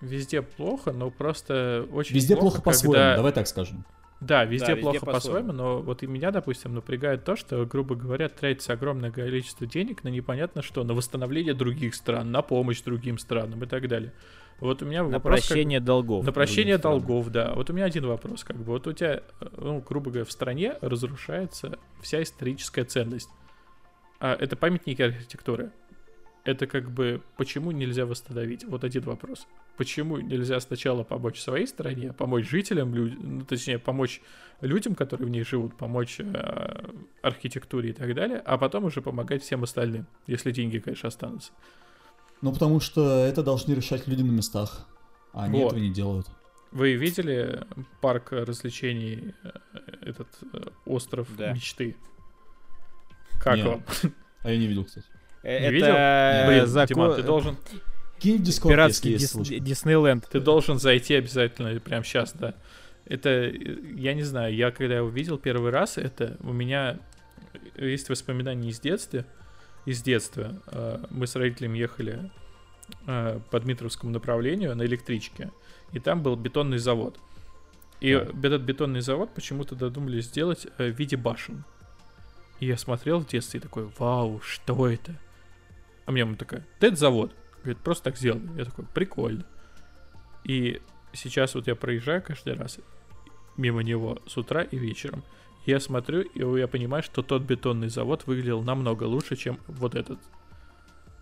Везде 0.00 0.42
плохо, 0.42 0.92
но 0.92 1.10
просто 1.10 1.88
очень 1.92 2.14
Везде 2.14 2.36
плохо, 2.36 2.56
плохо 2.56 2.62
по-своему, 2.62 2.94
когда... 2.94 3.16
давай 3.16 3.32
так 3.32 3.48
скажем. 3.48 3.84
Да, 4.20 4.44
везде 4.44 4.74
да, 4.74 4.80
плохо 4.80 5.04
по-своему, 5.04 5.52
но 5.52 5.82
вот 5.82 6.02
и 6.02 6.06
меня, 6.06 6.30
допустим, 6.30 6.74
напрягает 6.74 7.24
то, 7.24 7.36
что, 7.36 7.66
грубо 7.66 7.94
говоря, 7.94 8.28
тратится 8.28 8.72
огромное 8.72 9.10
количество 9.10 9.66
денег 9.66 10.04
на 10.04 10.08
непонятно 10.08 10.62
что, 10.62 10.84
на 10.84 10.94
восстановление 10.94 11.52
других 11.52 11.94
стран, 11.94 12.30
на 12.30 12.42
помощь 12.42 12.80
другим 12.82 13.18
странам 13.18 13.62
и 13.64 13.66
так 13.66 13.88
далее. 13.88 14.12
Вот 14.60 14.82
у 14.82 14.86
меня 14.86 15.02
на 15.02 15.18
вопрос... 15.18 15.46
прощение 15.46 15.78
как... 15.78 15.86
долгов. 15.86 16.24
На 16.24 16.32
прощение 16.32 16.78
долгов, 16.78 17.28
да. 17.30 17.52
Вот 17.54 17.70
у 17.70 17.72
меня 17.72 17.84
один 17.84 18.06
вопрос, 18.06 18.44
как 18.44 18.56
бы. 18.56 18.64
Вот 18.64 18.86
у 18.86 18.92
тебя, 18.92 19.22
ну, 19.56 19.80
грубо 19.80 20.10
говоря, 20.10 20.24
в 20.24 20.32
стране 20.32 20.76
разрушается 20.80 21.78
вся 22.00 22.22
историческая 22.22 22.84
ценность. 22.84 23.30
А 24.20 24.34
это 24.34 24.56
памятники 24.56 25.02
архитектуры. 25.02 25.72
Это 26.44 26.66
как 26.66 26.90
бы 26.90 27.22
почему 27.36 27.70
нельзя 27.70 28.04
восстановить? 28.04 28.64
Вот 28.64 28.84
один 28.84 29.02
вопрос. 29.02 29.46
Почему 29.78 30.18
нельзя 30.18 30.60
сначала 30.60 31.02
помочь 31.02 31.40
своей 31.40 31.66
стране, 31.66 32.12
помочь 32.12 32.48
жителям, 32.48 32.94
люд... 32.94 33.12
ну, 33.18 33.44
точнее, 33.44 33.78
помочь 33.78 34.20
людям, 34.60 34.94
которые 34.94 35.26
в 35.26 35.30
ней 35.30 35.42
живут, 35.42 35.76
помочь 35.76 36.20
э, 36.20 36.90
архитектуре 37.22 37.90
и 37.90 37.92
так 37.92 38.14
далее, 38.14 38.38
а 38.44 38.58
потом 38.58 38.84
уже 38.84 39.00
помогать 39.00 39.42
всем 39.42 39.62
остальным, 39.62 40.06
если 40.26 40.52
деньги, 40.52 40.78
конечно, 40.78 41.08
останутся. 41.08 41.52
Ну, 42.42 42.52
потому 42.52 42.80
что 42.80 43.24
это 43.24 43.42
должны 43.42 43.72
решать 43.74 44.06
люди 44.06 44.22
на 44.22 44.30
местах, 44.30 44.86
а 45.32 45.44
они 45.44 45.60
вот. 45.60 45.68
этого 45.68 45.80
не 45.80 45.90
делают. 45.90 46.26
Вы 46.72 46.94
видели 46.94 47.64
парк 48.00 48.32
развлечений, 48.32 49.34
э, 49.44 49.50
этот 50.02 50.28
э, 50.52 50.58
остров 50.86 51.28
да. 51.36 51.52
мечты? 51.52 51.96
Как 53.40 53.56
Нет. 53.56 53.66
вам? 53.66 53.84
А 54.42 54.50
я 54.50 54.58
не 54.58 54.66
видел, 54.66 54.84
кстати. 54.84 55.06
Э, 55.42 55.60
не 55.60 55.66
это 55.66 55.74
видел? 55.74 56.48
Блин, 56.48 56.66
закон... 56.66 56.94
Диман, 56.94 57.16
ты 57.16 57.22
должен... 57.22 57.56
Кинь 58.18 58.38
в 58.38 58.42
Дискорд, 58.42 58.74
Пиратский 58.74 59.16
Дис... 59.16 59.34
Диснейленд. 59.34 60.28
Ты 60.28 60.40
должен 60.40 60.78
зайти 60.78 61.14
обязательно 61.14 61.78
прямо 61.80 62.04
сейчас, 62.04 62.32
да. 62.32 62.54
Это, 63.06 63.48
я 63.48 64.14
не 64.14 64.22
знаю, 64.22 64.54
я 64.54 64.70
когда 64.70 65.02
увидел 65.02 65.38
первый 65.38 65.70
раз, 65.70 65.98
это 65.98 66.36
у 66.40 66.52
меня 66.52 66.98
есть 67.76 68.08
воспоминания 68.08 68.70
из 68.70 68.80
детства, 68.80 69.24
из 69.84 70.02
детства. 70.02 70.62
А, 70.66 71.04
мы 71.10 71.26
с 71.26 71.36
родителями 71.36 71.78
ехали 71.78 72.30
а, 73.06 73.40
по 73.50 73.60
Дмитровскому 73.60 74.12
направлению 74.12 74.74
на 74.76 74.84
электричке, 74.84 75.50
и 75.92 75.98
там 75.98 76.22
был 76.22 76.36
бетонный 76.36 76.78
завод. 76.78 77.18
И 78.00 78.10
этот 78.10 78.62
бетонный 78.62 79.00
завод 79.00 79.30
почему-то 79.34 79.74
додумались 79.74 80.26
сделать 80.26 80.66
э, 80.78 80.90
в 80.90 80.98
виде 80.98 81.16
башен. 81.16 81.64
И 82.60 82.66
я 82.66 82.76
смотрел 82.76 83.20
в 83.20 83.26
детстве 83.26 83.60
и 83.60 83.62
такой, 83.62 83.90
вау, 83.98 84.40
что 84.42 84.88
это? 84.88 85.18
А 86.04 86.12
мне 86.12 86.24
мама 86.24 86.36
такая, 86.36 86.66
да 86.80 86.88
это 86.88 86.96
завод. 86.96 87.32
Говорит, 87.62 87.78
просто 87.78 88.04
так 88.04 88.18
сделали. 88.18 88.46
Я 88.58 88.66
такой, 88.66 88.84
прикольно. 88.92 89.46
И 90.44 90.82
сейчас 91.14 91.54
вот 91.54 91.66
я 91.66 91.74
проезжаю 91.76 92.22
каждый 92.22 92.54
раз 92.54 92.78
мимо 93.56 93.82
него 93.82 94.18
с 94.26 94.36
утра 94.36 94.62
и 94.62 94.76
вечером. 94.76 95.22
Я 95.66 95.80
смотрю, 95.80 96.20
и 96.22 96.60
я 96.60 96.68
понимаю, 96.68 97.02
что 97.02 97.22
тот 97.22 97.42
бетонный 97.42 97.88
завод 97.88 98.26
выглядел 98.26 98.62
намного 98.62 99.04
лучше, 99.04 99.36
чем 99.36 99.58
вот 99.66 99.94
этот. 99.94 100.18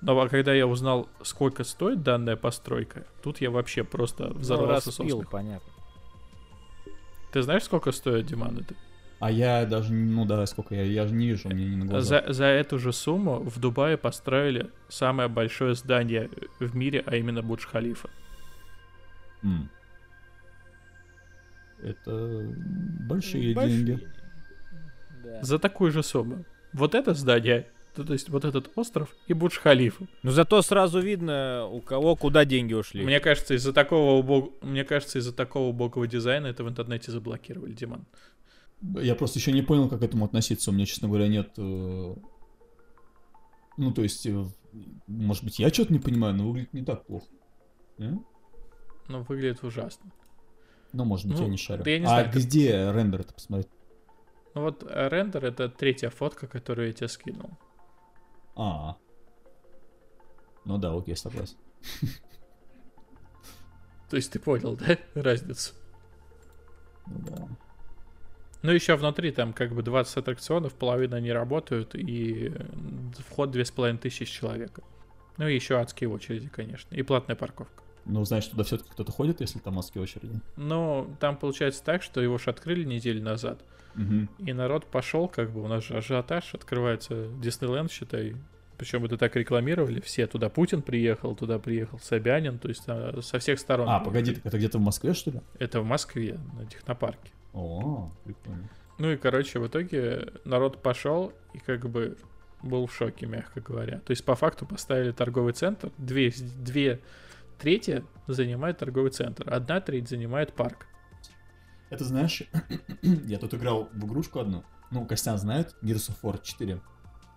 Но 0.01 0.21
а 0.21 0.29
когда 0.29 0.53
я 0.53 0.67
узнал, 0.67 1.09
сколько 1.23 1.63
стоит 1.63 2.03
данная 2.03 2.37
постройка, 2.37 3.07
тут 3.23 3.41
я 3.41 3.51
вообще 3.51 3.85
просто 3.85 4.29
ну, 4.29 4.35
взорвался 4.41 4.91
ну, 4.99 5.05
распил, 5.05 5.25
понятно. 5.31 5.73
Ты 7.33 7.43
знаешь, 7.43 7.63
сколько 7.63 7.93
стоит, 7.93 8.27
Диман, 8.27 8.59
это? 8.59 8.75
А 9.21 9.31
я 9.31 9.65
даже, 9.65 9.93
ну 9.93 10.25
да, 10.25 10.45
сколько 10.47 10.75
я, 10.75 10.83
я 10.83 11.07
же 11.07 11.15
не 11.15 11.29
вижу, 11.29 11.49
мне 11.49 11.65
не 11.65 11.77
на 11.77 11.87
глаза. 11.87 12.25
За, 12.27 12.33
за 12.33 12.45
эту 12.47 12.81
же 12.81 12.93
сумму 12.93 13.39
в 13.39 13.61
Дубае 13.61 13.97
построили 13.97 14.71
самое 14.89 15.29
большое 15.29 15.77
здание 15.77 16.29
в 16.59 16.75
мире, 16.75 17.05
а 17.07 17.15
именно 17.15 17.41
Бурдж-Халифа. 17.41 18.11
Mm. 19.45 19.69
Это 21.83 22.55
большие, 23.09 23.55
Большие. 23.55 23.85
деньги. 23.85 24.09
Да. 25.23 25.43
За 25.43 25.59
такую 25.59 25.91
же 25.93 26.03
сумму. 26.03 26.45
Вот 26.73 26.95
это 26.95 27.13
здание, 27.15 27.69
то, 27.95 28.03
то 28.05 28.13
есть 28.15 28.29
вот 28.31 28.45
этот 28.45 28.71
остров 28.77 29.15
и 29.29 29.35
Бурдж-Халифа. 29.35 30.07
Но 30.23 30.31
зато 30.31 30.63
сразу 30.63 31.01
видно, 31.01 31.67
у 31.67 31.81
кого 31.81 32.17
куда 32.17 32.45
деньги 32.45 32.73
ушли. 32.75 33.05
Мне 33.05 33.21
кажется, 33.21 33.55
из-за 33.55 33.73
такого 33.73 34.19
убог... 34.19 34.53
мне 34.63 34.85
кажется, 34.85 35.19
из-за 35.19 35.33
такого 35.33 35.69
убогого 35.69 36.07
дизайна 36.07 36.47
это 36.47 36.65
в 36.65 36.69
интернете 36.69 37.13
заблокировали, 37.13 37.73
Диман. 37.75 38.07
Я 38.81 39.15
просто 39.15 39.39
еще 39.39 39.53
не 39.53 39.63
понял, 39.63 39.89
как 39.89 40.01
к 40.01 40.03
этому 40.03 40.25
относиться. 40.25 40.71
У 40.71 40.73
меня, 40.73 40.87
честно 40.87 41.09
говоря, 41.09 41.29
нет... 41.29 41.51
э, 41.59 42.15
Ну, 43.77 43.93
то 43.93 44.03
есть, 44.03 44.27
э, 44.27 44.45
может 45.07 45.45
быть, 45.45 45.59
я 45.59 45.69
что-то 45.69 45.93
не 45.93 45.99
понимаю, 45.99 46.35
но 46.35 46.49
выглядит 46.49 46.73
не 46.73 46.83
так 46.85 47.07
плохо. 47.07 47.27
Не? 47.99 48.19
Ну, 49.09 49.23
выглядит 49.23 49.63
ужасно. 49.63 50.11
Ну, 50.93 51.05
может 51.05 51.27
быть, 51.27 51.37
Ну, 51.39 51.45
я 51.45 51.49
не 51.51 51.57
шарю. 51.57 51.85
да 51.85 51.91
я 51.91 51.99
не 51.99 52.05
а 52.07 52.09
знаю, 52.09 52.25
как- 52.27 52.35
где 52.43 52.91
рендер 52.93 53.21
это 53.21 53.35
посмотреть? 53.35 53.69
Ну 54.55 54.63
вот 54.63 54.83
э, 54.83 55.09
рендер 55.09 55.45
это 55.45 55.69
третья 55.69 56.11
фотка, 56.11 56.47
которую 56.47 56.89
я 56.89 56.93
тебе 56.93 57.09
скинул. 57.09 57.51
А. 58.55 58.97
Ну 60.65 60.79
да, 60.79 60.95
окей, 60.95 61.17
согласен. 61.17 61.57
То 64.11 64.17
есть 64.17 64.31
ты 64.31 64.39
понял, 64.39 64.77
да, 64.77 64.99
разницу? 65.15 65.75
Ну 67.07 67.19
да. 67.21 67.49
Ну, 68.63 68.71
еще 68.71 68.95
внутри 68.95 69.33
там 69.33 69.53
как 69.53 69.73
бы 69.73 69.83
20 69.83 70.19
аттракционов, 70.19 70.75
половина 70.75 71.21
не 71.21 71.33
работают, 71.33 71.97
и 71.97 72.53
вход 73.27 73.51
2500 73.51 74.29
человек. 74.29 74.79
Ну 75.37 75.49
и 75.49 75.55
еще 75.55 75.79
адские 75.79 76.11
очереди, 76.11 76.49
конечно, 76.49 76.95
и 76.95 77.03
платная 77.03 77.35
парковка. 77.35 77.83
Ну, 78.05 78.25
значит, 78.25 78.51
туда 78.51 78.65
все-таки 78.65 78.91
кто-то 78.91 79.13
ходит, 79.13 79.41
если 79.41 79.59
там 79.59 79.79
адские 79.79 80.03
очереди. 80.03 80.41
Но 80.57 81.09
там 81.21 81.37
получается 81.37 81.83
так, 81.85 82.03
что 82.03 82.21
его 82.21 82.39
же 82.39 82.51
открыли 82.51 82.85
неделю 82.85 83.23
назад, 83.23 83.61
Мгм. 83.95 84.29
и 84.39 84.53
народ 84.53 84.87
пошел, 84.87 85.29
как 85.29 85.51
бы 85.51 85.63
у 85.63 85.69
нас 85.69 85.85
же 85.85 85.97
ажиотаж, 85.97 86.55
открывается 86.55 87.29
Диснейленд, 87.41 87.91
считай. 87.93 88.35
Причем 88.79 89.05
это 89.05 89.17
так 89.17 89.37
рекламировали, 89.37 90.01
все 90.01 90.27
туда 90.27 90.49
Путин 90.49 90.83
приехал, 90.83 91.37
туда 91.37 91.59
приехал 91.61 92.01
Собянин, 92.01 92.59
то 92.59 92.69
есть 92.69 92.83
а, 92.89 93.21
со 93.23 93.39
всех 93.39 93.61
сторон. 93.61 93.89
А, 93.89 94.01
погоди, 94.01 94.35
так 94.35 94.47
это 94.47 94.59
где-то 94.59 94.79
в 94.79 94.81
Москве, 94.81 95.15
что 95.15 95.31
ли? 95.31 95.41
Это 95.61 95.81
в 95.81 95.85
Москве, 95.85 96.41
на 96.59 96.67
технопарке. 96.67 97.31
О, 97.53 98.11
прикольно. 98.25 98.69
Ну 98.99 99.13
и, 99.13 99.17
короче, 99.17 99.61
в 99.61 99.67
итоге 99.69 100.33
народ 100.45 100.83
пошел 100.83 101.33
и 101.53 101.59
как 101.59 101.89
бы 101.89 102.17
был 102.63 102.87
в 102.87 102.95
шоке, 102.95 103.27
мягко 103.27 103.61
говоря. 103.61 103.99
То 104.01 104.11
есть, 104.13 104.25
по 104.25 104.35
факту 104.35 104.65
поставили 104.67 105.13
торговый 105.13 105.53
центр. 105.53 105.91
Две, 105.99 106.33
две 106.59 107.01
трети 107.63 108.05
занимает 108.27 108.79
торговый 108.79 109.13
центр, 109.13 109.53
одна 109.55 109.81
треть 109.81 110.09
занимает 110.09 110.53
парк. 110.53 110.89
Это 111.91 112.05
знаешь, 112.05 112.43
я 113.03 113.39
тут 113.39 113.55
играл 113.55 113.89
в 113.93 114.05
игрушку 114.05 114.41
одну. 114.41 114.65
Ну, 114.91 115.07
Костян 115.07 115.39
знает, 115.39 115.77
Gears 115.83 116.11
of 116.11 116.17
War 116.23 116.41
4. 116.43 116.81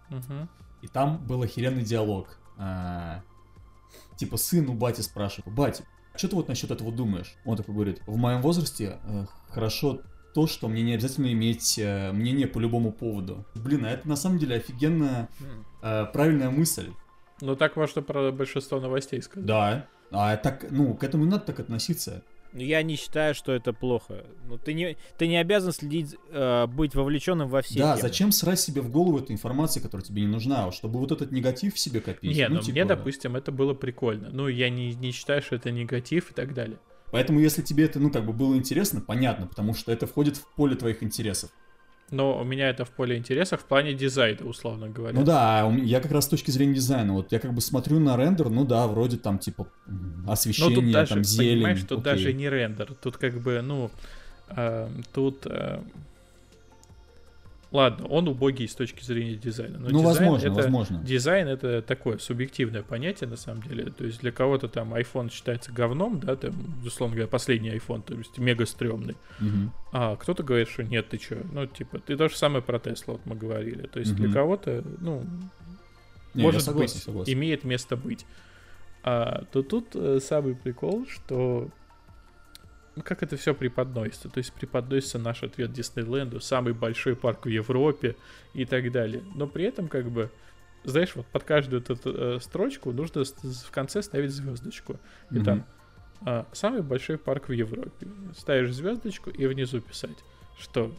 Мгм. 0.10 0.50
И 0.82 0.88
там 0.88 1.24
был 1.26 1.44
охеренный 1.44 1.84
диалог. 1.84 2.38
А, 2.58 3.22
типа 4.18 4.38
сын 4.38 4.68
у 4.68 4.74
бати 4.74 5.02
спрашивает, 5.02 5.54
батя, 5.56 5.84
что 6.16 6.30
ты 6.30 6.36
вот 6.36 6.48
насчет 6.48 6.72
этого 6.72 6.92
думаешь? 6.92 7.36
Он 7.46 7.56
такой 7.56 7.76
говорит, 7.76 8.02
в 8.08 8.18
моем 8.18 8.42
возрасте 8.42 8.98
э, 9.04 9.26
хорошо 9.50 10.02
то, 10.34 10.48
что 10.48 10.68
мне 10.68 10.82
не 10.82 10.94
обязательно 10.94 11.32
иметь 11.32 11.78
э, 11.78 12.12
мнение 12.12 12.48
по 12.48 12.58
любому 12.60 12.92
поводу. 12.92 13.46
Блин, 13.54 13.86
а 13.86 13.92
это 13.92 14.08
на 14.08 14.16
самом 14.16 14.40
деле 14.40 14.56
офигенно 14.56 15.30
М. 15.40 15.66
э, 15.82 16.06
правильная 16.12 16.50
мысль. 16.50 16.92
Ну, 17.42 17.56
так 17.56 17.76
можно 17.76 18.02
про 18.02 18.32
большинство 18.32 18.80
новостей 18.80 19.22
сказать. 19.22 19.46
Да. 19.46 19.88
А 20.12 20.38
так, 20.38 20.66
ну, 20.70 20.94
к 20.94 21.04
этому 21.04 21.26
надо 21.26 21.46
так 21.46 21.60
относиться. 21.60 22.24
Ну, 22.54 22.62
Я 22.62 22.84
не 22.84 22.96
считаю, 22.96 23.36
что 23.36 23.52
это 23.52 23.74
плохо. 23.74 24.24
Ну, 24.48 24.58
ты 24.58 24.74
не, 24.74 24.96
ты 25.18 25.28
не 25.28 25.38
обязан 25.38 25.74
следить, 25.74 26.16
э, 26.32 26.68
быть 26.68 26.96
вовлеченным 26.96 27.50
во 27.50 27.62
все 27.62 27.80
да, 27.80 27.98
темы. 27.98 28.02
зачем 28.08 28.32
срать 28.32 28.62
себе 28.62 28.82
в 28.82 28.90
голову 28.90 29.20
эту 29.20 29.34
информацию, 29.34 29.84
которая 29.84 30.06
тебе 30.06 30.22
не 30.22 30.28
нужна, 30.28 30.72
чтобы 30.72 31.00
вот 31.00 31.12
этот 31.12 31.34
негатив 31.34 31.76
в 31.76 31.80
себе 31.80 32.00
копить? 32.00 32.36
Не, 32.36 32.48
ну, 32.48 32.60
типа, 32.60 32.72
мне, 32.72 32.86
допустим, 32.86 33.36
это 33.36 33.52
было 33.52 33.74
прикольно. 33.74 34.30
Ну, 34.32 34.48
я 34.48 34.70
не, 34.70 34.94
не 34.96 35.12
считаю, 35.12 35.42
что 35.42 35.56
это 35.56 35.70
негатив 35.72 36.32
и 36.32 36.34
так 36.34 36.54
далее. 36.54 36.78
Поэтому, 37.12 37.40
если 37.40 37.62
тебе 37.62 37.86
это, 37.86 38.00
ну, 38.00 38.10
как 38.10 38.26
бы 38.26 38.32
было 38.32 38.56
интересно, 38.56 39.02
понятно, 39.02 39.48
потому 39.48 39.74
что 39.74 39.92
это 39.92 40.08
входит 40.08 40.38
в 40.38 40.48
поле 40.56 40.76
твоих 40.76 41.04
интересов. 41.04 41.50
Но 42.12 42.40
у 42.40 42.44
меня 42.44 42.70
это 42.70 42.86
в 42.86 42.92
поле 42.92 43.18
интересов 43.18 43.62
в 43.62 43.66
плане 43.66 43.94
дизайна, 43.94 44.46
условно 44.46 44.90
говоря. 44.90 45.18
Ну 45.18 45.26
да, 45.26 45.66
а 45.66 45.72
я 45.72 46.00
как 46.00 46.12
раз 46.12 46.26
с 46.26 46.28
точки 46.28 46.52
зрения 46.52 46.76
дизайна, 46.76 47.14
вот 47.14 47.32
я 47.32 47.40
как 47.40 47.54
бы 47.54 47.62
смотрю 47.62 48.00
на 48.00 48.16
рендер, 48.16 48.50
ну 48.50 48.64
да, 48.64 48.86
вроде 48.88 49.18
там 49.18 49.40
типа 49.40 49.68
Но 49.88 50.32
освещение, 50.32 50.76
тут 50.76 50.92
даже, 50.92 51.14
там 51.16 51.24
зелень. 51.24 51.56
понимаешь, 51.58 51.82
тут 51.82 52.00
окей. 52.00 52.04
даже 52.14 52.34
не 52.34 52.50
рендер. 52.50 52.94
Тут 53.02 53.18
как 53.18 53.42
бы, 53.42 53.62
ну, 53.62 53.90
э, 54.50 54.90
тут... 55.14 55.46
э, 55.46 55.80
ладно, 57.76 58.08
он 58.08 58.28
убогий 58.28 58.68
с 58.68 58.76
точки 58.76 59.04
зрения 59.04 59.36
дизайна. 59.36 59.78
Но 59.78 59.90
Ну, 59.90 60.00
дизайн 60.00 60.06
возможно, 60.32 60.46
это, 60.48 60.56
возможно. 60.56 61.04
Дизайн 61.04 61.48
это 61.48 61.82
такое 61.82 62.18
субъективное 62.18 62.82
понятие, 62.84 63.30
на 63.30 63.36
самом 63.38 63.62
деле. 63.64 63.92
То 63.92 64.06
есть 64.06 64.22
для 64.22 64.32
кого-то 64.32 64.68
там 64.68 64.94
iPhone 64.94 65.32
считается 65.32 65.72
говном, 65.72 66.20
да, 66.20 66.36
там, 66.36 66.54
условно 66.86 67.16
говоря, 67.16 67.28
последний 67.30 67.70
iPhone, 67.72 68.02
то 68.04 68.16
есть 68.16 68.38
мега 68.38 68.66
стрёмный. 68.66 69.16
Мгм. 69.40 69.72
А 69.92 70.16
кто-то 70.16 70.44
говорит, 70.44 70.70
что 70.70 70.84
нет, 70.84 71.10
ты 71.10 71.18
чё? 71.18 71.38
Ну, 71.52 71.68
типа, 71.68 72.00
ты 72.00 72.18
то 72.18 72.28
же 72.30 72.36
самое 72.36 72.62
про 72.64 72.78
Tesla, 72.78 73.04
вот 73.14 73.22
мы 73.26 73.36
говорили. 73.36 73.88
То 73.88 74.00
есть 74.00 74.16
для 74.16 74.26
Мгм. 74.28 74.34
кого-то, 74.34 74.84
ну, 75.02 75.24
Не, 76.34 76.44
может 76.44 76.64
согласен, 76.64 76.94
быть, 76.96 77.04
согласен. 77.04 77.34
имеет 77.34 77.64
место 77.64 77.96
быть. 77.96 78.26
А, 79.04 79.44
то 79.52 79.62
тут 79.62 79.90
э, 79.96 80.20
самый 80.20 80.56
прикол, 80.56 81.06
что 81.08 81.70
как 83.04 83.24
это 83.24 83.38
все 83.38 83.54
преподносится. 83.54 84.30
То 84.30 84.38
есть 84.38 84.54
преподносится 84.54 85.20
наш 85.20 85.44
ответ 85.44 85.72
Диснейленду, 85.74 86.40
самый 86.40 86.74
большой 86.74 87.16
парк 87.16 87.46
в 87.46 87.50
Европе 87.50 88.16
и 88.54 88.66
так 88.66 88.92
далее. 88.92 89.24
Но 89.36 89.48
при 89.48 89.66
этом, 89.66 89.88
как 89.88 90.10
бы, 90.10 90.32
знаешь, 90.84 91.16
вот 91.16 91.26
под 91.28 91.44
каждую 91.44 91.82
эту 91.82 91.98
э, 92.06 92.40
строчку 92.42 92.92
нужно 92.92 93.24
в 93.26 93.72
конце 93.72 94.02
ставить 94.02 94.32
звездочку. 94.32 95.00
И 95.32 95.36
Мгм. 95.36 95.44
там 95.44 95.66
а, 96.22 96.48
самый 96.54 96.82
большой 96.82 97.18
парк 97.18 97.50
в 97.50 97.52
Европе. 97.52 98.08
Ставишь 98.38 98.74
звездочку 98.74 99.30
и 99.30 99.46
внизу 99.48 99.82
писать, 99.82 100.18
что 100.58 100.92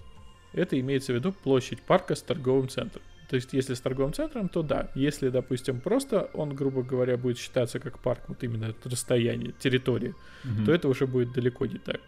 это 0.53 0.79
имеется 0.79 1.13
в 1.13 1.17
виду 1.17 1.33
площадь 1.33 1.81
парка 1.83 2.15
с 2.15 2.23
торговым 2.23 2.69
центром. 2.69 3.03
То 3.29 3.37
есть, 3.37 3.53
если 3.53 3.75
с 3.75 3.81
торговым 3.81 4.13
центром, 4.13 4.49
то 4.49 4.63
да. 4.63 4.91
Если, 4.95 5.31
допустим, 5.31 5.81
просто 5.81 6.31
он, 6.35 6.55
грубо 6.55 6.83
говоря, 6.83 7.17
будет 7.17 7.39
считаться 7.39 7.81
как 7.81 7.99
парк, 7.99 8.23
вот 8.29 8.43
именно 8.45 8.67
это 8.67 8.89
расстояние, 8.89 9.53
территория, 9.59 10.15
Мгм. 10.45 10.65
то 10.65 10.73
это 10.73 10.89
уже 10.89 11.07
будет 11.07 11.33
далеко 11.33 11.67
не 11.67 11.79
так. 11.79 12.01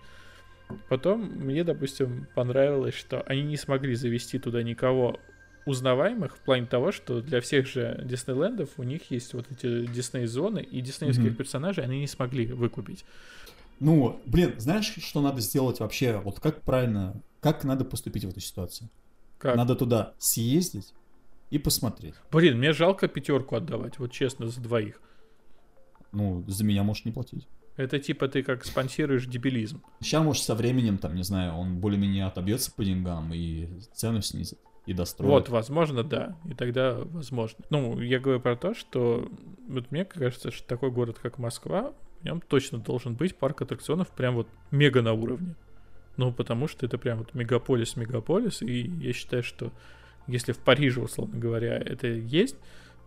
Потом 0.88 1.22
мне, 1.22 1.64
допустим, 1.64 2.26
понравилось, 2.34 2.94
что 2.94 3.22
они 3.22 3.42
не 3.42 3.56
смогли 3.56 3.94
завести 3.94 4.38
туда 4.38 4.62
никого 4.62 5.18
узнаваемых 5.64 6.36
в 6.36 6.40
плане 6.40 6.66
того, 6.66 6.92
что 6.92 7.20
для 7.20 7.40
всех 7.40 7.66
же 7.66 8.00
Диснейлендов 8.04 8.70
у 8.78 8.82
них 8.82 9.10
есть 9.10 9.34
вот 9.34 9.46
эти 9.50 9.86
Дисней-зоны, 9.86 10.60
и 10.60 10.80
диснеевских 10.80 11.26
Мгм. 11.26 11.34
персонажей 11.34 11.84
они 11.84 12.00
не 12.00 12.06
смогли 12.06 12.46
выкупить. 12.46 13.04
Ну, 13.80 14.20
блин, 14.26 14.54
знаешь, 14.58 14.94
что 14.98 15.20
надо 15.20 15.40
сделать 15.40 15.80
вообще? 15.80 16.18
Вот 16.18 16.40
как 16.40 16.62
правильно, 16.62 17.20
как 17.40 17.64
надо 17.64 17.84
поступить 17.84 18.24
в 18.24 18.28
этой 18.28 18.40
ситуации? 18.40 18.88
Как? 19.38 19.56
Надо 19.56 19.76
туда 19.76 20.14
съездить 20.18 20.92
и 21.50 21.58
посмотреть. 21.58 22.14
Блин, 22.30 22.58
мне 22.58 22.72
жалко 22.72 23.08
пятерку 23.08 23.56
отдавать, 23.56 23.98
вот 23.98 24.12
честно, 24.12 24.48
за 24.48 24.60
двоих. 24.60 25.00
Ну, 26.12 26.44
за 26.46 26.64
меня 26.64 26.82
можешь 26.82 27.04
не 27.04 27.12
платить. 27.12 27.48
Это 27.76 28.00
типа 28.00 28.26
ты 28.26 28.42
как 28.42 28.64
спонсируешь 28.64 29.26
дебилизм. 29.26 29.82
Сейчас, 30.00 30.24
может, 30.24 30.42
со 30.42 30.54
временем, 30.56 30.98
там, 30.98 31.14
не 31.14 31.22
знаю, 31.22 31.54
он 31.54 31.78
более-менее 31.78 32.26
отобьется 32.26 32.72
по 32.72 32.84
деньгам 32.84 33.32
и 33.32 33.68
цену 33.94 34.20
снизит, 34.20 34.58
и 34.84 34.92
достроит. 34.92 35.30
Вот, 35.30 35.48
возможно, 35.48 36.02
да. 36.02 36.36
И 36.44 36.54
тогда 36.54 36.98
возможно. 36.98 37.64
Ну, 37.70 38.00
я 38.00 38.18
говорю 38.18 38.40
про 38.40 38.56
то, 38.56 38.74
что 38.74 39.30
вот 39.68 39.92
мне 39.92 40.04
кажется, 40.04 40.50
что 40.50 40.66
такой 40.66 40.90
город, 40.90 41.18
как 41.22 41.38
Москва, 41.38 41.92
в 42.20 42.24
нем 42.24 42.40
точно 42.40 42.78
должен 42.78 43.14
быть 43.14 43.36
парк 43.36 43.62
аттракционов 43.62 44.08
прям 44.08 44.34
вот 44.34 44.48
мега 44.72 45.00
на 45.00 45.12
уровне. 45.12 45.54
Ну, 46.16 46.32
потому 46.32 46.66
что 46.66 46.84
это 46.84 46.98
прям 46.98 47.18
вот 47.18 47.32
мегаполис-мегаполис, 47.32 48.60
и 48.62 48.90
я 49.00 49.12
считаю, 49.12 49.44
что 49.44 49.72
если 50.28 50.52
в 50.52 50.58
Париже, 50.58 51.00
условно 51.00 51.38
говоря, 51.38 51.76
это 51.76 52.06
есть, 52.06 52.56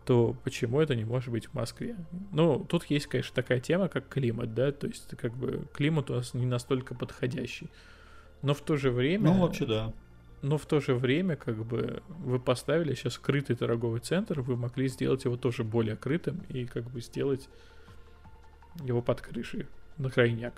то 0.05 0.35
почему 0.43 0.81
это 0.81 0.95
не 0.95 1.05
может 1.05 1.29
быть 1.29 1.47
в 1.47 1.53
Москве? 1.53 1.95
Ну, 2.31 2.65
тут 2.67 2.85
есть, 2.85 3.07
конечно, 3.07 3.33
такая 3.35 3.59
тема, 3.59 3.87
как 3.87 4.09
климат, 4.09 4.53
да, 4.53 4.71
то 4.71 4.87
есть 4.87 5.15
как 5.15 5.33
бы 5.35 5.67
климат 5.73 6.09
у 6.09 6.15
нас 6.15 6.33
не 6.33 6.45
настолько 6.45 6.95
подходящий. 6.95 7.69
Но 8.41 8.53
в 8.53 8.61
то 8.61 8.75
же 8.75 8.91
время... 8.91 9.31
Ну, 9.31 9.41
вообще, 9.41 9.65
да. 9.65 9.93
Но 10.41 10.57
в 10.57 10.65
то 10.65 10.79
же 10.79 10.95
время, 10.95 11.35
как 11.35 11.63
бы, 11.63 12.01
вы 12.07 12.39
поставили 12.39 12.95
сейчас 12.95 13.19
крытый 13.19 13.55
торговый 13.55 13.99
центр, 13.99 14.41
вы 14.41 14.57
могли 14.57 14.87
сделать 14.87 15.23
его 15.25 15.37
тоже 15.37 15.63
более 15.63 15.95
крытым 15.95 16.41
и 16.49 16.65
как 16.65 16.89
бы 16.89 16.99
сделать 17.01 17.47
его 18.83 19.03
под 19.03 19.21
крышей 19.21 19.67
на 19.97 20.09
крайняк. 20.09 20.55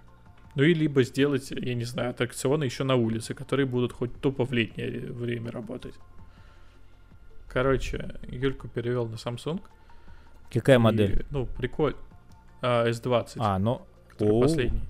Ну 0.56 0.64
и 0.64 0.74
либо 0.74 1.04
сделать, 1.04 1.52
я 1.52 1.74
не 1.74 1.84
знаю, 1.84 2.12
аттракционы 2.12 2.64
еще 2.64 2.86
на 2.86 2.96
улице, 2.96 3.34
которые 3.34 3.66
будут 3.66 3.92
хоть 3.92 4.16
тупо 4.22 4.46
в 4.46 4.54
летнее 4.54 5.12
время 5.12 5.52
работать. 5.52 5.96
Короче, 7.54 8.16
Юльку 8.28 8.68
перевел 8.68 9.08
на 9.08 9.16
Samsung. 9.16 9.62
Какая 10.52 10.76
И, 10.78 10.80
модель? 10.80 11.26
ну, 11.30 11.46
прикольно. 11.46 11.98
А, 12.62 12.90
S20, 12.90 13.36
А, 13.38 13.60
ну... 13.60 13.86
который 14.10 14.32
О. 14.32 14.42
последний. 14.42 14.82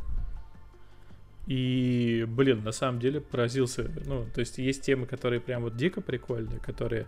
И, 1.45 2.25
блин, 2.27 2.63
на 2.63 2.71
самом 2.71 2.99
деле 2.99 3.19
поразился. 3.19 3.91
Ну, 4.05 4.25
то 4.33 4.39
есть 4.39 4.57
есть 4.59 4.81
темы, 4.81 5.05
которые 5.05 5.41
прям 5.41 5.63
вот 5.63 5.75
дико 5.75 5.99
прикольные, 5.99 6.59
которые, 6.59 7.07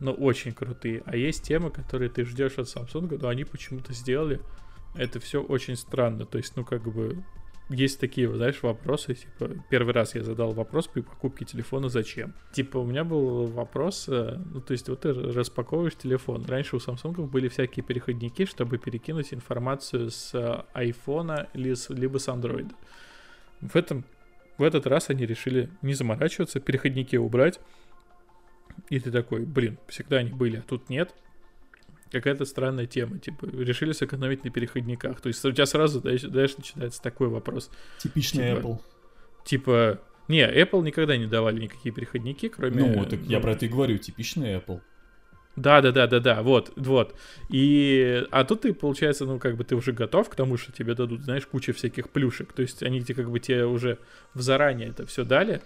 ну, 0.00 0.12
очень 0.12 0.52
крутые. 0.52 1.02
А 1.06 1.16
есть 1.16 1.44
темы, 1.44 1.70
которые 1.70 2.10
ты 2.10 2.24
ждешь 2.26 2.58
от 2.58 2.66
Samsung, 2.66 3.18
но 3.20 3.28
они 3.28 3.44
почему-то 3.44 3.94
сделали. 3.94 4.40
Это 4.96 5.18
все 5.18 5.42
очень 5.42 5.76
странно. 5.76 6.26
То 6.26 6.36
есть, 6.36 6.56
ну, 6.56 6.64
как 6.64 6.82
бы, 6.82 7.22
есть 7.70 8.00
такие, 8.00 8.32
знаешь, 8.34 8.62
вопросы, 8.62 9.14
типа, 9.14 9.50
первый 9.70 9.94
раз 9.94 10.14
я 10.16 10.24
задал 10.24 10.52
вопрос 10.52 10.88
при 10.88 11.02
покупке 11.02 11.44
телефона 11.44 11.88
«Зачем?». 11.88 12.34
Типа, 12.52 12.78
у 12.78 12.84
меня 12.84 13.04
был 13.04 13.46
вопрос, 13.46 14.08
э, 14.08 14.38
ну, 14.52 14.60
то 14.60 14.72
есть, 14.72 14.88
вот 14.88 15.00
ты 15.00 15.12
распаковываешь 15.12 15.94
телефон. 15.96 16.44
Раньше 16.46 16.76
у 16.76 16.78
Samsung 16.80 17.26
были 17.28 17.48
всякие 17.48 17.84
переходники, 17.84 18.44
чтобы 18.44 18.78
перекинуть 18.78 19.32
информацию 19.32 20.10
с 20.10 20.34
iPhone 20.74 21.48
либо 21.54 22.18
с 22.18 22.28
Android. 22.28 22.70
В 23.60 23.76
этом 23.76 24.04
в 24.58 24.62
этот 24.62 24.86
раз 24.86 25.08
они 25.08 25.24
решили 25.24 25.70
не 25.80 25.94
заморачиваться, 25.94 26.60
переходники 26.60 27.16
убрать. 27.16 27.60
И 28.88 28.98
ты 28.98 29.10
такой, 29.10 29.44
блин, 29.44 29.78
всегда 29.88 30.18
они 30.18 30.32
были, 30.32 30.58
а 30.58 30.62
тут 30.62 30.88
нет 30.90 31.14
какая-то 32.10 32.44
странная 32.44 32.86
тема. 32.86 33.18
Типа, 33.18 33.46
решили 33.46 33.92
сэкономить 33.92 34.44
на 34.44 34.50
переходниках. 34.50 35.20
То 35.20 35.28
есть 35.28 35.44
у 35.44 35.52
тебя 35.52 35.66
сразу, 35.66 36.00
знаешь, 36.00 36.56
начинается 36.56 37.02
такой 37.02 37.28
вопрос. 37.28 37.70
Типичный 37.98 38.54
типа, 38.54 38.58
Apple. 38.58 38.78
Типа, 39.44 40.00
не, 40.28 40.42
Apple 40.42 40.82
никогда 40.82 41.16
не 41.16 41.26
давали 41.26 41.60
никакие 41.60 41.94
переходники, 41.94 42.48
кроме... 42.48 42.84
Ну, 42.84 43.04
так 43.04 43.20
я 43.20 43.40
про 43.40 43.52
это 43.52 43.66
и 43.66 43.68
говорю, 43.68 43.98
типичный 43.98 44.56
Apple. 44.56 44.80
Да, 45.56 45.80
да, 45.80 45.90
да, 45.90 46.06
да, 46.06 46.20
да, 46.20 46.42
вот, 46.42 46.72
вот. 46.76 47.14
И, 47.48 48.24
а 48.30 48.44
тут 48.44 48.62
ты, 48.62 48.72
получается, 48.72 49.26
ну, 49.26 49.38
как 49.38 49.56
бы 49.56 49.64
ты 49.64 49.74
уже 49.74 49.92
готов 49.92 50.28
к 50.30 50.34
тому, 50.34 50.56
что 50.56 50.72
тебе 50.72 50.94
дадут, 50.94 51.22
знаешь, 51.22 51.44
куча 51.44 51.72
всяких 51.72 52.08
плюшек. 52.08 52.52
То 52.52 52.62
есть 52.62 52.82
они 52.82 53.02
тебе 53.02 53.16
как 53.16 53.30
бы 53.30 53.40
тебе 53.40 53.66
уже 53.66 53.98
в 54.32 54.40
заранее 54.40 54.88
это 54.88 55.04
все 55.06 55.24
дали 55.24 55.60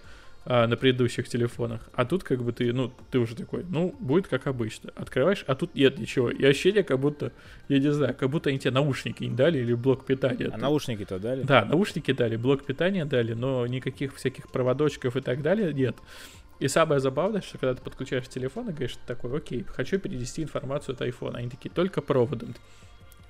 а, 0.47 0.67
на 0.67 0.77
предыдущих 0.77 1.27
телефонах. 1.27 1.81
А 1.93 2.05
тут 2.05 2.23
как 2.23 2.43
бы 2.43 2.51
ты, 2.51 2.71
ну, 2.71 2.93
ты 3.09 3.17
уже 3.17 3.35
такой, 3.35 3.65
ну, 3.67 3.95
будет 3.99 4.27
как 4.27 4.45
обычно. 4.45 4.91
Открываешь, 4.95 5.43
а 5.47 5.55
тут 5.55 5.73
нет 5.73 5.97
ничего. 5.97 6.29
И 6.29 6.45
ощущение, 6.45 6.83
как 6.83 6.99
будто, 6.99 7.31
я 7.67 7.79
не 7.79 7.91
знаю, 7.91 8.15
как 8.15 8.29
будто 8.29 8.49
они 8.49 8.59
тебе 8.59 8.69
наушники 8.69 9.23
не 9.23 9.35
дали 9.35 9.57
или 9.57 9.73
блок 9.73 10.05
питания. 10.05 10.51
А 10.53 10.57
наушники-то 10.57 11.17
дали? 11.17 11.41
Да, 11.41 11.65
наушники 11.65 12.11
дали, 12.11 12.35
блок 12.35 12.63
питания 12.63 13.05
дали, 13.05 13.33
но 13.33 13.65
никаких 13.65 14.15
всяких 14.15 14.51
проводочков 14.51 15.17
и 15.17 15.21
так 15.21 15.41
далее 15.41 15.73
нет. 15.73 15.95
И 16.59 16.67
самое 16.67 16.99
забавное, 16.99 17.41
что 17.41 17.57
когда 17.57 17.73
ты 17.73 17.81
подключаешь 17.81 18.27
телефон 18.27 18.69
и 18.69 18.71
говоришь 18.71 18.97
такой, 19.07 19.35
окей, 19.35 19.63
хочу 19.63 19.97
перенести 19.99 20.43
информацию 20.43 20.93
от 20.93 21.01
iPhone. 21.01 21.35
Они 21.35 21.49
такие, 21.49 21.71
только 21.71 22.01
проводом. 22.01 22.53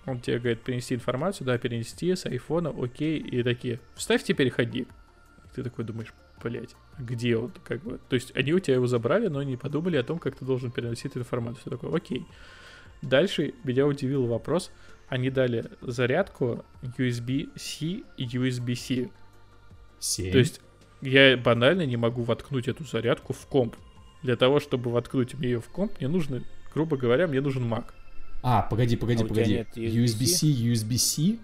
Он 0.05 0.19
тебе 0.19 0.37
говорит, 0.37 0.61
перенести 0.61 0.93
информацию, 0.93 1.47
да, 1.47 1.57
перенести 1.57 2.13
с 2.13 2.25
айфона, 2.25 2.73
окей, 2.77 3.19
и 3.19 3.41
такие, 3.41 3.79
вставьте 3.95 4.33
переходник. 4.33 4.89
Ты 5.55 5.63
такой 5.63 5.85
думаешь, 5.85 6.13
блять, 6.45 6.75
где 6.99 7.37
он, 7.37 7.51
как 7.63 7.83
бы. 7.83 7.99
То 8.07 8.15
есть 8.15 8.31
они 8.35 8.53
у 8.53 8.59
тебя 8.59 8.75
его 8.75 8.87
забрали, 8.87 9.27
но 9.27 9.41
не 9.43 9.57
подумали 9.57 9.97
о 9.97 10.03
том, 10.03 10.19
как 10.19 10.35
ты 10.35 10.45
должен 10.45 10.71
переносить 10.71 11.17
информацию. 11.17 11.71
Такой, 11.71 11.95
окей. 11.97 12.25
Дальше 13.01 13.53
меня 13.63 13.87
удивил 13.87 14.27
вопрос. 14.27 14.71
Они 15.07 15.29
дали 15.31 15.65
зарядку 15.81 16.63
USB-C 16.83 18.03
и 18.17 18.25
USB-C. 18.25 19.09
7. 19.99 20.31
То 20.31 20.37
есть 20.37 20.61
я 21.01 21.35
банально 21.35 21.85
не 21.85 21.97
могу 21.97 22.21
воткнуть 22.21 22.67
эту 22.67 22.83
зарядку 22.83 23.33
в 23.33 23.45
комп. 23.47 23.75
Для 24.21 24.35
того, 24.35 24.59
чтобы 24.59 24.91
воткнуть 24.91 25.33
мне 25.33 25.49
ее 25.49 25.61
в 25.61 25.69
комп, 25.69 25.93
мне 25.99 26.07
нужно, 26.07 26.43
грубо 26.73 26.97
говоря, 26.97 27.27
мне 27.27 27.41
нужен 27.41 27.71
Mac. 27.71 27.85
А, 28.43 28.61
погоди, 28.61 28.95
погоди, 28.95 29.23
А 29.23 29.27
погоди. 29.27 29.65
USB-C, 29.75 30.47
USB-C? 30.47 31.39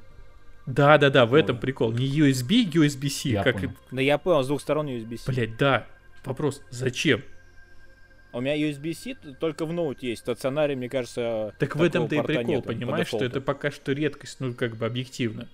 Да, 0.74 0.98
да, 0.98 1.10
да, 1.10 1.26
в 1.26 1.34
этом 1.34 1.58
прикол. 1.60 1.92
Не 1.92 2.06
USB, 2.08 2.70
USB-C, 2.72 3.30
Я 3.30 3.44
как 3.44 3.56
понял. 3.56 3.72
Да 3.92 4.02
я 4.02 4.18
понял, 4.18 4.44
с 4.44 4.48
двух 4.48 4.62
сторон 4.62 4.88
USB-C. 4.88 5.32
Блять, 5.32 5.58
да. 5.58 5.88
Вопрос, 6.26 6.62
зачем? 6.70 7.24
А 8.32 8.38
У 8.38 8.42
меня 8.42 8.56
USB-C 8.56 9.16
только 9.40 9.66
в 9.66 9.74
ноут 9.74 10.04
есть. 10.04 10.22
В 10.22 10.26
стационаре, 10.26 10.76
мне 10.76 10.88
кажется, 10.88 11.54
Так 11.60 11.76
в 11.76 11.82
этом-то 11.84 12.16
и 12.16 12.22
прикол, 12.22 12.46
нету 12.46 12.62
по 12.64 12.70
понимаешь, 12.70 13.08
что 13.08 13.24
это 13.24 13.42
пока 13.42 13.72
что 13.72 13.92
редкость, 13.92 14.38
ну, 14.40 14.54
как 14.54 14.78
бы 14.78 14.86
объективно. 14.86 15.50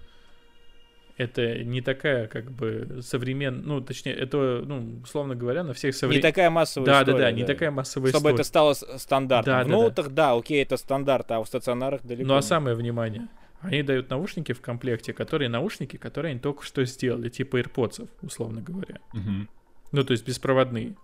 Это 1.17 1.63
не 1.63 1.81
такая, 1.81 2.27
как 2.27 2.51
бы, 2.51 2.99
современная, 3.01 3.63
ну, 3.63 3.81
точнее, 3.81 4.13
это, 4.13 4.61
ну, 4.63 4.99
условно 5.01 5.33
говоря, 5.33 5.63
на 5.63 5.73
всех 5.73 5.95
Не 5.95 5.99
современных... 5.99 6.31
такая 6.31 6.51
массовая 6.51 6.85
Да, 6.85 6.93
да, 7.03 7.11
история. 7.11 7.17
да, 7.25 7.31
не 7.31 7.43
такая 7.43 7.71
массовая 7.71 8.09
Чтобы 8.11 8.19
история. 8.29 8.35
это 8.35 8.43
стало 8.43 8.73
стандартом. 8.75 9.51
Да, 9.53 9.63
в 9.63 9.63
да, 9.63 9.71
да. 9.71 9.77
ноутах, 9.77 10.09
да, 10.09 10.33
окей, 10.33 10.61
это 10.61 10.77
стандарт, 10.77 11.31
а 11.31 11.41
в 11.41 11.47
стационарах 11.47 12.03
далеко. 12.03 12.27
Ну, 12.27 12.35
а 12.35 12.37
не. 12.37 12.43
самое 12.43 12.75
внимание, 12.75 13.27
они 13.61 13.83
дают 13.83 14.09
наушники 14.09 14.51
в 14.53 14.61
комплекте, 14.61 15.13
которые 15.13 15.49
наушники, 15.49 15.97
которые 15.97 16.31
они 16.31 16.39
только 16.39 16.63
что 16.63 16.85
сделали, 16.85 17.29
типа 17.29 17.59
AirPods, 17.59 18.09
условно 18.21 18.61
говоря. 18.61 18.99
Мгм. 19.13 19.49
Ну, 19.91 20.03
то 20.03 20.11
есть 20.11 20.25
беспроводные. 20.27 20.95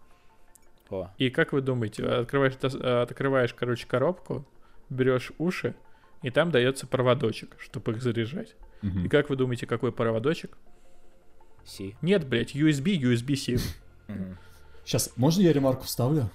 О, 0.90 1.10
И 1.18 1.30
как 1.30 1.54
вы 1.54 1.62
думаете, 1.62 2.06
открываешь, 2.06 2.54
э, 2.62 3.02
открываешь, 3.02 3.54
короче, 3.54 3.88
коробку, 3.88 4.46
берешь 4.90 5.32
уши, 5.38 5.76
и 6.22 6.30
там 6.30 6.52
дается 6.52 6.86
проводочек, 6.86 7.56
чтобы 7.60 7.94
их 7.94 8.04
заряжать. 8.04 8.56
Мгм. 8.82 9.06
И 9.06 9.10
как 9.10 9.30
вы 9.30 9.36
думаете, 9.36 9.66
какой 9.66 9.92
проводочек? 9.92 10.58
C. 11.66 11.96
Нет, 12.02 12.28
блядь, 12.28 12.56
USB, 12.56 12.98
USB-C. 12.98 13.58
Сейчас, 14.86 15.14
можно 15.16 15.42
я 15.42 15.54
ремарку 15.54 15.84
вставлю? 15.84 16.30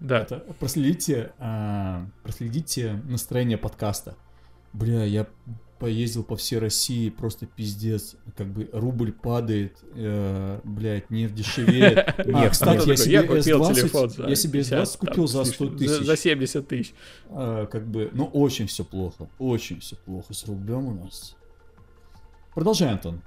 Да. 0.00 0.20
Это, 0.20 0.40
проследите, 0.58 1.32
а, 1.38 2.06
проследите 2.22 3.02
настроение 3.08 3.58
подкаста. 3.58 4.16
Бля, 4.72 5.04
я 5.04 5.26
поездил 5.80 6.22
по 6.22 6.36
всей 6.36 6.58
России, 6.58 7.08
просто 7.08 7.46
пиздец. 7.46 8.14
Как 8.36 8.46
бы 8.46 8.68
рубль 8.72 9.12
падает, 9.12 9.78
э, 9.94 10.60
блядь, 10.62 11.10
нефть 11.10 11.34
дешевеет. 11.34 12.14
А, 12.34 12.48
кстати, 12.50 12.88
я 12.88 12.96
себе 12.96 13.12
я 13.12 13.22
купил 13.22 13.62
S20 13.62 13.74
телефон 13.74 14.10
за 14.10 14.28
я 14.28 14.36
себе 14.36 14.60
S20 14.60 14.70
50, 14.70 14.96
купил 14.96 15.26
за 15.26 15.44
с 15.44 15.48
100 15.48 15.64
лишним, 15.64 15.78
тысяч. 15.78 15.98
За, 15.98 16.04
за 16.04 16.16
70 16.16 16.68
тысяч. 16.68 16.94
А, 17.30 17.66
как 17.66 17.86
бы, 17.86 18.10
ну, 18.12 18.26
очень 18.26 18.66
все 18.66 18.84
плохо. 18.84 19.28
Очень 19.38 19.80
все 19.80 19.96
плохо 19.96 20.32
с 20.34 20.46
рублем 20.46 20.86
у 20.86 21.04
нас. 21.04 21.34
Продолжай, 22.54 22.90
Антон. 22.90 23.22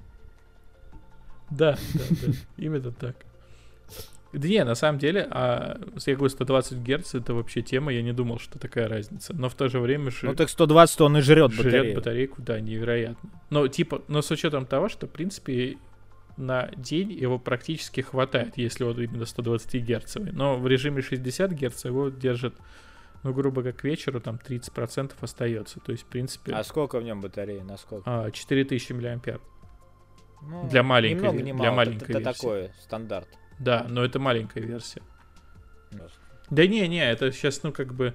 Да, 1.50 1.76
да, 1.92 2.00
да, 2.10 2.32
именно 2.56 2.92
так. 2.92 3.16
Да 4.34 4.48
не, 4.48 4.64
на 4.64 4.74
самом 4.74 4.98
деле, 4.98 5.26
а, 5.30 5.78
я 6.06 6.14
говорю, 6.14 6.28
120 6.28 6.78
Гц 6.78 7.14
это 7.14 7.34
вообще 7.34 7.62
тема, 7.62 7.92
я 7.92 8.02
не 8.02 8.12
думал, 8.12 8.38
что 8.38 8.58
такая 8.58 8.88
разница. 8.88 9.32
Но 9.34 9.48
в 9.48 9.54
то 9.54 9.68
же 9.68 9.78
время 9.80 10.10
же 10.10 10.26
Ну 10.26 10.34
так 10.34 10.48
120 10.50 11.00
он 11.02 11.16
и 11.16 11.20
жрет 11.20 11.52
жрет 11.52 11.64
батарею. 11.72 11.96
батарейку, 11.96 12.42
да, 12.42 12.60
невероятно. 12.60 13.30
Но 13.50 13.68
типа, 13.68 14.02
но 14.08 14.22
с 14.22 14.30
учетом 14.30 14.66
того, 14.66 14.88
что, 14.88 15.06
в 15.06 15.10
принципе, 15.10 15.78
на 16.36 16.68
день 16.76 17.12
его 17.12 17.38
практически 17.38 18.00
хватает, 18.00 18.54
если 18.56 18.82
вот 18.84 18.98
именно 18.98 19.24
120 19.24 19.76
герцовый. 19.82 20.32
Но 20.32 20.56
в 20.58 20.66
режиме 20.66 21.00
60 21.00 21.52
Гц 21.52 21.84
его 21.84 22.08
держит, 22.08 22.54
ну, 23.22 23.32
грубо 23.32 23.62
как 23.62 23.76
к 23.76 23.84
вечеру, 23.84 24.20
там 24.20 24.40
30% 24.44 25.12
остается. 25.20 25.78
То 25.80 25.92
есть, 25.92 26.02
в 26.04 26.06
принципе, 26.06 26.52
А 26.52 26.64
сколько 26.64 26.98
в 26.98 27.04
нем 27.04 27.20
батареи? 27.20 27.60
На 27.60 27.76
сколько? 27.76 28.02
а, 28.04 28.30
4000 28.32 28.92
мА. 28.94 29.38
Ну, 30.46 30.68
для 30.68 30.82
маленькой 30.82 31.14
ни 31.14 31.20
много, 31.20 31.38
ве- 31.38 31.42
ни 31.42 31.52
для 31.52 31.72
маленькой 31.72 32.02
Это, 32.04 32.12
это 32.12 32.18
версии. 32.18 32.40
такое, 32.40 32.72
стандарт. 32.82 33.28
Да, 33.58 33.86
но 33.88 34.04
это 34.04 34.18
маленькая 34.18 34.60
версия. 34.62 35.02
Ясно. 35.92 36.08
Да 36.50 36.66
не, 36.66 36.86
не, 36.88 37.04
это 37.08 37.30
сейчас, 37.32 37.62
ну, 37.62 37.72
как 37.72 37.94
бы, 37.94 38.14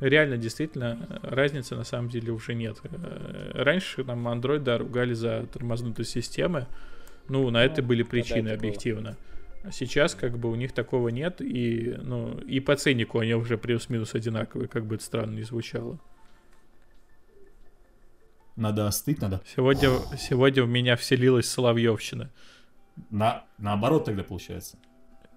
реально, 0.00 0.36
действительно, 0.36 1.20
разницы 1.22 1.76
на 1.76 1.84
самом 1.84 2.08
деле 2.10 2.32
уже 2.32 2.54
нет. 2.54 2.78
Э, 2.84 3.52
Раньше 3.54 4.04
нам 4.04 4.26
Android, 4.28 4.58
да, 4.60 4.78
ругали 4.78 5.14
за 5.14 5.46
тормознутые 5.46 6.06
системы. 6.06 6.66
Ну, 7.28 7.48
на 7.50 7.64
это 7.64 7.80
Ну, 7.82 7.88
были 7.88 8.02
когда 8.02 8.10
причины 8.10 8.48
это 8.48 8.58
было. 8.60 8.68
объективно. 8.68 9.16
А 9.62 9.72
сейчас, 9.72 10.14
как 10.14 10.38
бы, 10.38 10.50
у 10.50 10.54
них 10.54 10.72
такого 10.72 11.08
нет, 11.08 11.40
и, 11.40 11.94
ну, 12.02 12.38
и 12.40 12.60
по 12.60 12.76
ценнику 12.76 13.18
они 13.18 13.34
уже 13.34 13.56
плюс-минус 13.58 14.14
одинаковые, 14.14 14.68
как 14.68 14.86
бы 14.86 14.96
это 14.96 15.04
странно 15.04 15.34
не 15.36 15.42
звучало. 15.42 15.98
Надо 18.56 18.86
остыть, 18.86 19.20
надо. 19.20 19.40
Сегодня, 19.46 19.90
сегодня 20.18 20.64
в 20.64 20.68
меня 20.68 20.96
вселилась 20.96 21.48
Соловьевщина. 21.48 22.30
На, 23.10 23.44
наоборот 23.58 24.04
тогда 24.04 24.22
получается. 24.22 24.76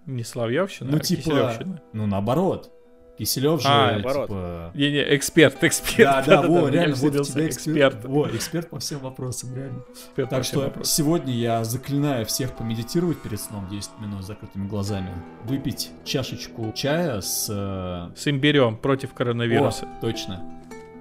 Не 0.06 0.24
Соловьевщина, 0.24 0.92
Ну, 0.92 0.98
а 0.98 1.00
типа, 1.00 1.22
Киселевщина. 1.22 1.82
Ну, 1.94 2.06
наоборот. 2.08 2.72
Киселев 3.18 3.62
же, 3.62 3.68
А, 3.70 3.92
наоборот. 3.94 4.28
типа... 4.28 4.72
Не-не, 4.74 5.16
эксперт, 5.16 5.64
эксперт. 5.64 5.98
Да, 6.00 6.22
да, 6.22 6.42
да-да-да, 6.42 6.48
во, 6.48 6.60
меня 6.62 6.72
реально, 6.72 6.96
вот 6.96 7.12
тебя 7.12 7.22
эксперт. 7.22 7.48
эксперт. 7.94 8.06
Во, 8.06 8.28
эксперт 8.28 8.70
по 8.72 8.80
всем 8.80 9.00
вопросам, 9.00 9.56
реально. 9.56 9.84
Эксперт 9.92 10.30
Так 10.32 10.44
что 10.44 10.60
вопросам. 10.62 10.84
сегодня 10.86 11.32
я 11.34 11.64
заклинаю 11.64 12.26
всех 12.26 12.54
помедитировать 12.58 13.22
перед 13.22 13.40
сном 13.40 13.68
10 13.70 13.92
минут 14.00 14.24
с 14.24 14.26
закрытыми 14.28 14.68
глазами. 14.68 15.12
Выпить 15.44 15.92
чашечку 16.04 16.72
чая 16.76 17.22
с... 17.22 17.48
э, 17.50 18.18
С 18.18 18.28
имбирем 18.28 18.76
против 18.78 19.14
коронавируса. 19.14 19.86
О, 19.86 20.02
точно. 20.02 20.44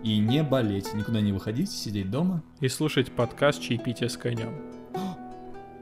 И 0.04 0.18
не 0.18 0.42
болеть, 0.42 0.92
никуда 0.94 1.20
не 1.22 1.32
выходить, 1.32 1.70
сидеть 1.70 2.10
дома. 2.10 2.42
И 2.60 2.68
слушать 2.68 3.10
подкаст 3.10 3.62
«Чаепитие 3.62 4.08
с 4.10 4.16
конем». 4.18 4.52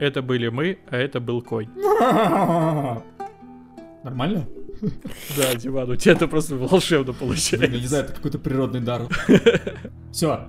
Это 0.01 0.23
были 0.23 0.49
мы, 0.49 0.79
а 0.89 0.97
это 0.97 1.21
был 1.21 1.43
конь. 1.43 1.69
Нормально? 4.03 4.49
Да, 5.37 5.55
Диман, 5.55 5.91
у 5.91 5.97
тебя 5.97 6.13
это 6.15 6.27
просто 6.27 6.57
волшебно 6.57 7.13
получается. 7.13 7.67
я 7.67 7.81
не 7.81 7.87
знаю, 7.87 8.05
это 8.05 8.15
какой-то 8.15 8.39
природный 8.39 8.81
дар. 8.81 9.03
Все, 10.11 10.49